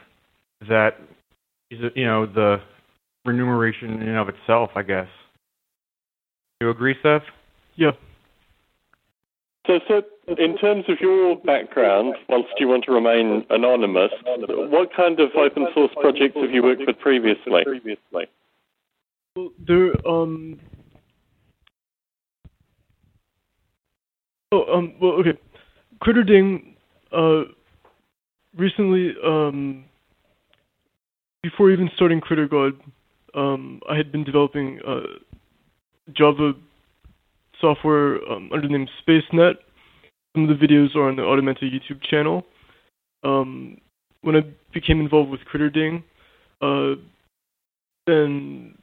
that 0.69 0.91
is 1.71 1.81
you 1.95 2.07
know 2.07 2.27
the 2.27 2.57
remuneration 3.25 4.03
in 4.03 4.09
and 4.09 4.19
of 4.19 4.29
itself. 4.29 4.71
I 4.75 4.83
guess. 4.83 5.09
Do 6.61 6.67
you 6.67 6.71
agree, 6.71 6.97
Seth? 7.03 7.23
Yeah. 7.77 7.93
So, 9.67 9.79
so 9.87 10.03
in 10.39 10.59
terms 10.59 10.85
of 10.89 10.97
your 11.01 11.37
background, 11.37 12.17
whilst 12.29 12.49
you 12.59 12.67
want 12.67 12.85
to 12.85 12.93
remain 12.93 13.47
anonymous, 13.49 14.11
what 14.27 14.89
kind 14.95 15.21
of 15.21 15.31
open 15.37 15.69
source 15.73 15.93
projects 16.01 16.37
have 16.37 16.51
you 16.51 16.65
worked 16.65 16.83
with 16.85 16.99
previously? 16.99 17.63
Well, 19.35 19.51
there, 19.67 19.93
um. 20.07 20.59
Oh, 24.53 24.65
um, 24.75 24.93
well, 25.01 25.13
okay. 25.13 25.39
CritterDing, 26.03 26.75
uh, 27.13 27.51
recently, 28.55 29.15
um, 29.25 29.85
before 31.43 31.71
even 31.71 31.89
starting 31.95 32.21
CritterGod, 32.21 32.73
um, 33.35 33.81
I 33.89 33.97
had 33.97 34.13
been 34.13 34.23
developing 34.23 34.81
uh, 34.87 35.01
Java 36.15 36.53
software 37.59 38.17
um, 38.31 38.51
under 38.53 38.69
the 38.69 38.73
name 38.77 38.89
SpaceNet. 39.09 39.55
Some 40.37 40.51
of 40.51 40.59
the 40.59 40.67
videos 40.67 40.95
are 40.95 41.09
on 41.09 41.17
the 41.17 41.23
Automenta 41.23 41.63
YouTube 41.63 42.03
channel. 42.03 42.45
Um, 43.25 43.79
when 44.21 44.37
I 44.37 44.41
became 44.75 45.01
involved 45.01 45.31
with 45.31 45.41
CritterDing, 45.51 46.03
uh, 46.61 47.01
then 48.07 48.75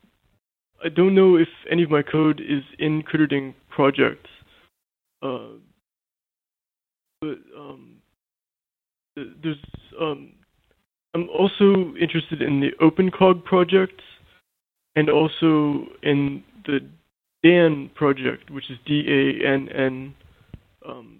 I 0.83 0.89
don't 0.89 1.13
know 1.13 1.35
if 1.35 1.47
any 1.69 1.83
of 1.83 1.89
my 1.89 2.01
code 2.01 2.39
is 2.39 2.63
in 2.77 3.03
CritterDing 3.03 3.53
projects, 3.69 4.29
uh, 5.21 5.49
but 7.21 7.37
um, 7.57 7.97
there's 9.15 9.57
um, 9.99 10.31
I'm 11.13 11.27
also 11.29 11.93
interested 11.99 12.41
in 12.41 12.61
the 12.61 12.71
OpenCog 12.81 13.43
project 13.43 14.01
and 14.95 15.09
also 15.09 15.85
in 16.03 16.43
the 16.65 16.79
DANN 17.43 17.93
project, 17.95 18.49
which 18.49 18.69
is 18.69 18.77
D 18.85 19.05
A 19.07 19.47
N 19.47 19.69
N. 19.69 20.15
Um, 20.87 21.19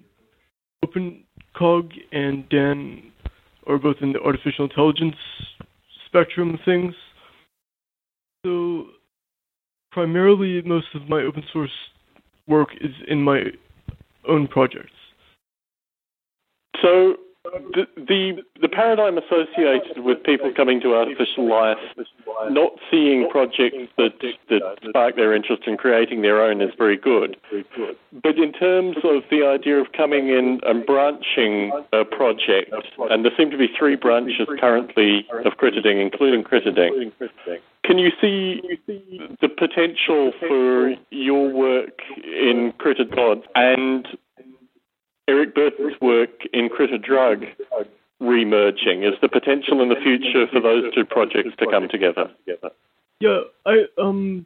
OpenCog 0.85 1.91
and 2.11 2.47
DANN 2.49 3.11
are 3.67 3.77
both 3.77 3.97
in 4.01 4.13
the 4.13 4.21
artificial 4.21 4.65
intelligence 4.65 5.15
spectrum 6.05 6.53
of 6.55 6.59
things. 6.65 6.95
So 8.45 8.87
primarily 9.91 10.61
most 10.63 10.87
of 10.95 11.09
my 11.09 11.21
open 11.21 11.43
source 11.51 11.71
work 12.47 12.69
is 12.81 12.91
in 13.07 13.21
my 13.21 13.43
own 14.27 14.47
projects. 14.47 14.91
So 16.81 17.15
the, 17.43 17.87
the, 17.95 18.43
the 18.61 18.69
paradigm 18.69 19.17
associated 19.17 20.03
with 20.03 20.23
people 20.23 20.51
coming 20.55 20.81
to 20.81 20.95
artificial 20.95 21.49
life, 21.49 21.77
not 22.49 22.73
seeing 22.91 23.29
projects 23.29 23.77
that 23.97 24.13
that 24.49 24.61
spark 24.87 25.15
their 25.15 25.33
interest 25.33 25.63
in 25.65 25.77
creating 25.77 26.21
their 26.21 26.41
own 26.41 26.61
is 26.61 26.71
very 26.77 26.97
good. 26.97 27.37
But 28.11 28.37
in 28.37 28.51
terms 28.53 28.97
of 29.03 29.23
the 29.31 29.45
idea 29.45 29.77
of 29.79 29.91
coming 29.93 30.27
in 30.29 30.59
and 30.63 30.85
branching 30.85 31.71
a 31.93 32.03
project, 32.05 32.73
and 33.09 33.23
there 33.23 33.31
seem 33.37 33.51
to 33.51 33.57
be 33.57 33.67
three 33.77 33.95
branches 33.95 34.47
currently 34.59 35.25
of 35.45 35.53
CritterDing, 35.53 36.01
including 36.01 36.43
CritterDing. 36.43 37.11
Can 37.85 37.97
you 37.97 38.11
see 38.21 38.61
the 39.41 39.49
potential 39.49 40.31
for 40.39 40.93
your 41.09 41.51
work 41.51 42.01
in 42.17 42.73
CritterGod 42.79 43.43
and 43.55 44.07
Eric 45.29 45.53
Burton's 45.53 45.93
work 46.01 46.31
in 46.53 46.69
CritterDrug 46.69 47.45
remerging? 48.19 49.07
Is 49.07 49.13
the 49.21 49.29
potential 49.29 49.81
in 49.83 49.89
the 49.89 49.95
future 50.03 50.47
for 50.51 50.59
those 50.59 50.83
two 50.95 51.05
projects 51.05 51.51
to 51.59 51.67
come 51.69 51.87
together? 51.87 52.31
Yeah, 53.19 53.41
I 53.65 53.83
um 54.01 54.45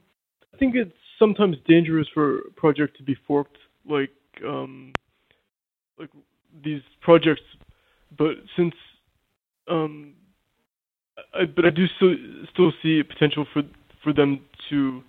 I 0.53 0.57
think 0.57 0.75
it's 0.75 0.91
sometimes 1.17 1.55
dangerous 1.65 2.07
for 2.13 2.39
a 2.39 2.51
project 2.51 2.97
to 2.97 3.03
be 3.03 3.15
forked 3.25 3.57
like 3.89 4.11
um 4.45 4.91
like 5.97 6.09
these 6.63 6.81
projects, 7.01 7.41
but 8.17 8.35
since 8.57 8.75
um 9.69 10.13
I, 11.33 11.45
but 11.45 11.65
I 11.65 11.69
do 11.69 11.85
still 11.95 12.15
still 12.51 12.73
see 12.81 13.01
potential 13.03 13.45
for 13.53 13.63
for 14.03 14.11
them 14.11 14.41
to, 14.69 15.01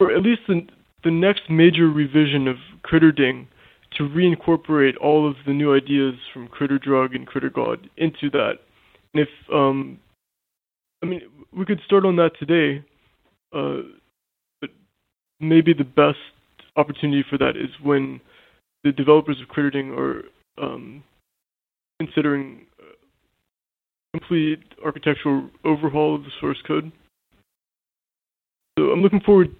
or 0.00 0.12
at 0.12 0.22
least 0.22 0.42
the 0.48 0.66
the 1.04 1.10
next 1.10 1.50
major 1.50 1.88
revision 1.90 2.48
of 2.48 2.56
CritterDing 2.84 3.48
to 3.96 4.04
reincorporate 4.04 4.94
all 5.00 5.28
of 5.28 5.36
the 5.46 5.52
new 5.52 5.74
ideas 5.74 6.14
from 6.32 6.48
Critter 6.48 6.78
Drug 6.78 7.14
and 7.14 7.26
Critter 7.26 7.50
God 7.50 7.88
into 7.96 8.30
that. 8.30 8.54
And 9.14 9.22
if 9.22 9.28
um, 9.52 9.98
I 11.02 11.06
mean, 11.06 11.22
we 11.56 11.64
could 11.64 11.80
start 11.84 12.04
on 12.04 12.16
that 12.16 12.32
today, 12.38 12.84
uh, 13.54 13.82
but 14.60 14.70
maybe 15.40 15.72
the 15.72 15.84
best 15.84 16.18
opportunity 16.76 17.24
for 17.28 17.38
that 17.38 17.50
is 17.50 17.70
when 17.82 18.20
the 18.84 18.92
developers 18.92 19.40
of 19.40 19.48
CritterDing 19.48 19.96
are 19.96 20.24
um, 20.62 21.02
considering 21.98 22.66
complete 24.12 24.60
architectural 24.84 25.50
overhaul 25.64 26.14
of 26.14 26.22
the 26.22 26.30
source 26.40 26.58
code. 26.66 26.90
So 28.78 28.86
I'm 28.86 29.00
looking 29.00 29.20
forward 29.20 29.54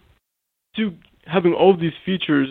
to 0.76 0.92
having 1.26 1.52
all 1.52 1.72
of 1.72 1.80
these 1.80 1.92
features 2.04 2.48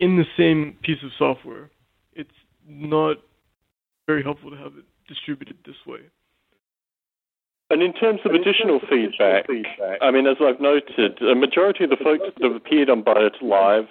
in 0.00 0.16
the 0.16 0.24
same 0.36 0.76
piece 0.82 1.02
of 1.02 1.10
software. 1.18 1.70
It's 2.14 2.30
not 2.66 3.18
very 4.06 4.22
helpful 4.22 4.50
to 4.50 4.56
have 4.56 4.72
it 4.76 4.84
distributed 5.08 5.56
this 5.64 5.76
way. 5.86 6.00
And 7.68 7.82
in 7.82 7.92
terms 7.94 8.20
of 8.24 8.32
additional 8.32 8.80
feedback, 8.88 9.46
I 10.00 10.10
mean, 10.12 10.26
as 10.26 10.36
I've 10.40 10.60
noted, 10.60 11.20
a 11.20 11.34
majority 11.34 11.84
of 11.84 11.90
the 11.90 11.96
folks 11.96 12.24
that 12.24 12.44
have 12.44 12.54
appeared 12.54 12.88
on 12.88 13.02
Biota 13.02 13.42
Live 13.42 13.86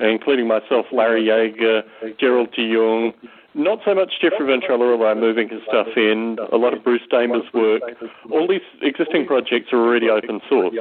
including 0.00 0.46
myself, 0.46 0.86
Larry 0.92 1.24
Yaeger, 1.24 1.82
Gerald 2.18 2.52
de 2.52 2.72
Jong, 2.72 3.12
not 3.56 3.80
so 3.84 3.94
much 3.94 4.12
Jeffrey 4.20 4.46
Ventrella, 4.46 5.10
I'm 5.10 5.20
moving 5.20 5.48
his 5.48 5.62
stuff 5.66 5.88
in. 5.96 6.38
A 6.52 6.56
lot 6.56 6.74
of 6.74 6.84
Bruce 6.84 7.02
Damer's 7.10 7.50
work. 7.54 7.82
All 8.30 8.46
these 8.46 8.60
existing 8.82 9.26
projects 9.26 9.72
are 9.72 9.78
already 9.78 10.10
open 10.10 10.40
source. 10.48 10.74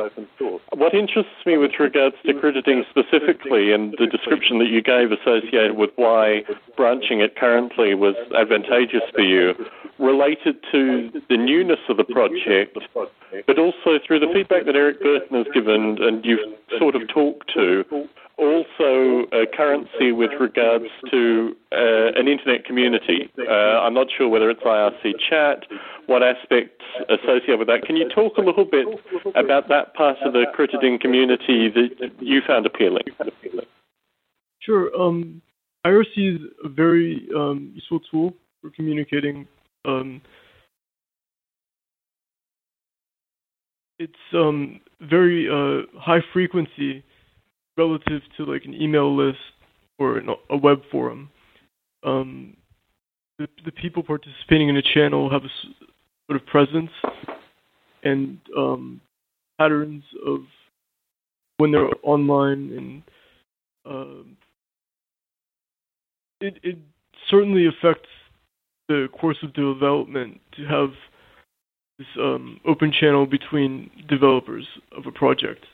What 0.74 0.94
interests 0.94 1.32
me 1.46 1.58
with 1.58 1.72
regards 1.80 2.16
to 2.26 2.34
Critterding 2.34 2.84
specifically 2.90 3.72
and 3.72 3.96
the 3.98 4.08
description 4.08 4.60
that 4.60 4.68
you 4.68 4.82
gave 4.82 5.12
associated 5.12 5.78
with 5.78 5.92
why 5.96 6.44
branching 6.76 7.22
it 7.22 7.36
currently 7.38 7.96
was 7.96 8.16
advantageous 8.38 9.04
for 9.14 9.22
you 9.22 9.54
related 9.98 10.58
to 10.72 11.10
the 11.30 11.38
newness 11.38 11.80
of 11.88 11.96
the 11.96 12.04
project, 12.04 12.78
but 13.48 13.58
also 13.58 14.00
through 14.06 14.20
the 14.20 14.28
feedback 14.34 14.66
that 14.66 14.76
Eric 14.76 15.02
Burton 15.02 15.38
has 15.38 15.48
given 15.54 15.98
and 16.02 16.26
you've 16.26 16.54
sort 16.78 16.96
of 16.96 17.08
talked 17.08 17.52
to 17.54 17.86
also 18.38 19.28
a 19.32 19.46
currency 19.56 20.12
with 20.12 20.32
regards 20.40 20.86
to 21.12 21.56
uh, 21.72 22.12
an 22.20 22.28
internet 22.28 22.66
community. 22.66 23.30
Uh, 23.40 23.52
I'm 23.52 23.94
not 23.94 24.08
sure 24.18 24.28
whether 24.28 24.50
it's 24.50 24.62
IRC 24.62 25.14
chat, 25.30 25.66
what 26.08 26.22
aspects 26.22 26.84
associated 27.10 27.60
with 27.60 27.68
that. 27.68 27.84
Can 27.84 27.96
you 27.96 28.10
talk 28.10 28.38
a 28.38 28.42
little 28.42 28.66
bit 28.66 28.88
about 29.36 29.70
that 29.70 29.94
part 29.94 30.18
of 30.24 30.34
the 30.34 30.46
Critterding 30.58 31.00
community 31.00 31.70
that 31.70 32.12
you 32.20 32.42
found 32.46 32.66
appealing? 32.66 33.04
Sure. 34.60 34.90
Um, 35.00 35.42
IRC 35.86 36.36
is 36.36 36.42
a 36.64 36.70
very 36.70 37.28
um, 37.36 37.72
useful 37.74 38.00
tool 38.12 38.34
for 38.62 38.70
communicating. 38.72 39.48
Um, 39.86 40.22
it's 44.00 44.14
um, 44.34 44.82
very 45.00 45.48
uh, 45.48 45.86
high 46.00 46.22
frequency 46.34 47.04
relative 47.78 48.22
to 48.38 48.46
like 48.46 48.66
an 48.66 48.74
email 48.74 49.16
list 49.16 49.40
or 50.00 50.18
an, 50.18 50.30
a 50.50 50.58
web 50.58 50.82
forum. 50.92 51.30
Um, 52.04 52.56
the, 53.38 53.48
the 53.66 53.72
people 53.72 54.04
participating 54.04 54.70
in 54.70 54.78
a 54.78 54.82
channel 54.82 55.30
have 55.30 55.44
a 55.44 55.50
sort 56.28 56.42
of 56.42 56.46
presence 56.48 56.92
and 58.04 58.40
um, 58.58 59.02
patterns 59.58 60.04
of 60.26 60.42
when 61.58 61.72
they're 61.72 61.90
online, 62.04 63.04
and 63.86 63.94
uh, 63.94 64.24
it 66.42 66.60
it 66.64 66.78
certainly 67.30 67.68
affects 67.68 68.10
the 68.88 69.08
course 69.20 69.38
of 69.42 69.54
development 69.54 70.40
to 70.56 70.66
have 70.66 70.90
this 71.98 72.08
um, 72.20 72.60
open 72.68 72.92
channel 72.92 73.26
between 73.26 73.90
developers 74.08 74.68
of 74.96 75.06
a 75.08 75.12
project 75.12 75.66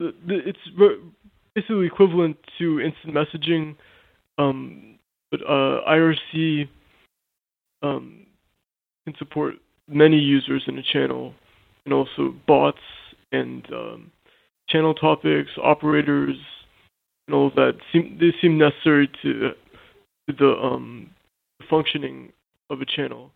it's 0.00 0.58
basically 1.54 1.86
equivalent 1.86 2.36
to 2.58 2.80
instant 2.80 3.14
messaging, 3.14 3.76
um, 4.38 4.98
but 5.30 5.40
uh, 5.42 5.80
IRC 5.88 6.68
um, 7.82 8.26
can 9.04 9.14
support 9.18 9.54
many 9.88 10.18
users 10.18 10.62
in 10.66 10.78
a 10.78 10.82
channel, 10.82 11.34
and 11.84 11.94
also 11.94 12.34
bots 12.46 12.78
and 13.32 13.66
um, 13.72 14.10
channel 14.68 14.94
topics, 14.94 15.50
operators, 15.62 16.36
and 17.26 17.34
all 17.34 17.48
of 17.48 17.54
that. 17.54 17.74
Seem, 17.92 18.18
they 18.20 18.32
seem 18.40 18.58
necessary 18.58 19.10
to, 19.22 19.50
to 20.28 20.36
the 20.38 20.52
um, 20.62 21.10
functioning 21.68 22.32
of 22.70 22.80
a 22.80 22.86
channel. 22.86 23.30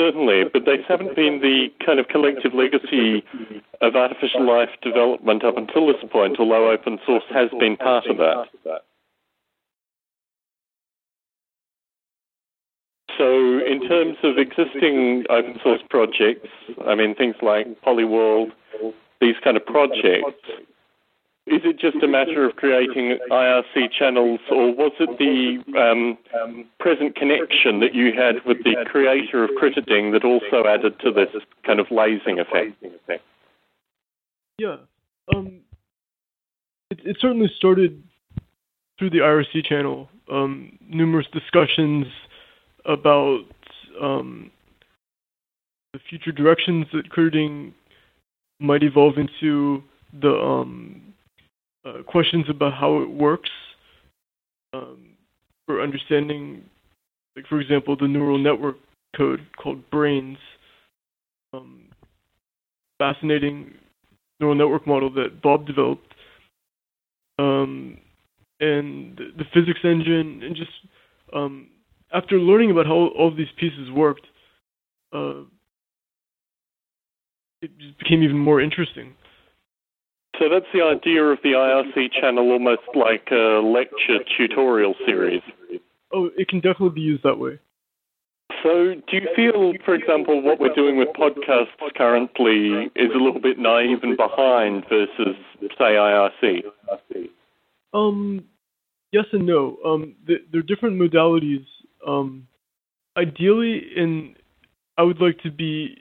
Certainly, 0.00 0.44
but 0.50 0.64
they 0.64 0.78
haven't 0.88 1.14
been 1.14 1.40
the 1.42 1.68
kind 1.84 1.98
of 1.98 2.08
collective 2.08 2.54
legacy 2.54 3.22
of 3.82 3.96
artificial 3.96 4.46
life 4.46 4.70
development 4.80 5.44
up 5.44 5.58
until 5.58 5.86
this 5.88 6.02
point, 6.10 6.36
although 6.38 6.70
open 6.70 6.98
source 7.04 7.24
has 7.28 7.50
been 7.60 7.76
part 7.76 8.06
of 8.06 8.16
that. 8.16 8.46
So, 13.18 13.58
in 13.58 13.86
terms 13.86 14.16
of 14.22 14.38
existing 14.38 15.26
open 15.28 15.60
source 15.62 15.82
projects, 15.90 16.48
I 16.86 16.94
mean, 16.94 17.14
things 17.14 17.36
like 17.42 17.66
Polyworld, 17.82 18.52
these 19.20 19.36
kind 19.44 19.58
of 19.58 19.66
projects, 19.66 20.40
is 21.50 21.62
it 21.64 21.80
just 21.80 21.96
a 22.02 22.06
matter 22.06 22.48
of 22.48 22.54
creating 22.54 23.18
IRC 23.28 23.90
channels, 23.98 24.38
or 24.50 24.72
was 24.72 24.92
it 25.00 25.18
the 25.18 25.58
um, 25.76 26.64
present 26.78 27.16
connection 27.16 27.80
that 27.80 27.92
you 27.92 28.12
had 28.12 28.36
with 28.46 28.62
the 28.62 28.76
creator 28.86 29.42
of 29.42 29.50
Critterding 29.60 30.12
that 30.12 30.24
also 30.24 30.68
added 30.68 30.98
to 31.00 31.10
this 31.10 31.28
kind 31.66 31.80
of 31.80 31.90
lazing 31.90 32.38
effect? 32.38 32.80
Yeah, 34.58 34.76
um, 35.34 35.60
it, 36.90 37.00
it, 37.04 37.16
certainly 37.18 37.50
started 37.56 38.00
through 38.98 39.10
the 39.10 39.18
IRC 39.18 39.64
channel. 39.64 40.08
Um, 40.30 40.78
numerous 40.88 41.26
discussions 41.32 42.06
about 42.84 43.44
um, 44.00 44.52
the 45.92 45.98
future 46.08 46.30
directions 46.30 46.86
that 46.92 47.10
Critterding 47.10 47.72
might 48.60 48.84
evolve 48.84 49.18
into, 49.18 49.82
the 50.12 50.32
um, 50.32 51.10
uh, 51.84 52.02
questions 52.06 52.46
about 52.48 52.74
how 52.74 53.00
it 53.00 53.10
works 53.10 53.50
um, 54.72 55.10
for 55.66 55.82
understanding, 55.82 56.62
like 57.36 57.46
for 57.46 57.60
example, 57.60 57.96
the 57.96 58.08
neural 58.08 58.38
network 58.38 58.76
code 59.16 59.46
called 59.56 59.82
Brainz. 59.90 60.36
Um, 61.52 61.90
fascinating 63.00 63.72
neural 64.38 64.54
network 64.54 64.86
model 64.86 65.10
that 65.10 65.42
Bob 65.42 65.66
developed, 65.66 66.14
um, 67.38 67.98
and 68.60 69.16
the 69.16 69.44
physics 69.52 69.80
engine, 69.82 70.42
and 70.44 70.54
just 70.54 70.70
um, 71.32 71.68
after 72.12 72.38
learning 72.38 72.70
about 72.70 72.86
how 72.86 72.92
all 72.92 73.34
these 73.34 73.48
pieces 73.58 73.90
worked, 73.90 74.26
uh, 75.12 75.42
it 77.62 77.70
just 77.78 77.98
became 77.98 78.22
even 78.22 78.38
more 78.38 78.60
interesting. 78.60 79.14
So 80.40 80.48
that's 80.48 80.66
the 80.72 80.82
idea 80.82 81.22
of 81.22 81.38
the 81.42 81.50
IRC 81.50 82.12
channel, 82.18 82.50
almost 82.50 82.80
like 82.94 83.28
a 83.30 83.60
lecture 83.62 84.24
tutorial 84.38 84.94
series. 85.04 85.42
Oh, 86.14 86.30
it 86.34 86.48
can 86.48 86.60
definitely 86.60 86.94
be 86.94 87.02
used 87.02 87.24
that 87.24 87.38
way. 87.38 87.58
So, 88.62 88.94
do 88.94 89.16
you 89.16 89.28
feel, 89.36 89.74
for 89.84 89.94
example, 89.94 90.42
what 90.42 90.58
we're 90.58 90.74
doing 90.74 90.96
with 90.96 91.08
podcasts 91.08 91.68
currently 91.94 92.90
is 92.96 93.10
a 93.14 93.18
little 93.18 93.40
bit 93.40 93.58
naive 93.58 93.98
and 94.02 94.16
behind 94.16 94.84
versus, 94.88 95.36
say, 95.60 95.94
IRC? 95.94 96.62
Um, 97.92 98.44
yes 99.12 99.24
and 99.32 99.46
no. 99.46 99.76
Um, 99.84 100.14
there 100.26 100.60
are 100.60 100.62
different 100.62 101.00
modalities. 101.00 101.66
Um, 102.06 102.48
ideally, 103.16 103.82
in 103.94 104.36
I 104.96 105.02
would 105.02 105.20
like 105.20 105.38
to 105.42 105.50
be 105.50 105.96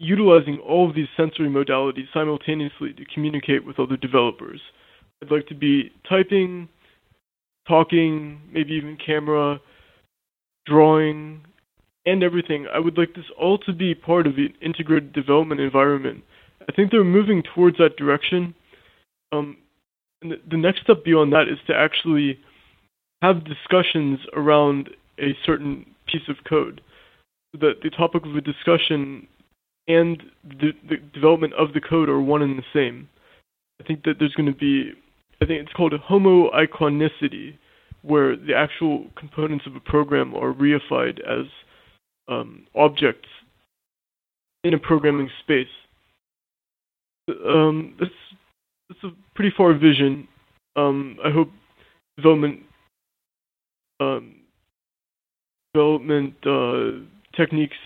utilizing 0.00 0.58
all 0.66 0.88
of 0.88 0.96
these 0.96 1.06
sensory 1.14 1.48
modalities 1.48 2.06
simultaneously 2.12 2.94
to 2.94 3.04
communicate 3.14 3.64
with 3.64 3.78
other 3.78 3.98
developers. 3.98 4.60
I'd 5.22 5.30
like 5.30 5.46
to 5.48 5.54
be 5.54 5.92
typing, 6.08 6.68
talking, 7.68 8.40
maybe 8.50 8.72
even 8.72 8.96
camera, 9.04 9.60
drawing, 10.66 11.42
and 12.06 12.22
everything. 12.22 12.66
I 12.72 12.78
would 12.78 12.96
like 12.96 13.14
this 13.14 13.26
all 13.38 13.58
to 13.58 13.74
be 13.74 13.94
part 13.94 14.26
of 14.26 14.36
an 14.38 14.54
integrated 14.62 15.12
development 15.12 15.60
environment. 15.60 16.24
I 16.66 16.72
think 16.72 16.90
they're 16.90 17.04
moving 17.04 17.42
towards 17.54 17.76
that 17.76 17.96
direction. 17.96 18.54
Um, 19.32 19.58
and 20.22 20.32
the, 20.50 20.56
next 20.56 20.80
step 20.82 21.04
beyond 21.04 21.32
that 21.34 21.42
is 21.42 21.58
to 21.66 21.74
actually 21.74 22.38
have 23.20 23.44
discussions 23.44 24.18
around 24.34 24.88
a 25.18 25.36
certain 25.44 25.84
piece 26.06 26.26
of 26.28 26.36
code. 26.48 26.80
So 27.52 27.66
that 27.66 27.82
the 27.82 27.90
topic 27.90 28.24
of 28.24 28.34
a 28.34 28.40
discussion 28.40 29.26
and 29.90 30.22
the, 30.44 30.70
the 30.88 30.96
development 31.12 31.52
of 31.54 31.72
the 31.72 31.80
code 31.80 32.08
are 32.08 32.20
one 32.20 32.42
and 32.42 32.58
the 32.58 32.62
same. 32.72 33.08
I 33.80 33.84
think 33.84 34.04
that 34.04 34.14
there's 34.18 34.34
going 34.34 34.52
to 34.52 34.58
be, 34.58 34.92
I 35.42 35.46
think 35.46 35.62
it's 35.62 35.72
called 35.72 35.92
homoiconicity, 35.92 37.56
where 38.02 38.36
the 38.36 38.54
actual 38.54 39.06
components 39.18 39.66
of 39.66 39.76
a 39.76 39.80
program 39.80 40.34
are 40.34 40.52
reified 40.52 41.18
as 41.20 41.46
um, 42.28 42.66
objects 42.74 43.28
in 44.64 44.74
a 44.74 44.78
programming 44.78 45.30
space. 45.42 45.66
Um, 47.28 47.94
that's 47.98 48.10
that's 48.88 49.04
a 49.04 49.10
pretty 49.34 49.52
far 49.56 49.72
vision. 49.74 50.26
Um, 50.76 51.16
I 51.24 51.30
hope 51.30 51.48
development 52.16 52.60
um, 54.00 54.34
development 55.74 56.34
uh, 56.44 57.06
techniques 57.36 57.76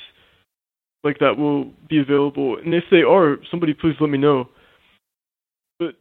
like 1.05 1.18
that 1.18 1.36
will 1.36 1.70
be 1.88 2.00
available. 2.00 2.57
And 2.57 2.74
if 2.74 2.84
they 2.90 3.02
are, 3.02 3.36
somebody 3.50 3.74
please 3.74 3.94
let 4.00 4.11
me 4.11 4.18
know. 4.18 4.48
But 5.78 5.94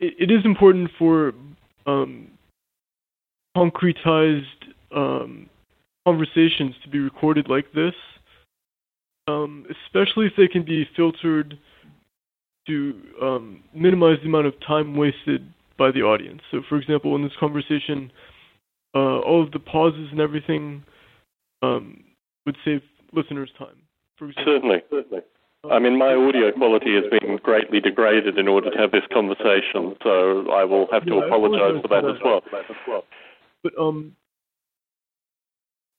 it, 0.00 0.14
it 0.18 0.30
is 0.30 0.44
important 0.44 0.90
for 0.98 1.32
um, 1.86 2.28
concretized 3.56 4.42
um, 4.94 5.48
conversations 6.06 6.74
to 6.82 6.88
be 6.90 6.98
recorded 6.98 7.48
like 7.48 7.72
this, 7.74 7.94
um, 9.28 9.66
especially 9.70 10.26
if 10.26 10.32
they 10.36 10.48
can 10.48 10.64
be 10.64 10.88
filtered 10.96 11.58
to 12.66 13.00
um, 13.22 13.62
minimize 13.74 14.16
the 14.22 14.28
amount 14.28 14.46
of 14.46 14.54
time 14.66 14.96
wasted 14.96 15.46
by 15.78 15.90
the 15.90 16.00
audience. 16.00 16.40
So, 16.50 16.62
for 16.68 16.78
example, 16.78 17.14
in 17.14 17.22
this 17.22 17.32
conversation, 17.38 18.10
uh, 18.94 19.20
all 19.20 19.42
of 19.42 19.52
the 19.52 19.58
pauses 19.58 20.08
and 20.10 20.20
everything 20.20 20.82
um, 21.62 22.02
would 22.44 22.56
save 22.64 22.80
listeners 23.12 23.50
time. 23.58 23.85
Certainly, 24.18 24.82
certainly. 24.90 25.22
I 25.70 25.78
mean, 25.78 25.98
my 25.98 26.14
audio 26.14 26.52
quality 26.52 26.94
has 26.94 27.04
been 27.10 27.38
greatly 27.42 27.80
degraded 27.80 28.38
in 28.38 28.46
order 28.48 28.70
to 28.70 28.78
have 28.78 28.92
this 28.92 29.02
conversation, 29.12 29.96
so 30.02 30.50
I 30.50 30.64
will 30.64 30.86
have 30.92 31.04
to 31.06 31.14
yeah, 31.14 31.26
apologize 31.26 31.82
for 31.82 31.88
that 31.88 32.04
as 32.04 32.20
well. 32.24 32.42
But 33.62 33.72
um, 33.78 34.14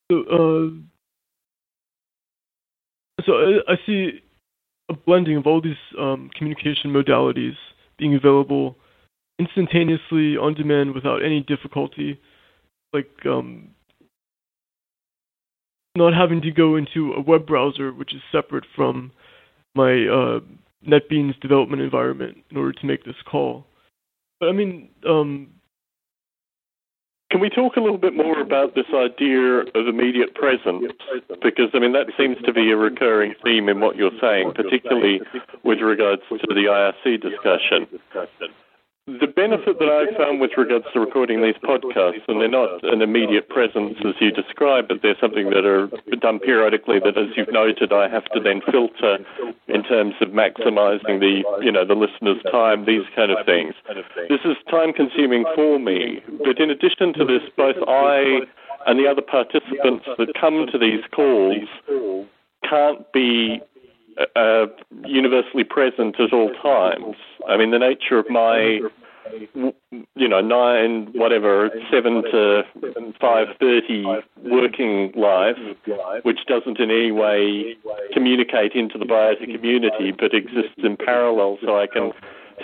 so 0.09 0.22
uh, 0.22 0.70
so 3.26 3.34
I, 3.34 3.74
I 3.74 3.76
see 3.86 4.22
a 4.89 4.93
blending 4.93 5.36
of 5.38 5.45
all 5.45 5.61
these 5.61 5.76
um, 5.99 6.30
communication 6.36 6.93
modalities 6.93 7.55
being 7.97 8.15
available 8.15 8.78
instantaneously 9.38 10.38
on 10.38 10.53
demand 10.53 10.93
without 10.93 11.24
any 11.24 11.41
difficulty, 11.41 12.20
like 12.93 13.11
um, 13.26 13.70
not 15.98 16.14
having 16.14 16.41
to 16.41 16.52
go 16.52 16.76
into 16.76 17.14
a 17.14 17.22
web 17.22 17.45
browser, 17.45 17.91
which 17.91 18.14
is 18.14 18.22
separate 18.32 18.66
from 18.76 19.12
my 19.76 19.91
uh, 20.06 20.39
NetBeans 20.88 21.39
development 21.39 21.82
environment 21.82 22.38
in 22.50 22.58
order 22.58 22.74
to 22.74 22.86
make 22.86 23.04
this 23.04 23.16
call. 23.30 23.66
But 24.39 24.50
I 24.50 24.52
mean, 24.52 24.89
um, 25.08 25.50
can 27.30 27.41
we 27.41 27.50
talk 27.50 27.76
a 27.76 27.82
little 27.82 27.98
bit 27.98 28.16
more 28.16 28.39
about 28.39 28.74
this 28.76 28.86
idea 28.93 29.60
of 29.60 29.88
immediate 29.88 30.34
presence? 30.34 30.93
Because, 31.43 31.70
I 31.74 31.80
mean, 31.80 31.91
that 31.91 32.08
seems 32.18 32.38
to 32.45 32.54
be 32.54 32.72
a 32.72 32.78
recurring 32.78 33.34
theme 33.43 33.68
in 33.68 33.82
what 33.82 33.98
you're 33.98 34.18
saying, 34.22 34.54
particularly 34.56 35.20
with 35.64 35.80
regards 35.80 36.22
to 36.30 36.38
the 36.48 36.93
IRC 37.06 37.22
discussion. 37.22 38.00
The 39.08 39.28
benefit 39.28 39.80
that 39.80 39.88
I've 39.88 40.18
found 40.18 40.41
with 40.41 40.51
regards 40.58 40.84
to 40.91 40.99
recording 40.99 41.41
these 41.41 41.55
podcasts, 41.64 42.28
and 42.28 42.41
they're 42.41 42.49
not 42.49 42.84
an 42.84 43.01
immediate 43.01 43.47
presence 43.47 43.95
as 44.03 44.16
you 44.20 44.32
describe, 44.32 44.89
but 44.89 45.01
they're 45.01 45.16
something 45.22 45.49
that 45.51 45.64
are 45.64 45.88
done 46.20 46.39
periodically 46.39 46.99
that, 46.99 47.18
as 47.18 47.28
you've 47.38 47.51
noted, 47.53 47.93
I 47.93 48.10
have 48.10 48.26
to 48.36 48.41
then 48.41 48.60
filter 48.70 49.20
in 49.70 49.84
terms 49.84 50.16
of 50.20 50.36
maximizing 50.36 51.22
the, 51.22 51.41
you 51.64 51.72
know, 51.72 51.86
the 51.86 51.95
listener's 51.95 52.43
time, 52.51 52.84
these 52.84 53.05
kind 53.16 53.32
of 53.32 53.45
things. 53.45 53.76
This 54.28 54.41
is 54.43 54.58
time 54.70 54.91
consuming 54.91 55.45
for 55.55 55.80
me, 55.80 56.22
but 56.43 56.60
in 56.60 56.70
addition 56.70 57.14
to 57.14 57.24
this, 57.24 57.43
both 57.55 57.78
I 57.88 58.41
and 58.88 58.99
the 58.99 59.08
other 59.08 59.22
participants 59.22 60.03
that 60.18 60.34
come 60.39 60.68
to 60.70 60.78
these 60.78 60.99
calls 61.16 61.64
can't 62.70 63.10
be 63.14 63.62
uh, 64.36 64.65
universally 65.05 65.63
present 65.63 66.20
at 66.20 66.34
all 66.34 66.51
times. 66.61 67.15
I 67.47 67.57
mean, 67.57 67.72
the 67.72 67.80
nature 67.80 68.18
of 68.18 68.30
my, 68.30 68.80
you 69.53 70.28
know, 70.28 70.41
nine, 70.41 71.07
whatever, 71.13 71.70
seven 71.91 72.24
to 72.32 72.63
five 73.20 73.47
thirty 73.59 74.05
working 74.43 75.11
life, 75.15 75.57
which 76.24 76.39
doesn't 76.47 76.80
in 76.80 76.89
any 76.89 77.11
way 77.11 77.76
communicate 78.13 78.74
into 78.74 78.97
the 78.97 79.05
biota 79.05 79.51
community, 79.53 80.11
but 80.11 80.34
exists 80.34 80.78
in 80.78 80.97
parallel, 80.97 81.57
so 81.63 81.80
I 81.80 81.88
can 81.88 82.11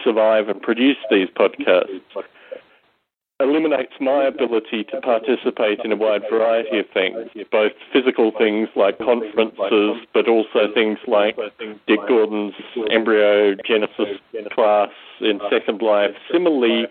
survive 0.04 0.50
and 0.50 0.62
produce 0.62 0.98
these 1.12 1.28
podcasts 1.30 2.02
eliminates 3.44 3.94
my 4.00 4.26
ability 4.26 4.86
to 4.86 5.02
participate 5.02 5.80
in 5.84 5.92
a 5.92 5.96
wide 5.96 6.24
variety 6.32 6.80
of 6.80 6.86
things, 6.94 7.30
both 7.52 7.74
physical 7.92 8.32
things 8.38 8.70
like 8.76 8.98
conferences, 8.98 9.98
but 10.14 10.28
also 10.28 10.72
things 10.74 10.98
like 11.08 11.36
Dick 11.88 12.00
Gordon's 12.08 12.54
embryo 12.90 13.56
genesis 13.66 14.20
class 14.52 14.90
in 15.22 15.40
Second 15.50 15.82
Life. 15.82 16.16
Similarly, 16.32 16.88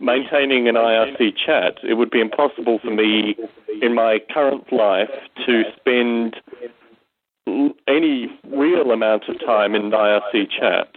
maintaining 0.00 0.68
an 0.68 0.74
IRC 0.74 1.34
chat, 1.36 1.78
it 1.82 1.94
would 1.94 2.10
be 2.10 2.20
impossible 2.20 2.78
for 2.78 2.90
me 2.90 3.36
in 3.80 3.94
my 3.94 4.20
current 4.32 4.72
life 4.72 5.10
to 5.46 5.62
spend 5.76 6.36
any 7.86 8.28
real 8.48 8.90
amount 8.90 9.28
of 9.28 9.38
time 9.40 9.74
in 9.74 9.90
IRC 9.90 10.50
chat. 10.50 10.88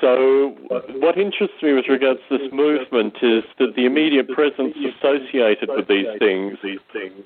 So, 0.00 0.54
what 1.00 1.18
interests 1.18 1.56
me 1.62 1.72
with 1.72 1.86
regards 1.88 2.20
to 2.28 2.38
this 2.38 2.52
movement 2.52 3.14
is 3.22 3.42
that 3.58 3.74
the 3.74 3.84
immediate 3.84 4.28
presence 4.28 4.76
associated 4.76 5.70
with 5.70 5.88
these 5.88 6.06
things 6.18 6.58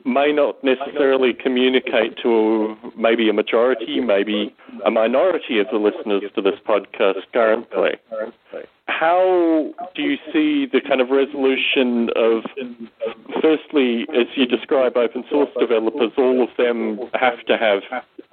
may 0.05 0.33
not 0.33 0.63
necessarily 0.65 1.35
communicate 1.35 2.17
to 2.23 2.77
maybe 2.97 3.29
a 3.29 3.33
majority, 3.33 4.01
maybe 4.01 4.55
a 4.87 4.91
minority 4.91 5.59
of 5.59 5.67
the 5.71 5.79
listeners 5.79 6.23
to 6.35 6.41
this 6.41 6.59
podcast 6.67 7.21
currently 7.33 7.93
how 8.87 9.73
do 9.95 10.03
you 10.03 10.17
see 10.33 10.67
the 10.67 10.81
kind 10.81 11.01
of 11.01 11.09
resolution 11.11 12.11
of, 12.15 12.45
firstly, 13.41 14.07
as 14.15 14.27
you 14.37 14.47
describe 14.47 14.97
open 14.97 15.25
source 15.31 15.51
developers, 15.59 16.13
all 16.17 16.43
of 16.43 16.51
them 16.57 16.99
have 17.15 17.45
to 17.47 17.57
have 17.57 17.83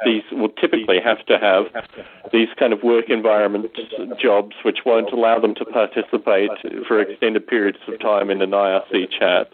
these, 0.06 0.24
well, 0.32 0.50
typically 0.50 1.00
have 1.00 1.26
to 1.26 1.38
have 1.38 1.66
these 2.32 2.50
kind 2.58 2.72
of 2.72 2.84
work 2.84 3.10
environment 3.10 3.66
jobs 4.20 4.56
which 4.64 4.80
won't 4.86 5.12
allow 5.12 5.40
them 5.40 5.56
to 5.56 5.66
participate 5.66 6.52
for 6.88 7.02
extended 7.02 7.48
periods 7.48 7.80
of 7.88 8.00
time 8.00 8.30
in 8.30 8.42
an 8.42 8.52
IRC 8.52 9.10
chat. 9.18 9.52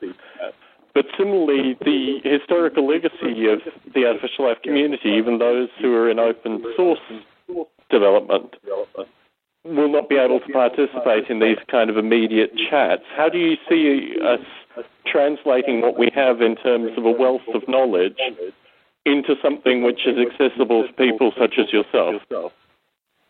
But 0.93 1.05
similarly, 1.17 1.77
the 1.81 2.19
historical 2.23 2.87
legacy 2.87 3.47
of 3.47 3.61
the 3.93 4.05
artificial 4.05 4.45
life 4.47 4.61
community, 4.63 5.09
even 5.09 5.39
those 5.39 5.69
who 5.81 5.93
are 5.93 6.09
in 6.09 6.19
open 6.19 6.63
source 6.75 6.99
development, 7.89 8.55
will 9.65 9.91
not 9.91 10.07
be 10.07 10.15
able 10.15 10.39
to 10.39 10.53
participate 10.53 11.27
in 11.29 11.39
these 11.39 11.57
kind 11.69 11.89
of 11.89 11.97
immediate 11.97 12.51
chats. 12.69 13.01
How 13.17 13.29
do 13.29 13.39
you 13.39 13.55
see 13.67 14.15
us 14.23 14.39
translating 15.07 15.81
what 15.81 15.97
we 15.97 16.09
have 16.13 16.41
in 16.41 16.55
terms 16.55 16.91
of 16.97 17.05
a 17.05 17.11
wealth 17.11 17.41
of 17.53 17.63
knowledge 17.67 18.17
into 19.05 19.35
something 19.41 19.83
which 19.83 20.05
is 20.05 20.15
accessible 20.17 20.87
to 20.87 20.93
people 20.93 21.31
such 21.39 21.55
as 21.57 21.73
yourself? 21.73 22.21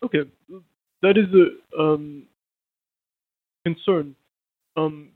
Okay, 0.02 0.30
that 1.02 1.16
is 1.16 1.26
a 1.34 1.80
um, 1.80 2.24
concern. 3.64 4.14
Um, 4.76 5.08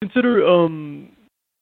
consider 0.00 0.46
um, 0.46 1.10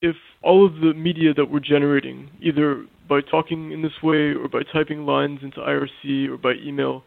if 0.02 0.16
all 0.42 0.66
of 0.66 0.74
the 0.74 0.92
media 0.92 1.32
that 1.32 1.50
we're 1.50 1.60
generating, 1.60 2.30
either 2.40 2.84
by 3.08 3.20
talking 3.22 3.72
in 3.72 3.80
this 3.80 4.02
way 4.02 4.34
or 4.34 4.48
by 4.48 4.60
typing 4.72 5.06
lines 5.06 5.40
into 5.42 5.58
IRC 5.58 6.28
or 6.28 6.36
by 6.36 6.52
email, 6.62 7.02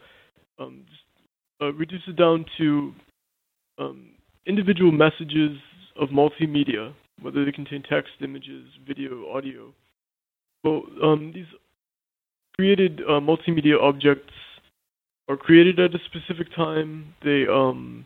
um, 0.60 0.84
uh, 1.60 1.72
reduce 1.72 2.02
it 2.06 2.16
down 2.16 2.44
to 2.58 2.92
um, 3.78 4.10
individual 4.46 4.92
messages 4.92 5.56
of 5.98 6.10
multimedia, 6.10 6.92
whether 7.20 7.44
they 7.44 7.52
contain 7.52 7.82
text, 7.82 8.12
images, 8.22 8.64
video, 8.86 9.30
audio. 9.34 9.72
Well, 10.62 10.82
um, 11.02 11.32
these 11.34 11.46
created 12.56 13.00
uh, 13.08 13.20
multimedia 13.20 13.80
objects 13.80 14.32
are 15.28 15.36
created 15.36 15.78
at 15.78 15.94
a 15.94 15.98
specific 16.06 16.54
time. 16.54 17.14
They 17.24 17.46
um, 17.50 18.04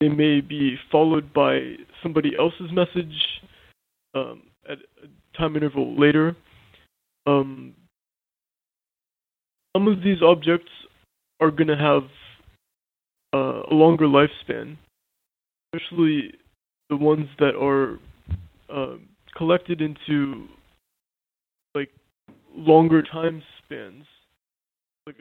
they 0.00 0.08
may 0.08 0.40
be 0.40 0.76
followed 0.90 1.32
by 1.32 1.74
somebody 2.02 2.32
else's 2.38 2.72
message 2.72 3.14
um, 4.14 4.42
at 4.68 4.78
a 5.02 5.38
time 5.38 5.56
interval 5.56 5.98
later. 5.98 6.36
Um, 7.26 7.74
some 9.76 9.88
of 9.88 10.02
these 10.02 10.22
objects 10.22 10.70
are 11.40 11.50
going 11.50 11.68
to 11.68 11.76
have 11.76 12.04
uh, 13.34 13.62
a 13.70 13.74
longer 13.74 14.06
lifespan, 14.06 14.76
especially 15.74 16.34
the 16.88 16.96
ones 16.96 17.28
that 17.38 17.54
are 17.54 17.98
uh, 18.72 18.96
collected 19.36 19.80
into 19.80 20.46
like 21.74 21.90
longer 22.54 23.02
time 23.02 23.42
spans. 23.64 24.04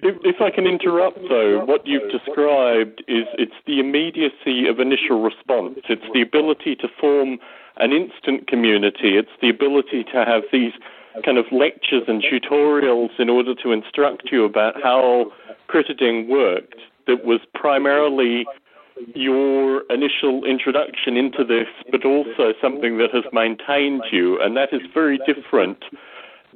If, 0.01 0.16
if, 0.24 0.41
I 0.41 0.49
can 0.49 0.66
interrupt, 0.66 1.20
though, 1.30 1.63
what 1.63 1.86
you've 1.86 2.11
described 2.11 3.03
is 3.07 3.26
it's 3.38 3.53
the 3.68 3.80
immediacy 3.80 4.68
of 4.68 4.80
initial 4.80 5.22
response. 5.22 5.78
It's 5.88 6.01
the 6.11 6.22
ability 6.22 6.76
to 6.78 6.88
form 6.99 7.38
an 7.78 7.91
instant 7.91 8.47
community. 8.47 9.16
It's 9.16 9.30
the 9.43 9.49
ability 9.49 10.03
to 10.05 10.26
have 10.26 10.41
these 10.51 10.72
kind 11.24 11.38
of 11.38 11.45
lectures 11.51 12.03
and 12.07 12.24
tutorials 12.24 13.11
in 13.20 13.30
order 13.30 13.55
to 13.55 13.72
instruct 13.72 14.30
you 14.32 14.43
about 14.45 14.82
how 14.82 15.32
CritterDing 15.70 16.28
worked 16.28 16.76
that 17.07 17.24
was 17.24 17.39
primarily 17.53 18.45
your 19.13 19.82
initial 19.89 20.45
introduction 20.45 21.18
into 21.18 21.43
this, 21.43 21.68
but 21.91 22.05
also 22.05 22.53
something 22.61 22.97
that 22.97 23.11
has 23.13 23.24
maintained 23.34 24.03
you, 24.11 24.41
and 24.41 24.55
that 24.55 24.70
is 24.72 24.82
very 24.93 25.20
different 25.26 25.84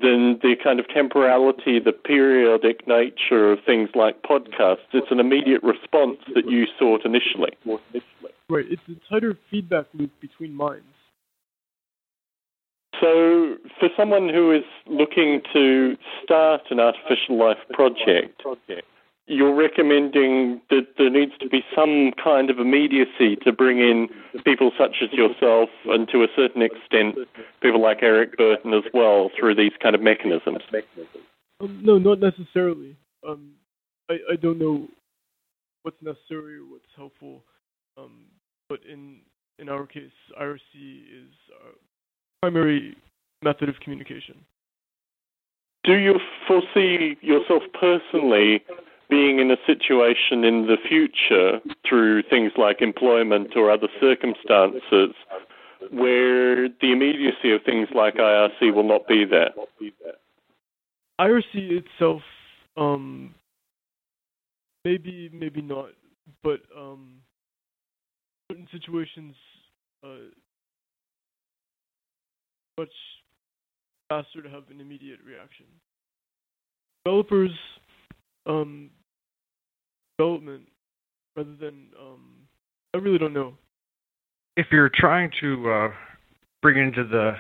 than 0.02 0.40
the 0.42 0.56
kind 0.64 0.80
of 0.80 0.88
temporality, 0.88 1.80
the 1.80 1.92
periodic 1.92 2.88
nature 2.88 3.52
of 3.52 3.60
things 3.66 3.90
like 3.94 4.22
podcasts. 4.24 4.88
It's 4.94 5.12
an 5.12 5.20
immediate 5.20 5.62
response 5.62 6.20
that 6.34 6.50
you 6.50 6.66
sought 6.78 7.04
initially. 7.04 7.52
Right, 8.50 8.66
it's 8.70 8.82
a 8.88 9.14
tighter 9.14 9.38
feedback 9.52 9.88
loop 9.94 10.12
between 10.22 10.54
minds. 10.54 10.86
So, 13.00 13.56
for 13.80 13.90
someone 13.96 14.30
who 14.30 14.52
is 14.52 14.64
looking 14.88 15.42
to 15.54 15.96
start 16.24 16.62
an 16.70 16.80
artificial 16.80 17.38
life 17.38 17.58
project, 17.72 18.42
you're 19.28 19.54
recommending 19.54 20.60
that 20.72 20.88
there 20.98 21.10
needs 21.10 21.34
to 21.40 21.48
be 21.48 21.64
some 21.74 22.12
kind 22.22 22.50
of 22.50 22.58
immediacy 22.58 23.36
to 23.44 23.54
bring 23.54 23.78
in 23.78 24.10
people 24.44 24.72
such 24.78 24.98
as 25.04 25.14
yourself 25.14 25.70
and 25.86 26.10
to 26.10 26.24
a 26.24 26.28
certain 26.36 26.64
extent 26.64 27.16
people 27.62 27.80
like 27.80 28.00
Eric 28.02 28.38
Burton 28.38 28.74
as 28.74 28.84
well 28.92 29.30
through 29.40 29.54
these 29.56 29.72
kind 29.82 29.94
of 29.94 30.02
mechanisms. 30.02 30.64
Um, 31.62 31.80
no, 31.84 32.00
not 32.00 32.20
necessarily. 32.20 32.98
Um, 33.28 33.52
I, 34.10 34.16
I 34.32 34.36
don't 34.36 34.58
know 34.58 34.88
what's 35.84 36.02
necessary 36.02 36.58
or 36.58 36.64
what's 36.64 36.90
helpful, 36.98 37.44
um, 37.98 38.26
but 38.68 38.80
in 38.92 39.22
in 39.60 39.70
our 39.70 39.86
case, 39.86 40.12
IRC 40.42 40.58
is 40.74 41.30
our 41.64 41.74
primary 42.42 42.96
method 43.42 43.70
of 43.70 43.76
communication. 43.82 44.36
Do 45.84 45.96
you 45.96 46.20
foresee 46.48 47.18
yourself 47.22 47.64
personally 47.80 48.64
being 49.10 49.40
in 49.40 49.50
a 49.50 49.58
situation 49.66 50.44
in 50.44 50.68
the 50.68 50.78
future 50.88 51.60
through 51.88 52.24
things 52.24 52.52
like 52.58 52.82
employment 52.82 53.56
or 53.56 53.72
other 53.72 53.88
circumstances 54.00 55.16
where 55.92 56.68
the 56.68 56.92
immediacy 56.92 57.52
of 57.52 57.64
things 57.66 57.88
like 57.96 58.16
IRC 58.16 58.74
will 58.74 58.88
not 58.88 59.08
be 59.08 59.26
there? 59.26 59.50
IRC 61.20 61.44
itself, 61.54 62.22
um, 62.78 63.34
maybe, 64.86 65.30
maybe 65.34 65.62
not, 65.62 65.90
but 66.44 66.60
um, 66.78 67.16
certain 68.50 68.68
situations, 68.72 69.36
uh, 70.04 70.30
much 72.80 72.94
faster 74.08 74.42
to 74.42 74.50
have 74.50 74.64
an 74.72 74.80
immediate 74.80 75.20
reaction. 75.26 75.66
Developers, 77.06 77.52
um, 78.46 78.90
development 80.18 80.64
rather 81.36 81.56
than, 81.60 81.88
um, 82.00 82.36
I 82.94 82.98
really 83.00 83.18
don't 83.18 83.34
know. 83.34 83.54
If 84.56 84.68
you're 84.72 84.92
trying 84.94 85.30
to 85.42 85.70
uh, 85.70 85.90
bring 86.62 86.78
into 86.78 87.04
the 87.04 87.34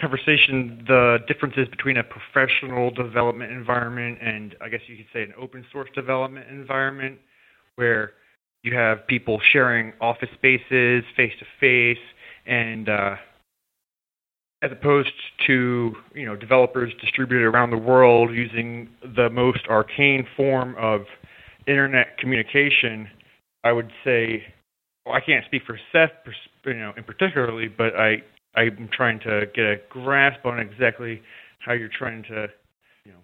conversation 0.00 0.84
the 0.86 1.18
differences 1.28 1.66
between 1.68 1.96
a 1.96 2.04
professional 2.04 2.90
development 2.90 3.52
environment 3.52 4.18
and 4.20 4.54
I 4.60 4.68
guess 4.68 4.80
you 4.86 4.96
could 4.96 5.06
say 5.12 5.22
an 5.22 5.32
open 5.40 5.64
source 5.72 5.88
development 5.94 6.48
environment 6.50 7.18
where 7.76 8.12
you 8.62 8.76
have 8.76 9.06
people 9.06 9.40
sharing 9.52 9.92
office 10.00 10.28
spaces 10.34 11.04
face 11.16 11.32
to 11.38 11.46
face 11.58 12.04
and 12.46 12.88
uh, 12.88 13.16
as 14.62 14.70
opposed 14.70 15.12
to 15.46 15.92
you 16.14 16.24
know 16.24 16.36
developers 16.36 16.92
distributed 17.00 17.44
around 17.44 17.70
the 17.70 17.78
world 17.78 18.30
using 18.32 18.88
the 19.16 19.28
most 19.30 19.66
arcane 19.68 20.26
form 20.36 20.74
of 20.78 21.02
internet 21.66 22.18
communication, 22.18 23.08
I 23.64 23.72
would 23.72 23.90
say 24.04 24.44
well, 25.04 25.14
I 25.14 25.20
can't 25.20 25.44
speak 25.44 25.62
for 25.66 25.78
Seth, 25.90 26.12
you 26.64 26.74
know, 26.74 26.92
in 26.96 27.04
particularly, 27.04 27.68
but 27.68 27.96
I 27.96 28.22
I'm 28.54 28.88
trying 28.92 29.18
to 29.20 29.46
get 29.54 29.64
a 29.64 29.76
grasp 29.88 30.44
on 30.44 30.60
exactly 30.60 31.22
how 31.58 31.72
you're 31.72 31.88
trying 31.88 32.22
to, 32.24 32.48
you 33.04 33.12
know, 33.12 33.18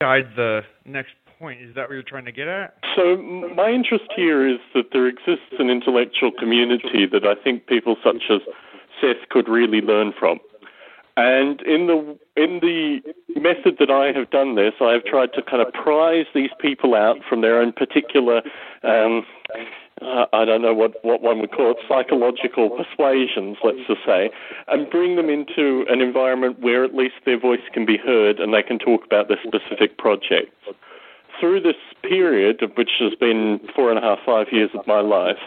guide 0.00 0.30
the 0.36 0.60
next 0.84 1.12
point. 1.38 1.60
Is 1.60 1.74
that 1.74 1.88
what 1.88 1.94
you're 1.94 2.02
trying 2.02 2.26
to 2.26 2.32
get 2.32 2.48
at? 2.48 2.74
So 2.94 3.16
my 3.16 3.70
interest 3.70 4.04
here 4.14 4.46
is 4.46 4.58
that 4.74 4.86
there 4.92 5.06
exists 5.06 5.52
an 5.58 5.68
intellectual 5.68 6.30
community 6.38 7.06
that 7.10 7.24
I 7.24 7.34
think 7.42 7.66
people 7.66 7.96
such 8.04 8.22
as 8.30 8.40
Seth 9.00 9.28
could 9.30 9.48
really 9.48 9.80
learn 9.80 10.12
from. 10.18 10.38
And 11.16 11.60
in 11.62 11.86
the 11.86 12.18
in 12.36 12.60
the 12.60 13.00
method 13.38 13.76
that 13.78 13.90
I 13.90 14.16
have 14.18 14.30
done 14.30 14.54
this, 14.54 14.74
I 14.80 14.92
have 14.92 15.04
tried 15.04 15.32
to 15.34 15.42
kind 15.42 15.60
of 15.60 15.72
prize 15.74 16.26
these 16.34 16.50
people 16.60 16.94
out 16.94 17.18
from 17.28 17.40
their 17.40 17.60
own 17.60 17.72
particular 17.72 18.42
um, 18.82 19.26
uh, 20.00 20.24
I 20.32 20.44
don't 20.44 20.62
know 20.62 20.72
what, 20.72 21.04
what 21.04 21.20
one 21.20 21.40
would 21.40 21.52
call 21.52 21.72
it, 21.72 21.76
psychological 21.86 22.70
persuasions, 22.70 23.58
let's 23.62 23.86
just 23.86 24.00
say, 24.06 24.30
and 24.68 24.88
bring 24.88 25.16
them 25.16 25.28
into 25.28 25.84
an 25.88 26.00
environment 26.00 26.60
where 26.60 26.84
at 26.84 26.94
least 26.94 27.14
their 27.26 27.38
voice 27.38 27.60
can 27.72 27.84
be 27.84 27.98
heard 27.98 28.40
and 28.40 28.54
they 28.54 28.62
can 28.62 28.78
talk 28.78 29.04
about 29.04 29.28
their 29.28 29.38
specific 29.42 29.98
projects. 29.98 30.56
Through 31.38 31.60
this 31.60 31.76
period, 32.02 32.62
which 32.76 32.90
has 32.98 33.14
been 33.14 33.60
four 33.74 33.90
and 33.90 33.98
a 33.98 34.02
half, 34.02 34.18
five 34.24 34.46
years 34.52 34.70
of 34.74 34.86
my 34.86 35.00
life, 35.00 35.38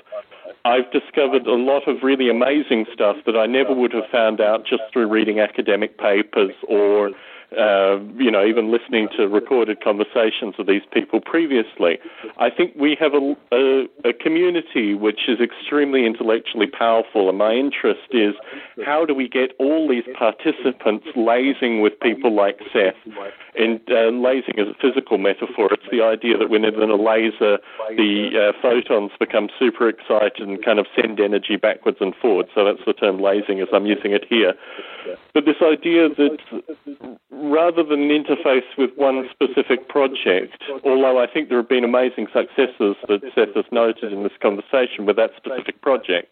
I've 0.65 0.89
discovered 0.91 1.45
a 1.45 1.55
lot 1.55 1.89
of 1.89 2.03
really 2.03 2.29
amazing 2.29 2.85
stuff 2.93 3.17
that 3.25 3.35
I 3.35 3.47
never 3.47 3.73
would 3.73 3.91
have 3.93 4.07
found 4.09 4.39
out 4.39 4.65
just 4.65 4.83
through 4.93 5.07
reading 5.09 5.39
academic 5.41 5.97
papers 5.97 6.53
or 6.69 7.11
uh, 7.57 7.99
you 8.17 8.31
know, 8.31 8.45
even 8.45 8.71
listening 8.71 9.07
to 9.17 9.27
recorded 9.27 9.83
conversations 9.83 10.55
of 10.57 10.67
these 10.67 10.81
people 10.91 11.21
previously. 11.21 11.99
I 12.37 12.49
think 12.49 12.73
we 12.75 12.97
have 12.99 13.13
a, 13.13 13.35
a, 13.51 14.09
a, 14.09 14.13
community 14.13 14.93
which 14.93 15.27
is 15.27 15.39
extremely 15.39 16.05
intellectually 16.05 16.67
powerful, 16.67 17.29
and 17.29 17.37
my 17.37 17.53
interest 17.53 18.09
is 18.11 18.33
how 18.85 19.05
do 19.05 19.13
we 19.13 19.27
get 19.27 19.51
all 19.59 19.87
these 19.87 20.03
participants 20.17 21.05
lazing 21.15 21.81
with 21.81 21.99
people 21.99 22.33
like 22.33 22.59
Seth? 22.71 22.95
And 23.55 23.79
uh, 23.89 24.09
lazing 24.09 24.55
is 24.57 24.67
a 24.67 24.75
physical 24.81 25.17
metaphor. 25.17 25.69
It's 25.71 25.83
the 25.91 26.01
idea 26.01 26.37
that 26.37 26.49
when 26.49 26.65
in 26.65 26.89
a 26.89 26.95
laser, 26.95 27.59
the 27.95 28.51
uh, 28.53 28.61
photons 28.61 29.11
become 29.19 29.49
super 29.59 29.87
excited 29.87 30.47
and 30.47 30.63
kind 30.63 30.79
of 30.79 30.87
send 30.95 31.19
energy 31.19 31.57
backwards 31.57 31.97
and 31.99 32.15
forwards. 32.15 32.49
So 32.55 32.65
that's 32.65 32.83
the 32.85 32.93
term 32.93 33.19
lazing 33.19 33.59
as 33.59 33.67
I'm 33.73 33.85
using 33.85 34.11
it 34.11 34.25
here. 34.27 34.53
But 35.33 35.45
this 35.45 35.57
idea 35.61 36.09
that 36.09 36.37
rather 37.43 37.83
than 37.83 38.07
interface 38.07 38.63
with 38.77 38.91
one 38.95 39.27
specific 39.29 39.89
project, 39.89 40.63
although 40.85 41.21
I 41.21 41.27
think 41.27 41.49
there 41.49 41.57
have 41.57 41.69
been 41.69 41.83
amazing 41.83 42.27
successes 42.33 42.95
that 43.07 43.21
Seth 43.35 43.55
has 43.55 43.65
noted 43.71 44.13
in 44.13 44.23
this 44.23 44.31
conversation 44.41 45.05
with 45.05 45.17
that 45.17 45.31
specific 45.35 45.81
project, 45.81 46.31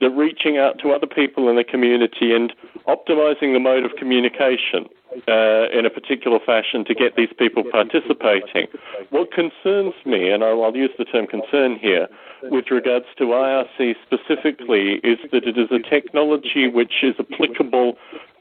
that 0.00 0.10
reaching 0.10 0.56
out 0.56 0.78
to 0.80 0.92
other 0.92 1.06
people 1.06 1.48
in 1.50 1.56
the 1.56 1.64
community 1.64 2.34
and 2.34 2.52
optimizing 2.88 3.52
the 3.52 3.60
mode 3.60 3.84
of 3.84 3.92
communication 3.98 4.88
uh, 5.28 5.68
in 5.76 5.84
a 5.84 5.90
particular 5.90 6.38
fashion 6.44 6.84
to 6.86 6.94
get 6.94 7.16
these 7.16 7.32
people 7.38 7.62
participating. 7.70 8.66
What 9.10 9.30
concerns 9.32 9.94
me, 10.06 10.30
and 10.30 10.42
I'll, 10.42 10.64
I'll 10.64 10.76
use 10.76 10.90
the 10.96 11.04
term 11.04 11.26
concern 11.26 11.76
here, 11.78 12.08
with 12.44 12.70
regards 12.70 13.06
to 13.18 13.24
IRC 13.24 13.94
specifically 14.04 15.00
is 15.04 15.18
that 15.30 15.44
it 15.44 15.56
is 15.56 15.70
a 15.70 15.78
technology 15.78 16.66
which 16.66 17.02
is 17.02 17.14
applicable 17.18 17.96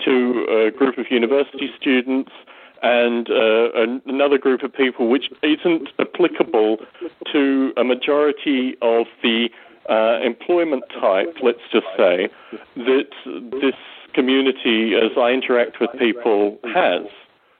to 0.05 0.45
a 0.49 0.71
group 0.71 0.97
of 0.97 1.05
university 1.09 1.69
students 1.79 2.31
and 2.83 3.29
uh, 3.29 3.69
another 4.05 4.37
group 4.37 4.63
of 4.63 4.73
people 4.73 5.07
which 5.09 5.29
isn't 5.43 5.89
applicable 5.99 6.77
to 7.31 7.73
a 7.77 7.83
majority 7.83 8.75
of 8.81 9.05
the 9.21 9.49
uh, 9.89 10.19
employment 10.23 10.83
type, 10.99 11.35
let's 11.41 11.61
just 11.71 11.85
say, 11.97 12.29
that 12.75 13.07
this 13.61 13.75
community, 14.13 14.95
as 14.95 15.11
I 15.17 15.31
interact 15.31 15.79
with 15.79 15.89
people, 15.97 16.59
has. 16.73 17.05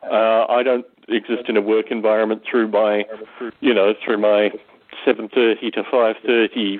Uh, 0.03 0.45
I 0.49 0.63
don't 0.63 0.85
exist 1.07 1.49
in 1.49 1.57
a 1.57 1.61
work 1.61 1.91
environment 1.91 2.43
through 2.49 2.69
my, 2.69 3.05
you 3.59 3.73
know, 3.73 3.93
through 4.03 4.17
my 4.17 4.51
7.30 5.05 5.73
to 5.73 5.83
5.30 5.83 6.79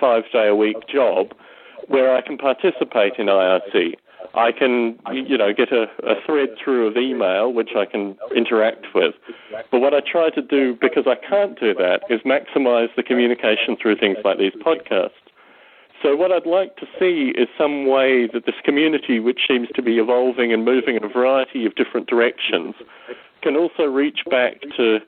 five 0.00 0.24
day 0.32 0.48
a 0.48 0.54
week 0.54 0.76
job 0.88 1.32
where 1.88 2.14
I 2.14 2.20
can 2.20 2.36
participate 2.38 3.14
in 3.18 3.26
IRC. 3.26 3.94
I 4.34 4.52
can, 4.52 4.98
you 5.12 5.38
know, 5.38 5.52
get 5.52 5.72
a, 5.72 5.84
a, 6.04 6.14
thread 6.26 6.50
through 6.62 6.88
of 6.88 6.96
email 6.96 7.52
which 7.52 7.70
I 7.76 7.84
can 7.84 8.16
interact 8.34 8.86
with. 8.94 9.14
But 9.70 9.80
what 9.80 9.94
I 9.94 10.00
try 10.00 10.30
to 10.30 10.42
do, 10.42 10.76
because 10.80 11.04
I 11.06 11.14
can't 11.14 11.58
do 11.58 11.74
that, 11.74 12.02
is 12.10 12.20
maximize 12.22 12.88
the 12.96 13.02
communication 13.02 13.76
through 13.80 13.96
things 13.96 14.18
like 14.24 14.38
these 14.38 14.52
podcasts. 14.54 15.10
So 16.02 16.14
what 16.14 16.30
I'd 16.30 16.46
like 16.46 16.76
to 16.76 16.86
see 16.98 17.32
is 17.36 17.48
some 17.58 17.86
way 17.86 18.28
that 18.32 18.46
this 18.46 18.54
community, 18.64 19.18
which 19.18 19.40
seems 19.48 19.68
to 19.74 19.82
be 19.82 19.98
evolving 19.98 20.52
and 20.52 20.64
moving 20.64 20.96
in 20.96 21.04
a 21.04 21.08
variety 21.08 21.66
of 21.66 21.74
different 21.74 22.06
directions, 22.08 22.74
can 23.42 23.56
also 23.56 23.84
reach 23.84 24.20
back 24.30 24.60
to 24.76 25.00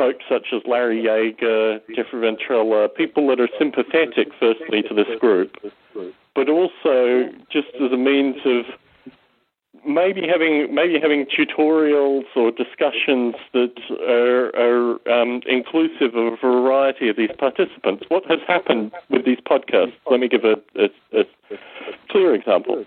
folks 0.00 0.24
such 0.30 0.46
as 0.54 0.62
Larry 0.66 1.02
Yaeger, 1.02 1.80
Jeffrey 1.94 2.20
Ventrella, 2.20 2.88
people 2.94 3.28
that 3.28 3.38
are 3.38 3.50
sympathetic, 3.58 4.28
firstly, 4.38 4.82
to 4.88 4.94
this 4.94 5.12
group, 5.20 5.54
but 6.34 6.48
also 6.48 7.28
just 7.50 7.68
as 7.84 7.92
a 7.92 7.98
means 7.98 8.36
of 8.46 8.64
maybe 9.86 10.22
having 10.26 10.74
maybe 10.74 10.98
having 10.98 11.26
tutorials 11.26 12.24
or 12.34 12.50
discussions 12.50 13.34
that 13.52 13.76
are, 14.08 14.46
are 14.56 15.20
um, 15.20 15.42
inclusive 15.46 16.14
of 16.14 16.32
a 16.32 16.36
variety 16.36 17.10
of 17.10 17.16
these 17.16 17.34
participants. 17.38 18.04
What 18.08 18.24
has 18.26 18.40
happened 18.46 18.92
with 19.10 19.26
these 19.26 19.40
podcasts? 19.40 19.92
Let 20.10 20.20
me 20.20 20.28
give 20.28 20.44
a, 20.44 20.56
a, 20.76 20.88
a 21.20 21.24
clear 22.08 22.34
example. 22.34 22.86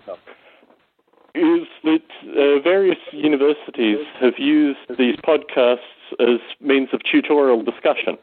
Is 1.34 1.66
that 1.82 2.02
uh, 2.22 2.62
various 2.62 2.98
universities 3.12 4.06
have 4.20 4.38
used 4.38 4.78
these 4.96 5.16
podcasts 5.16 5.78
as 6.20 6.40
means 6.60 6.90
of 6.92 7.00
tutorial 7.10 7.62
discussion. 7.62 8.16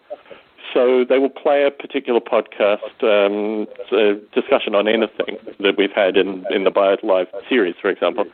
So 0.73 1.03
they 1.03 1.19
will 1.19 1.29
play 1.29 1.65
a 1.65 1.71
particular 1.71 2.21
podcast 2.21 3.03
um, 3.03 3.67
a 3.91 4.15
discussion 4.33 4.75
on 4.75 4.87
anything 4.87 5.37
that 5.59 5.77
we've 5.77 5.91
had 5.91 6.15
in, 6.15 6.45
in 6.49 6.63
the 6.63 6.71
BioLive 6.71 7.27
series, 7.49 7.75
for 7.81 7.89
example. 7.89 8.25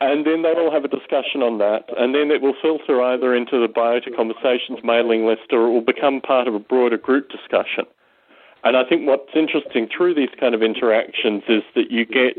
and 0.00 0.26
then 0.26 0.42
they'll 0.42 0.70
have 0.70 0.84
a 0.84 0.88
discussion 0.88 1.42
on 1.42 1.58
that, 1.58 1.84
and 1.98 2.14
then 2.14 2.30
it 2.30 2.40
will 2.40 2.54
filter 2.62 3.02
either 3.02 3.34
into 3.34 3.60
the 3.60 3.70
Biota 3.70 4.14
Conversations 4.16 4.78
mailing 4.82 5.26
list 5.26 5.52
or 5.52 5.66
it 5.66 5.70
will 5.70 5.82
become 5.82 6.22
part 6.22 6.48
of 6.48 6.54
a 6.54 6.58
broader 6.58 6.96
group 6.96 7.28
discussion. 7.28 7.84
And 8.64 8.76
I 8.76 8.84
think 8.84 9.06
what's 9.06 9.30
interesting 9.34 9.88
through 9.94 10.14
these 10.14 10.30
kind 10.38 10.54
of 10.54 10.62
interactions 10.62 11.42
is 11.48 11.62
that 11.74 11.90
you 11.90 12.04
get 12.04 12.36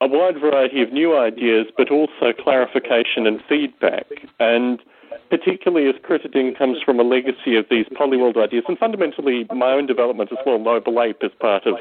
a 0.00 0.06
wide 0.06 0.40
variety 0.40 0.82
of 0.82 0.92
new 0.92 1.16
ideas, 1.16 1.66
but 1.76 1.90
also 1.90 2.32
clarification 2.32 3.26
and 3.26 3.40
feedback. 3.48 4.06
And 4.38 4.80
particularly 5.30 5.88
as 5.88 5.96
Critterding 5.96 6.56
comes 6.56 6.78
from 6.82 6.98
a 6.98 7.02
legacy 7.02 7.56
of 7.56 7.66
these 7.70 7.86
polyworld 7.86 8.36
ideas, 8.36 8.64
and 8.68 8.78
fundamentally 8.78 9.46
my 9.54 9.72
own 9.72 9.86
development 9.86 10.30
as 10.32 10.38
well. 10.46 10.58
Noble 10.58 11.02
Ape 11.02 11.22
is 11.22 11.32
part 11.40 11.66
of 11.66 11.74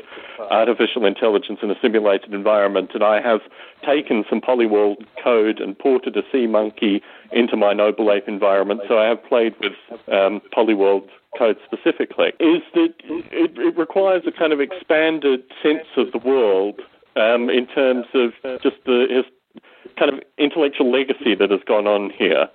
artificial 0.51 1.05
intelligence 1.05 1.59
in 1.61 1.71
a 1.71 1.75
simulated 1.81 2.33
environment, 2.33 2.91
and 2.93 3.03
I 3.03 3.21
have 3.21 3.41
taken 3.85 4.25
some 4.29 4.41
polyworld 4.41 5.05
code 5.23 5.59
and 5.59 5.77
ported 5.77 6.17
a 6.17 6.23
sea 6.31 6.47
monkey 6.47 7.01
into 7.31 7.55
my 7.55 7.73
Noble 7.73 8.11
Ape 8.11 8.27
environment. 8.27 8.81
So 8.87 8.97
I 8.97 9.05
have 9.05 9.23
played 9.23 9.53
with 9.59 9.73
um, 10.11 10.41
polyworld 10.55 11.07
code 11.37 11.57
specifically. 11.65 12.29
Is 12.39 12.61
that 12.73 12.93
it, 13.03 13.51
it 13.57 13.77
requires 13.77 14.23
a 14.25 14.31
kind 14.31 14.51
of 14.51 14.59
expanded 14.59 15.43
sense 15.61 15.87
of 15.95 16.11
the 16.11 16.17
world 16.17 16.81
um, 17.17 17.49
in 17.49 17.67
terms 17.67 18.05
of 18.13 18.31
just 18.61 18.77
the 18.85 19.07
his 19.09 19.25
kind 19.97 20.13
of 20.13 20.19
intellectual 20.37 20.91
legacy 20.91 21.35
that 21.35 21.49
has 21.49 21.61
gone 21.65 21.87
on 21.87 22.11
here. 22.11 22.47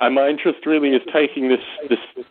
And 0.00 0.14
my 0.14 0.28
interest 0.28 0.64
really 0.64 0.90
is 0.90 1.02
taking 1.12 1.48
this 1.48 1.64
this 1.88 2.24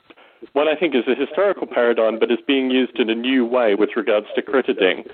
what 0.54 0.68
I 0.68 0.76
think 0.76 0.96
is 0.96 1.04
a 1.08 1.16
historical 1.16 1.68
paradigm, 1.68 2.20
but 2.20 2.32
is 2.32 2.40
being 2.48 2.70
used 2.70 3.00
in 3.00 3.10
a 3.10 3.16
new 3.16 3.46
way 3.46 3.76
with 3.76 3.90
regards 3.96 4.28
to 4.36 4.42
Critterding, 4.42 5.10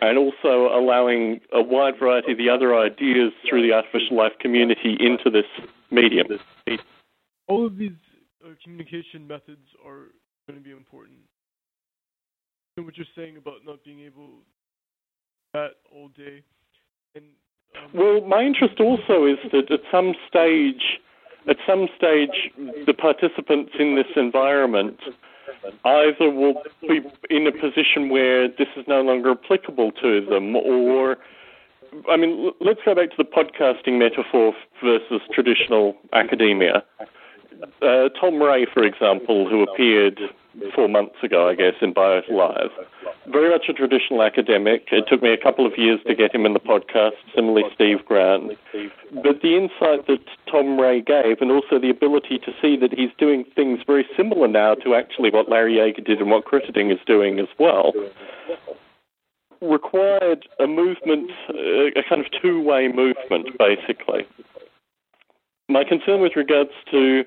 and 0.00 0.18
also 0.18 0.68
allowing 0.72 1.40
a 1.52 1.60
wide 1.60 1.98
variety 1.98 2.32
of 2.32 2.38
the 2.38 2.48
other 2.48 2.76
ideas 2.76 3.32
through 3.48 3.62
the 3.62 3.72
artificial 3.72 4.16
life 4.16 4.32
community 4.40 4.96
into 5.00 5.30
this 5.30 5.46
medium. 5.90 6.26
All 7.48 7.66
of 7.66 7.76
these 7.76 7.98
uh, 8.44 8.50
communication 8.62 9.26
methods 9.26 9.66
are 9.84 10.12
going 10.46 10.58
to 10.58 10.64
be 10.64 10.70
important. 10.70 11.18
And 12.76 12.86
what 12.86 12.96
you're 12.96 13.06
saying 13.16 13.36
about 13.36 13.66
not 13.66 13.82
being 13.84 14.00
able 14.00 14.44
that 15.58 15.70
all 15.94 16.10
and 17.14 17.24
um, 17.76 17.90
well, 17.94 18.20
my 18.26 18.42
interest 18.42 18.80
also 18.80 19.26
is 19.26 19.38
that 19.52 19.70
at 19.70 19.80
some 19.90 20.14
stage 20.28 21.00
at 21.48 21.56
some 21.66 21.88
stage, 21.96 22.52
the 22.86 22.92
participants 22.92 23.72
in 23.78 23.96
this 23.96 24.12
environment 24.16 25.00
either 25.84 26.30
will 26.30 26.62
be 26.82 27.00
in 27.30 27.46
a 27.46 27.52
position 27.52 28.10
where 28.10 28.48
this 28.48 28.68
is 28.76 28.84
no 28.86 29.00
longer 29.00 29.30
applicable 29.30 29.92
to 29.92 30.26
them, 30.26 30.54
or, 30.54 31.16
I 32.10 32.18
mean, 32.18 32.50
let's 32.60 32.80
go 32.84 32.94
back 32.94 33.10
to 33.10 33.16
the 33.16 33.24
podcasting 33.24 33.98
metaphor 33.98 34.52
versus 34.84 35.22
traditional 35.32 35.96
academia. 36.12 36.84
Uh, 37.82 38.08
Tom 38.20 38.40
Ray, 38.42 38.66
for 38.72 38.84
example, 38.84 39.48
who 39.48 39.62
appeared 39.62 40.20
four 40.74 40.88
months 40.88 41.16
ago, 41.22 41.48
I 41.48 41.54
guess, 41.54 41.74
in 41.80 41.94
Biota 41.94 42.30
Live. 42.30 42.70
Very 43.26 43.50
much 43.50 43.68
a 43.68 43.72
traditional 43.72 44.22
academic. 44.22 44.88
It 44.90 45.04
took 45.08 45.22
me 45.22 45.32
a 45.32 45.36
couple 45.36 45.66
of 45.66 45.76
years 45.76 46.00
to 46.06 46.14
get 46.14 46.34
him 46.34 46.46
in 46.46 46.52
the 46.52 46.60
podcast, 46.60 47.12
similarly 47.34 47.64
Steve 47.74 48.04
Grand. 48.04 48.56
But 49.22 49.42
the 49.42 49.56
insight 49.56 50.06
that 50.06 50.20
Tom 50.50 50.78
Ray 50.80 51.00
gave, 51.00 51.40
and 51.40 51.50
also 51.50 51.78
the 51.78 51.90
ability 51.90 52.38
to 52.38 52.52
see 52.60 52.76
that 52.76 52.92
he's 52.92 53.10
doing 53.18 53.44
things 53.54 53.80
very 53.86 54.06
similar 54.16 54.48
now 54.48 54.74
to 54.76 54.94
actually 54.94 55.30
what 55.30 55.48
Larry 55.48 55.74
Yaeger 55.74 56.04
did 56.04 56.20
and 56.20 56.30
what 56.30 56.44
Critterding 56.44 56.92
is 56.92 56.98
doing 57.06 57.38
as 57.38 57.48
well, 57.58 57.92
required 59.60 60.48
a 60.60 60.66
movement, 60.66 61.30
a 61.50 62.02
kind 62.08 62.24
of 62.24 62.30
two-way 62.40 62.88
movement, 62.88 63.58
basically. 63.58 64.26
My 65.68 65.84
concern 65.84 66.20
with 66.20 66.32
regards 66.34 66.70
to 66.90 67.24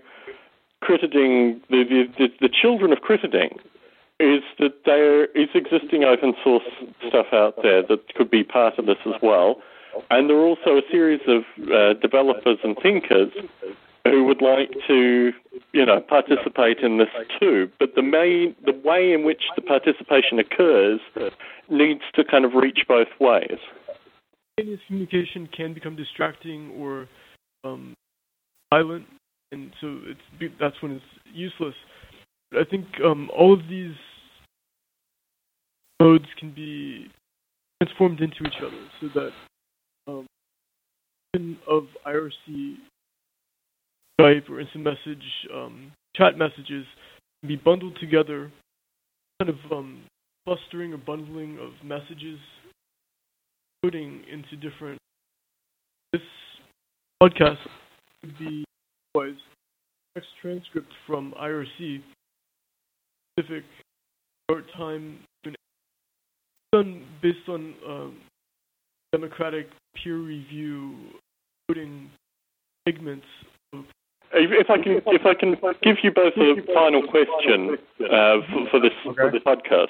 Critterding, 0.84 1.62
the, 1.70 2.08
the, 2.18 2.28
the 2.42 2.50
children 2.50 2.92
of 2.92 3.00
Critterding, 3.00 3.58
is 4.20 4.42
that 4.60 4.86
there 4.86 5.26
is 5.26 5.50
existing 5.54 6.04
open 6.04 6.34
source 6.44 6.64
stuff 7.08 7.28
out 7.34 7.62
there 7.62 7.82
that 7.84 8.14
could 8.16 8.30
be 8.30 8.44
part 8.44 8.78
of 8.78 8.86
this 8.86 8.98
as 9.06 9.20
well. 9.22 9.62
And 10.10 10.30
there 10.30 10.38
are 10.38 10.46
also 10.46 10.78
a 10.78 10.82
series 10.90 11.22
of 11.28 11.44
uh, 11.72 11.94
developers 12.00 12.58
and 12.64 12.78
thinkers 12.82 13.32
who 14.06 14.24
would 14.24 14.42
like 14.42 14.72
to, 14.88 15.32
you 15.74 15.86
know, 15.86 16.00
participate 16.00 16.80
in 16.80 16.98
this 16.98 17.10
too. 17.40 17.70
But 17.80 17.96
the 17.96 18.02
main, 18.02 18.56
the 18.66 18.74
way 18.84 19.14
in 19.14 19.24
which 19.24 19.44
the 19.56 19.62
participation 19.62 20.40
occurs 20.40 21.00
needs 21.70 22.02
to 22.16 22.24
kind 22.24 22.46
of 22.46 22.54
reach 22.54 22.86
both 22.88 23.10
ways. 23.20 23.60
Communication 24.88 25.48
can 25.48 25.74
become 25.74 25.96
distracting 25.96 26.72
or 26.72 27.08
um, 27.64 27.96
violent 28.72 29.06
and 29.52 29.72
so 29.82 30.00
it's 30.06 30.54
that's 30.60 30.82
when 30.82 30.94
it's 30.94 31.06
useless. 31.34 31.76
But 32.52 32.62
I 32.62 32.64
think 32.70 32.86
um, 33.04 33.30
all 33.38 33.54
of 33.54 33.68
these 33.70 33.96
modes 36.02 36.26
can 36.40 36.52
be 36.52 37.08
transformed 37.82 38.22
into 38.22 38.44
each 38.46 38.62
other, 38.66 38.82
so 39.00 39.08
that 39.16 39.32
um, 40.12 41.58
of 41.70 41.84
IRC, 42.06 42.76
Skype, 44.20 44.50
or 44.50 44.60
instant 44.60 44.84
message 44.84 45.24
um, 45.54 45.92
chat 46.16 46.38
messages 46.38 46.86
can 47.42 47.48
be 47.48 47.56
bundled 47.56 47.98
together, 48.00 48.52
kind 49.40 49.50
of 49.50 49.72
um, 49.72 50.02
clustering 50.46 50.94
or 50.94 50.98
bundling 50.98 51.58
of 51.60 51.72
messages, 51.86 52.40
putting 53.82 54.24
into 54.32 54.56
different. 54.58 54.98
This 56.14 56.22
podcast 57.24 57.58
be 58.40 58.64
was 59.16 59.34
text 60.16 60.30
transcript 60.42 60.92
from 61.08 61.34
IRC, 61.42 62.02
specific 63.38 63.64
short 64.50 64.66
time 64.76 65.20
done 66.72 67.04
based 67.22 67.48
on 67.48 67.74
um, 67.88 68.18
democratic 69.12 69.68
peer 69.96 70.18
review, 70.18 70.96
including 71.70 72.10
segments 72.88 73.26
of 73.74 73.86
if 74.34 74.70
I 74.70 74.78
can, 74.78 75.02
if 75.08 75.26
I 75.26 75.34
can 75.34 75.56
give 75.84 75.98
you 76.04 76.12
both 76.12 76.34
a 76.38 76.56
final 76.74 77.06
question 77.06 77.78
uh, 78.00 78.40
for, 78.48 78.70
for, 78.72 78.80
this 78.80 78.92
for 79.04 79.30
this 79.30 79.42
podcast, 79.44 79.90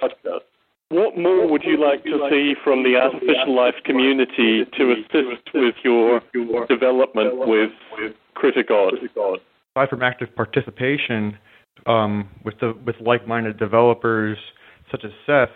what 0.91 1.17
more 1.17 1.47
would 1.47 1.63
you 1.63 1.77
like 1.79 2.03
to 2.03 2.27
see 2.29 2.53
from 2.63 2.83
the 2.83 2.95
artificial 2.97 3.55
life 3.55 3.75
community 3.85 4.65
to 4.77 4.91
assist 4.91 5.53
with 5.53 5.75
your 5.83 6.21
development 6.67 7.37
with 7.47 7.71
CritterGod. 8.35 8.93
Aside 9.75 9.89
from 9.89 10.01
active 10.01 10.35
participation 10.35 11.37
um, 11.85 12.29
with 12.43 12.59
the 12.59 12.73
with 12.85 12.95
like-minded 12.99 13.57
developers 13.57 14.37
such 14.91 15.05
as 15.05 15.11
Seth, 15.25 15.49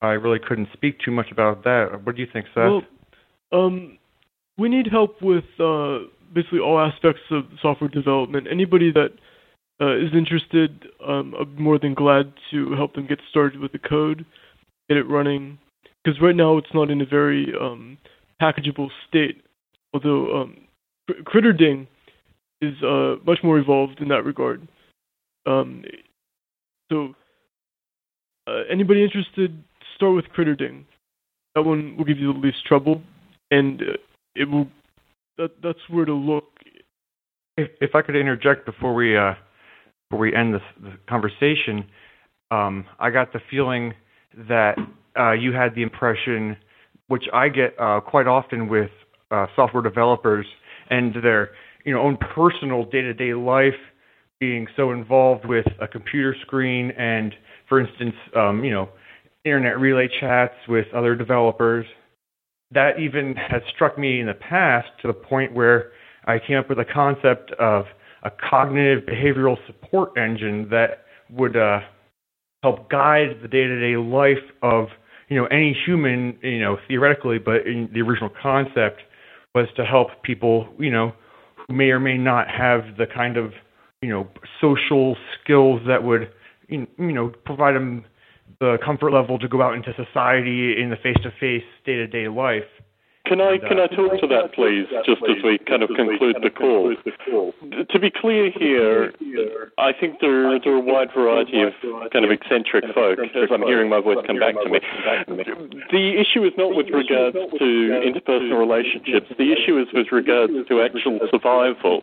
I 0.00 0.12
really 0.12 0.38
couldn't 0.38 0.68
speak 0.72 0.98
too 1.00 1.10
much 1.10 1.30
about 1.30 1.64
that. 1.64 2.00
What 2.04 2.16
do 2.16 2.22
you 2.22 2.28
think, 2.32 2.46
Seth? 2.54 2.56
Well, 2.56 2.82
um, 3.52 3.98
we 4.56 4.68
need 4.68 4.86
help 4.86 5.20
with 5.20 5.44
uh, 5.58 6.00
basically 6.32 6.60
all 6.60 6.78
aspects 6.78 7.22
of 7.30 7.44
software 7.60 7.90
development. 7.90 8.46
Anybody 8.50 8.90
that 8.92 9.10
uh, 9.80 9.96
is 9.96 10.12
interested, 10.14 10.86
um, 11.06 11.34
I'm 11.38 11.62
more 11.62 11.78
than 11.78 11.94
glad 11.94 12.32
to 12.50 12.72
help 12.74 12.94
them 12.94 13.06
get 13.06 13.18
started 13.28 13.60
with 13.60 13.72
the 13.72 13.78
code, 13.78 14.24
get 14.90 14.98
it 14.98 15.08
running. 15.08 15.58
Because 16.04 16.20
right 16.20 16.36
now 16.36 16.58
it's 16.58 16.74
not 16.74 16.90
in 16.90 17.00
a 17.00 17.06
very 17.06 17.52
um, 17.58 17.96
packageable 18.42 18.88
state. 19.08 19.42
Although 19.94 20.42
um, 20.42 20.56
Critterding 21.24 21.86
is 22.60 22.74
uh, 22.82 23.16
much 23.24 23.38
more 23.42 23.58
evolved 23.58 24.00
in 24.00 24.08
that 24.08 24.24
regard. 24.24 24.66
Um, 25.46 25.84
so, 26.90 27.14
uh, 28.46 28.62
anybody 28.70 29.04
interested, 29.04 29.62
start 29.94 30.14
with 30.14 30.26
Critterding. 30.36 30.84
That 31.54 31.62
one 31.62 31.96
will 31.96 32.04
give 32.04 32.18
you 32.18 32.32
the 32.32 32.38
least 32.38 32.64
trouble, 32.66 33.02
and 33.50 33.80
uh, 33.82 33.96
it 34.34 34.48
will. 34.48 34.68
That 35.36 35.50
that's 35.62 35.78
where 35.88 36.04
to 36.04 36.14
look. 36.14 36.44
If, 37.56 37.70
if 37.80 37.94
I 37.94 38.02
could 38.02 38.14
interject 38.14 38.66
before 38.66 38.94
we 38.94 39.16
uh, 39.16 39.34
before 40.08 40.20
we 40.20 40.34
end 40.34 40.54
this, 40.54 40.62
this 40.82 40.92
conversation, 41.08 41.84
um, 42.50 42.84
I 43.00 43.10
got 43.10 43.32
the 43.32 43.40
feeling 43.50 43.94
that 44.36 44.76
uh, 45.18 45.32
you 45.32 45.52
had 45.52 45.74
the 45.74 45.82
impression, 45.82 46.56
which 47.08 47.24
I 47.32 47.48
get 47.48 47.74
uh, 47.78 48.00
quite 48.00 48.26
often 48.26 48.68
with 48.68 48.90
uh, 49.30 49.46
software 49.56 49.82
developers 49.82 50.46
and 50.90 51.14
their 51.22 51.50
you 51.84 51.92
know 51.94 52.00
own 52.00 52.16
personal 52.16 52.84
day-to-day 52.84 53.34
life 53.34 53.78
being 54.38 54.66
so 54.76 54.90
involved 54.90 55.46
with 55.46 55.66
a 55.80 55.86
computer 55.86 56.34
screen 56.42 56.90
and 56.92 57.34
for 57.68 57.80
instance 57.80 58.14
um, 58.34 58.64
you 58.64 58.70
know 58.70 58.88
internet 59.44 59.78
relay 59.78 60.08
chats 60.20 60.54
with 60.68 60.86
other 60.94 61.14
developers. 61.14 61.86
That 62.72 63.00
even 63.00 63.34
has 63.36 63.62
struck 63.74 63.98
me 63.98 64.20
in 64.20 64.26
the 64.26 64.34
past 64.34 64.88
to 65.02 65.08
the 65.08 65.14
point 65.14 65.54
where 65.54 65.92
I 66.26 66.38
came 66.38 66.56
up 66.56 66.68
with 66.68 66.78
a 66.78 66.84
concept 66.84 67.50
of 67.52 67.86
a 68.22 68.30
cognitive 68.30 69.04
behavioral 69.04 69.56
support 69.66 70.16
engine 70.16 70.68
that 70.70 71.04
would 71.30 71.56
uh, 71.56 71.80
help 72.62 72.90
guide 72.90 73.38
the 73.42 73.48
day-to-day 73.48 73.96
life 73.96 74.44
of 74.62 74.88
you 75.28 75.36
know 75.36 75.46
any 75.46 75.76
human 75.86 76.36
you 76.42 76.60
know 76.60 76.76
theoretically 76.88 77.38
but 77.38 77.66
in 77.66 77.88
the 77.92 78.00
original 78.00 78.30
concept 78.42 79.00
was 79.54 79.66
to 79.76 79.84
help 79.84 80.08
people, 80.22 80.68
you 80.78 80.90
know, 80.90 81.12
who 81.56 81.74
may 81.74 81.90
or 81.90 82.00
may 82.00 82.16
not 82.16 82.46
have 82.48 82.96
the 82.96 83.06
kind 83.06 83.36
of, 83.36 83.52
you 84.02 84.08
know, 84.08 84.28
social 84.60 85.16
skills 85.42 85.80
that 85.86 86.04
would, 86.04 86.30
you 86.68 86.86
know, 86.98 87.32
provide 87.44 87.74
them 87.74 88.04
the 88.60 88.78
comfort 88.84 89.12
level 89.12 89.38
to 89.38 89.48
go 89.48 89.62
out 89.62 89.74
into 89.74 89.92
society 89.94 90.80
in 90.80 90.90
the 90.90 90.96
face-to-face 90.96 91.64
day-to-day 91.84 92.28
life. 92.28 92.64
Can 93.26 93.40
I 93.40 93.62
uh, 93.62 93.68
can 93.68 93.78
I 93.78 93.86
talk 93.86 94.18
to 94.20 94.26
that, 94.26 94.50
please, 94.58 94.90
just 95.06 95.22
as 95.22 95.38
we 95.44 95.58
kind 95.62 95.84
of 95.84 95.90
conclude 95.94 96.42
the 96.42 96.50
call? 96.50 96.90
To 96.90 97.98
be 98.00 98.10
clear 98.10 98.50
here, 98.50 99.14
I 99.78 99.92
think 99.94 100.18
there, 100.20 100.58
there 100.58 100.74
are 100.74 100.76
a 100.76 100.80
wide 100.80 101.14
variety 101.14 101.62
of 101.62 101.70
kind 102.10 102.24
of 102.24 102.32
eccentric 102.32 102.82
folk, 102.92 103.22
as 103.22 103.48
I'm 103.52 103.62
hearing 103.62 103.88
my 103.88 104.00
voice 104.00 104.18
come 104.26 104.40
back 104.40 104.58
to 104.58 104.68
me. 104.68 104.80
The 105.94 106.18
issue 106.18 106.42
is 106.42 106.50
not 106.58 106.74
with 106.74 106.90
regards 106.90 107.38
to 107.38 107.68
interpersonal 108.02 108.58
relationships. 108.58 109.30
The 109.38 109.54
issue 109.54 109.78
is 109.78 109.86
with 109.94 110.10
regards 110.10 110.52
to 110.66 110.82
actual 110.82 111.22
survival. 111.30 112.02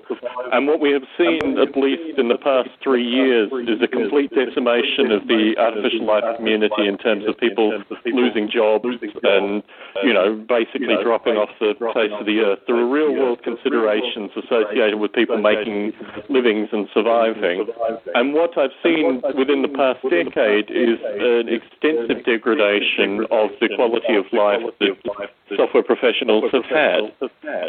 And 0.53 0.65
what 0.65 0.80
we 0.80 0.95
have 0.95 1.03
seen, 1.18 1.60
at 1.60 1.76
least 1.76 2.18
in 2.18 2.30
the 2.30 2.39
past 2.39 2.69
three 2.81 3.03
years, 3.03 3.52
is 3.68 3.84
a 3.84 3.88
complete 3.91 4.31
decimation 4.31 5.11
of 5.11 5.27
the 5.27 5.60
artificial 5.60 6.06
life 6.06 6.23
community 6.38 6.88
in 6.88 6.98
terms 6.98 7.27
of 7.27 7.35
people 7.38 7.84
losing 8.06 8.49
jobs 8.49 8.88
and, 9.23 9.61
you 10.07 10.14
know, 10.14 10.39
basically 10.48 10.95
dropping 11.03 11.16
dropping 11.18 11.38
off 11.39 11.49
the 11.60 11.73
face 11.94 12.11
of 12.19 12.26
the 12.26 12.39
earth. 12.39 12.60
There 12.68 12.76
are 12.76 12.88
real 12.88 13.14
world 13.14 13.41
considerations 13.44 14.31
associated 14.38 14.99
with 14.99 15.14
people 15.14 15.38
making 15.38 15.94
livings 16.30 16.69
and 16.72 16.88
surviving. 16.94 17.68
And 18.14 18.34
what 18.34 18.57
I've 18.57 18.76
seen 18.84 19.22
within 19.38 19.61
the 19.61 19.73
past 19.73 20.02
decade 20.10 20.69
is 20.69 20.99
an 21.02 21.49
extensive 21.49 22.26
degradation 22.26 23.26
of 23.31 23.49
the 23.61 23.69
quality 23.76 24.15
of 24.15 24.26
life 24.31 24.61
that 24.80 25.30
software 25.56 25.84
professionals 25.84 26.45
have 26.52 26.65
had. 26.65 27.14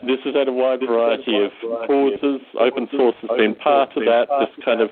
This 0.05 0.21
has 0.25 0.35
had 0.35 0.49
a 0.49 0.53
wide 0.53 0.81
variety 0.81 1.39
of 1.45 1.53
causes. 1.87 2.41
Open 2.59 2.89
source 2.91 3.15
has 3.23 3.31
been 3.37 3.55
part 3.55 3.97
of 3.97 4.05
that, 4.05 4.27
this 4.41 4.65
kind 4.65 4.81
of 4.81 4.91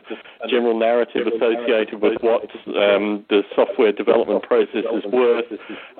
general 0.49 0.79
narrative 0.79 1.27
associated 1.27 2.01
with 2.01 2.21
what 2.21 2.43
um, 2.79 3.25
the 3.29 3.43
software 3.55 3.93
development 3.93 4.43
process 4.45 4.85
is 4.87 5.05
worth, 5.13 5.51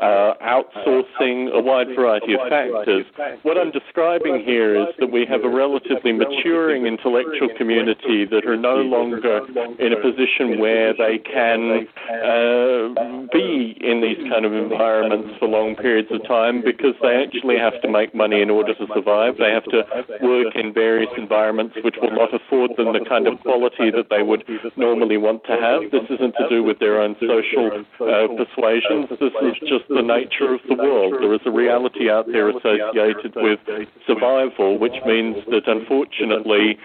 uh, 0.01 0.35
outsourcing, 0.43 1.51
a 1.53 1.61
wide 1.61 1.89
variety 1.95 2.35
factors. 2.49 3.07
What 3.43 3.59
I'm 3.59 3.71
describing 3.71 4.43
here 4.45 4.77
is 4.77 4.95
that 4.99 5.11
we 5.11 5.27
have 5.27 5.45
a 5.45 5.49
relatively 5.49 6.13
maturing 6.13 6.87
intellectual 6.87 7.49
community 7.57 8.25
that 8.27 8.47
are 8.47 8.57
no 8.57 8.77
longer 8.77 9.41
in 9.79 9.93
a 9.93 10.01
position 10.01 10.59
where 10.59 10.93
they 10.95 11.19
can 11.19 11.87
uh, 12.09 13.27
be 13.33 13.77
in 13.81 14.01
these 14.01 14.19
kind 14.31 14.45
of 14.45 14.53
environments 14.53 15.39
for 15.39 15.49
long 15.49 15.75
periods 15.77 16.09
of 16.11 16.27
time 16.27 16.63
because 16.63 16.95
they 17.03 17.23
actually 17.23 17.57
have 17.59 17.81
to 17.83 17.89
make 17.89 18.15
money 18.15 18.41
in 18.41 18.51
order 18.51 18.75
to 18.75 18.87
survive. 18.95 19.37
They 19.39 19.51
have 19.51 19.65
to 19.71 19.85
work 20.23 20.55
in 20.55 20.73
various 20.73 21.11
environments 21.17 21.77
which 21.83 21.97
will 22.01 22.13
not 22.13 22.33
afford 22.35 22.73
them 22.77 22.93
the 22.93 23.05
kind 23.09 23.27
of 23.27 23.41
quality 23.41 23.91
that 23.91 24.09
they 24.11 24.23
would 24.23 24.45
normally 24.77 25.17
want 25.17 25.45
to 25.45 25.57
have. 25.57 25.91
This 25.91 26.05
isn't 26.11 26.35
to 26.39 26.49
do 26.49 26.63
with 26.63 26.79
their 26.79 27.01
own 27.01 27.17
social 27.21 27.85
uh, 28.01 28.29
persuasions. 28.37 29.09
This 29.11 29.33
is 29.43 29.55
just 29.69 29.89
the 29.89 30.03
nature 30.03 30.55
of 30.55 30.61
the 30.69 30.75
world. 30.75 31.15
There 31.21 31.35
is 31.35 31.41
a 31.47 31.51
reality 31.51 32.11
out 32.11 32.26
there 32.33 32.49
associated 32.51 33.35
with 33.37 33.61
survival, 34.07 34.79
which 34.79 34.97
means 35.07 35.37
that 35.51 35.67
unfortunately, 35.67 36.79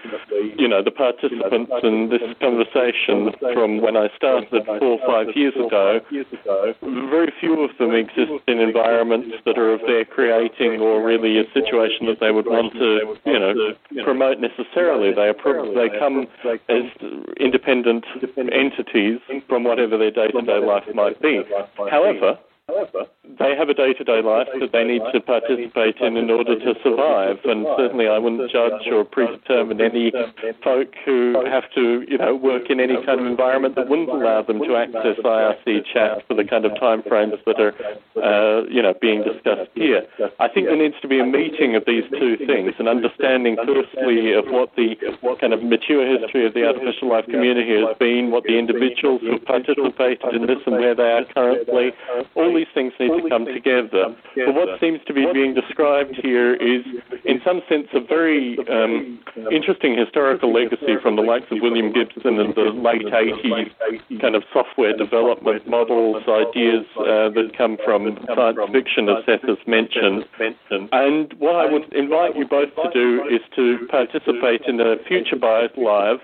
you 0.58 0.68
know, 0.68 0.82
the 0.82 0.90
participants 0.90 1.72
in 1.82 2.08
this 2.10 2.22
conversation 2.40 3.32
from 3.54 3.80
when 3.80 3.96
I 3.96 4.08
started 4.16 4.64
four 4.66 4.98
or 4.98 5.06
five 5.06 5.34
years 5.36 5.54
ago, 5.54 6.00
very 7.10 7.32
few 7.40 7.60
of 7.62 7.70
them 7.78 7.94
exist 7.94 8.32
in 8.46 8.58
environments 8.58 9.36
that 9.44 9.58
are 9.58 9.72
of 9.72 9.80
their 9.86 10.04
creating 10.04 10.80
or 10.80 11.02
really 11.02 11.38
a 11.38 11.44
situation 11.52 12.06
that 12.06 12.20
they 12.20 12.30
would 12.30 12.46
want 12.46 12.72
to, 12.74 13.16
you 13.24 13.38
know, 13.38 13.54
promote 14.04 14.38
necessarily. 14.40 15.12
They 15.14 15.28
are 15.28 15.34
they 15.74 15.98
come 15.98 16.26
as 16.68 16.84
independent 17.38 18.04
entities 18.38 19.20
from 19.48 19.64
whatever 19.64 19.98
their 19.98 20.10
day-to-day 20.10 20.58
life 20.64 20.84
might 20.94 21.20
be. 21.20 21.42
However, 21.90 22.38
they 23.38 23.56
have 23.56 23.68
a 23.68 23.74
day-to-day 23.74 24.22
life 24.22 24.48
that 24.60 24.72
they 24.72 24.84
need 24.84 25.02
to 25.12 25.20
participate 25.20 25.96
in 26.00 26.16
in 26.16 26.30
order 26.30 26.58
to 26.58 26.74
survive. 26.82 27.38
And 27.44 27.66
certainly, 27.76 28.08
I 28.08 28.18
wouldn't 28.18 28.50
judge 28.50 28.86
or 28.90 29.04
predetermine 29.04 29.80
any 29.80 30.12
folk 30.62 30.88
who 31.04 31.42
have 31.46 31.64
to, 31.74 32.04
you 32.08 32.18
know, 32.18 32.34
work 32.34 32.70
in 32.70 32.80
any 32.80 32.96
kind 33.04 33.20
of 33.20 33.26
environment 33.26 33.76
that 33.76 33.88
wouldn't 33.88 34.10
allow 34.10 34.42
them 34.42 34.60
to 34.60 34.76
access 34.76 35.16
IRC 35.24 35.84
chat 35.92 36.26
for 36.28 36.34
the 36.34 36.44
kind 36.44 36.64
of 36.64 36.72
timeframes 36.72 37.38
that 37.46 37.60
are, 37.60 37.74
uh, 38.20 38.64
you 38.68 38.82
know, 38.82 38.94
being 39.00 39.22
discussed 39.22 39.70
here. 39.74 40.02
I 40.40 40.48
think 40.48 40.66
there 40.66 40.76
needs 40.76 40.96
to 41.02 41.08
be 41.08 41.20
a 41.20 41.26
meeting 41.26 41.76
of 41.76 41.84
these 41.86 42.04
two 42.10 42.36
things, 42.46 42.74
an 42.78 42.88
understanding, 42.88 43.56
firstly, 43.56 44.32
of 44.32 44.46
what 44.48 44.74
the 44.76 44.96
kind 45.40 45.52
of 45.52 45.62
mature 45.62 46.04
history 46.06 46.46
of 46.46 46.54
the 46.54 46.66
artificial 46.66 47.08
life 47.08 47.24
community 47.26 47.80
has 47.80 47.96
been, 47.98 48.30
what 48.30 48.44
the 48.44 48.58
individuals 48.58 49.20
who 49.22 49.32
have 49.32 49.44
participated 49.44 50.34
in 50.34 50.46
this 50.46 50.58
and 50.66 50.76
where 50.76 50.94
they 50.94 51.10
are 51.10 51.24
currently. 51.32 51.92
All 52.34 52.54
these 52.54 52.70
things 52.74 52.92
need 53.00 53.08
to 53.08 53.21
come 53.28 53.46
together. 53.46 54.14
But 54.36 54.54
what 54.54 54.80
seems 54.80 55.00
to 55.06 55.12
be 55.12 55.26
being 55.32 55.54
described 55.54 56.18
here 56.22 56.54
is, 56.54 56.84
in 57.24 57.40
some 57.44 57.62
sense, 57.68 57.88
a 57.94 58.00
very 58.00 58.58
um, 58.68 59.20
interesting 59.50 59.96
historical 59.96 60.52
legacy 60.52 60.96
from 61.02 61.16
the 61.16 61.22
likes 61.22 61.46
of 61.50 61.58
William 61.60 61.92
Gibson 61.92 62.38
in 62.38 62.52
the 62.54 62.72
late 62.74 63.06
80s, 63.06 64.20
kind 64.20 64.34
of 64.34 64.42
software 64.52 64.96
development 64.96 65.68
models, 65.68 66.22
ideas 66.28 66.86
uh, 66.98 67.30
that 67.30 67.52
come 67.56 67.76
from 67.84 68.18
science 68.34 68.58
fiction, 68.72 69.08
as 69.08 69.24
Seth 69.26 69.42
has 69.42 69.58
mentioned. 69.66 70.24
And 70.92 71.32
what 71.38 71.56
I 71.56 71.70
would 71.70 71.92
invite 71.92 72.36
you 72.36 72.46
both 72.46 72.74
to 72.76 72.90
do 72.92 73.24
is 73.30 73.40
to 73.56 73.86
participate 73.88 74.62
in 74.66 74.80
a 74.80 74.96
Future 75.08 75.36
Biota 75.36 75.76
Live 75.76 76.20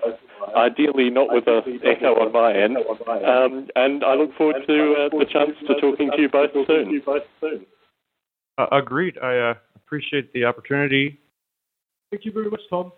ideally 0.55 1.09
not 1.09 1.27
with 1.31 1.47
an 1.47 1.79
echo 1.83 2.15
on 2.15 2.31
my 2.31 2.53
end. 2.53 2.77
Um, 2.77 3.67
and 3.75 4.03
I 4.03 4.15
look 4.15 4.35
forward 4.35 4.63
to 4.67 4.93
uh, 4.93 5.17
the 5.17 5.25
chance 5.25 5.51
to 5.67 5.79
talking 5.79 6.11
to 6.15 6.21
you 6.21 6.29
both 6.29 6.51
soon. 6.67 7.65
Uh, 8.57 8.65
agreed. 8.71 9.17
I 9.19 9.51
uh, 9.51 9.53
appreciate 9.75 10.33
the 10.33 10.45
opportunity. 10.45 11.19
Thank 12.11 12.25
you 12.25 12.31
very 12.31 12.49
much, 12.49 12.61
Tom. 12.69 12.91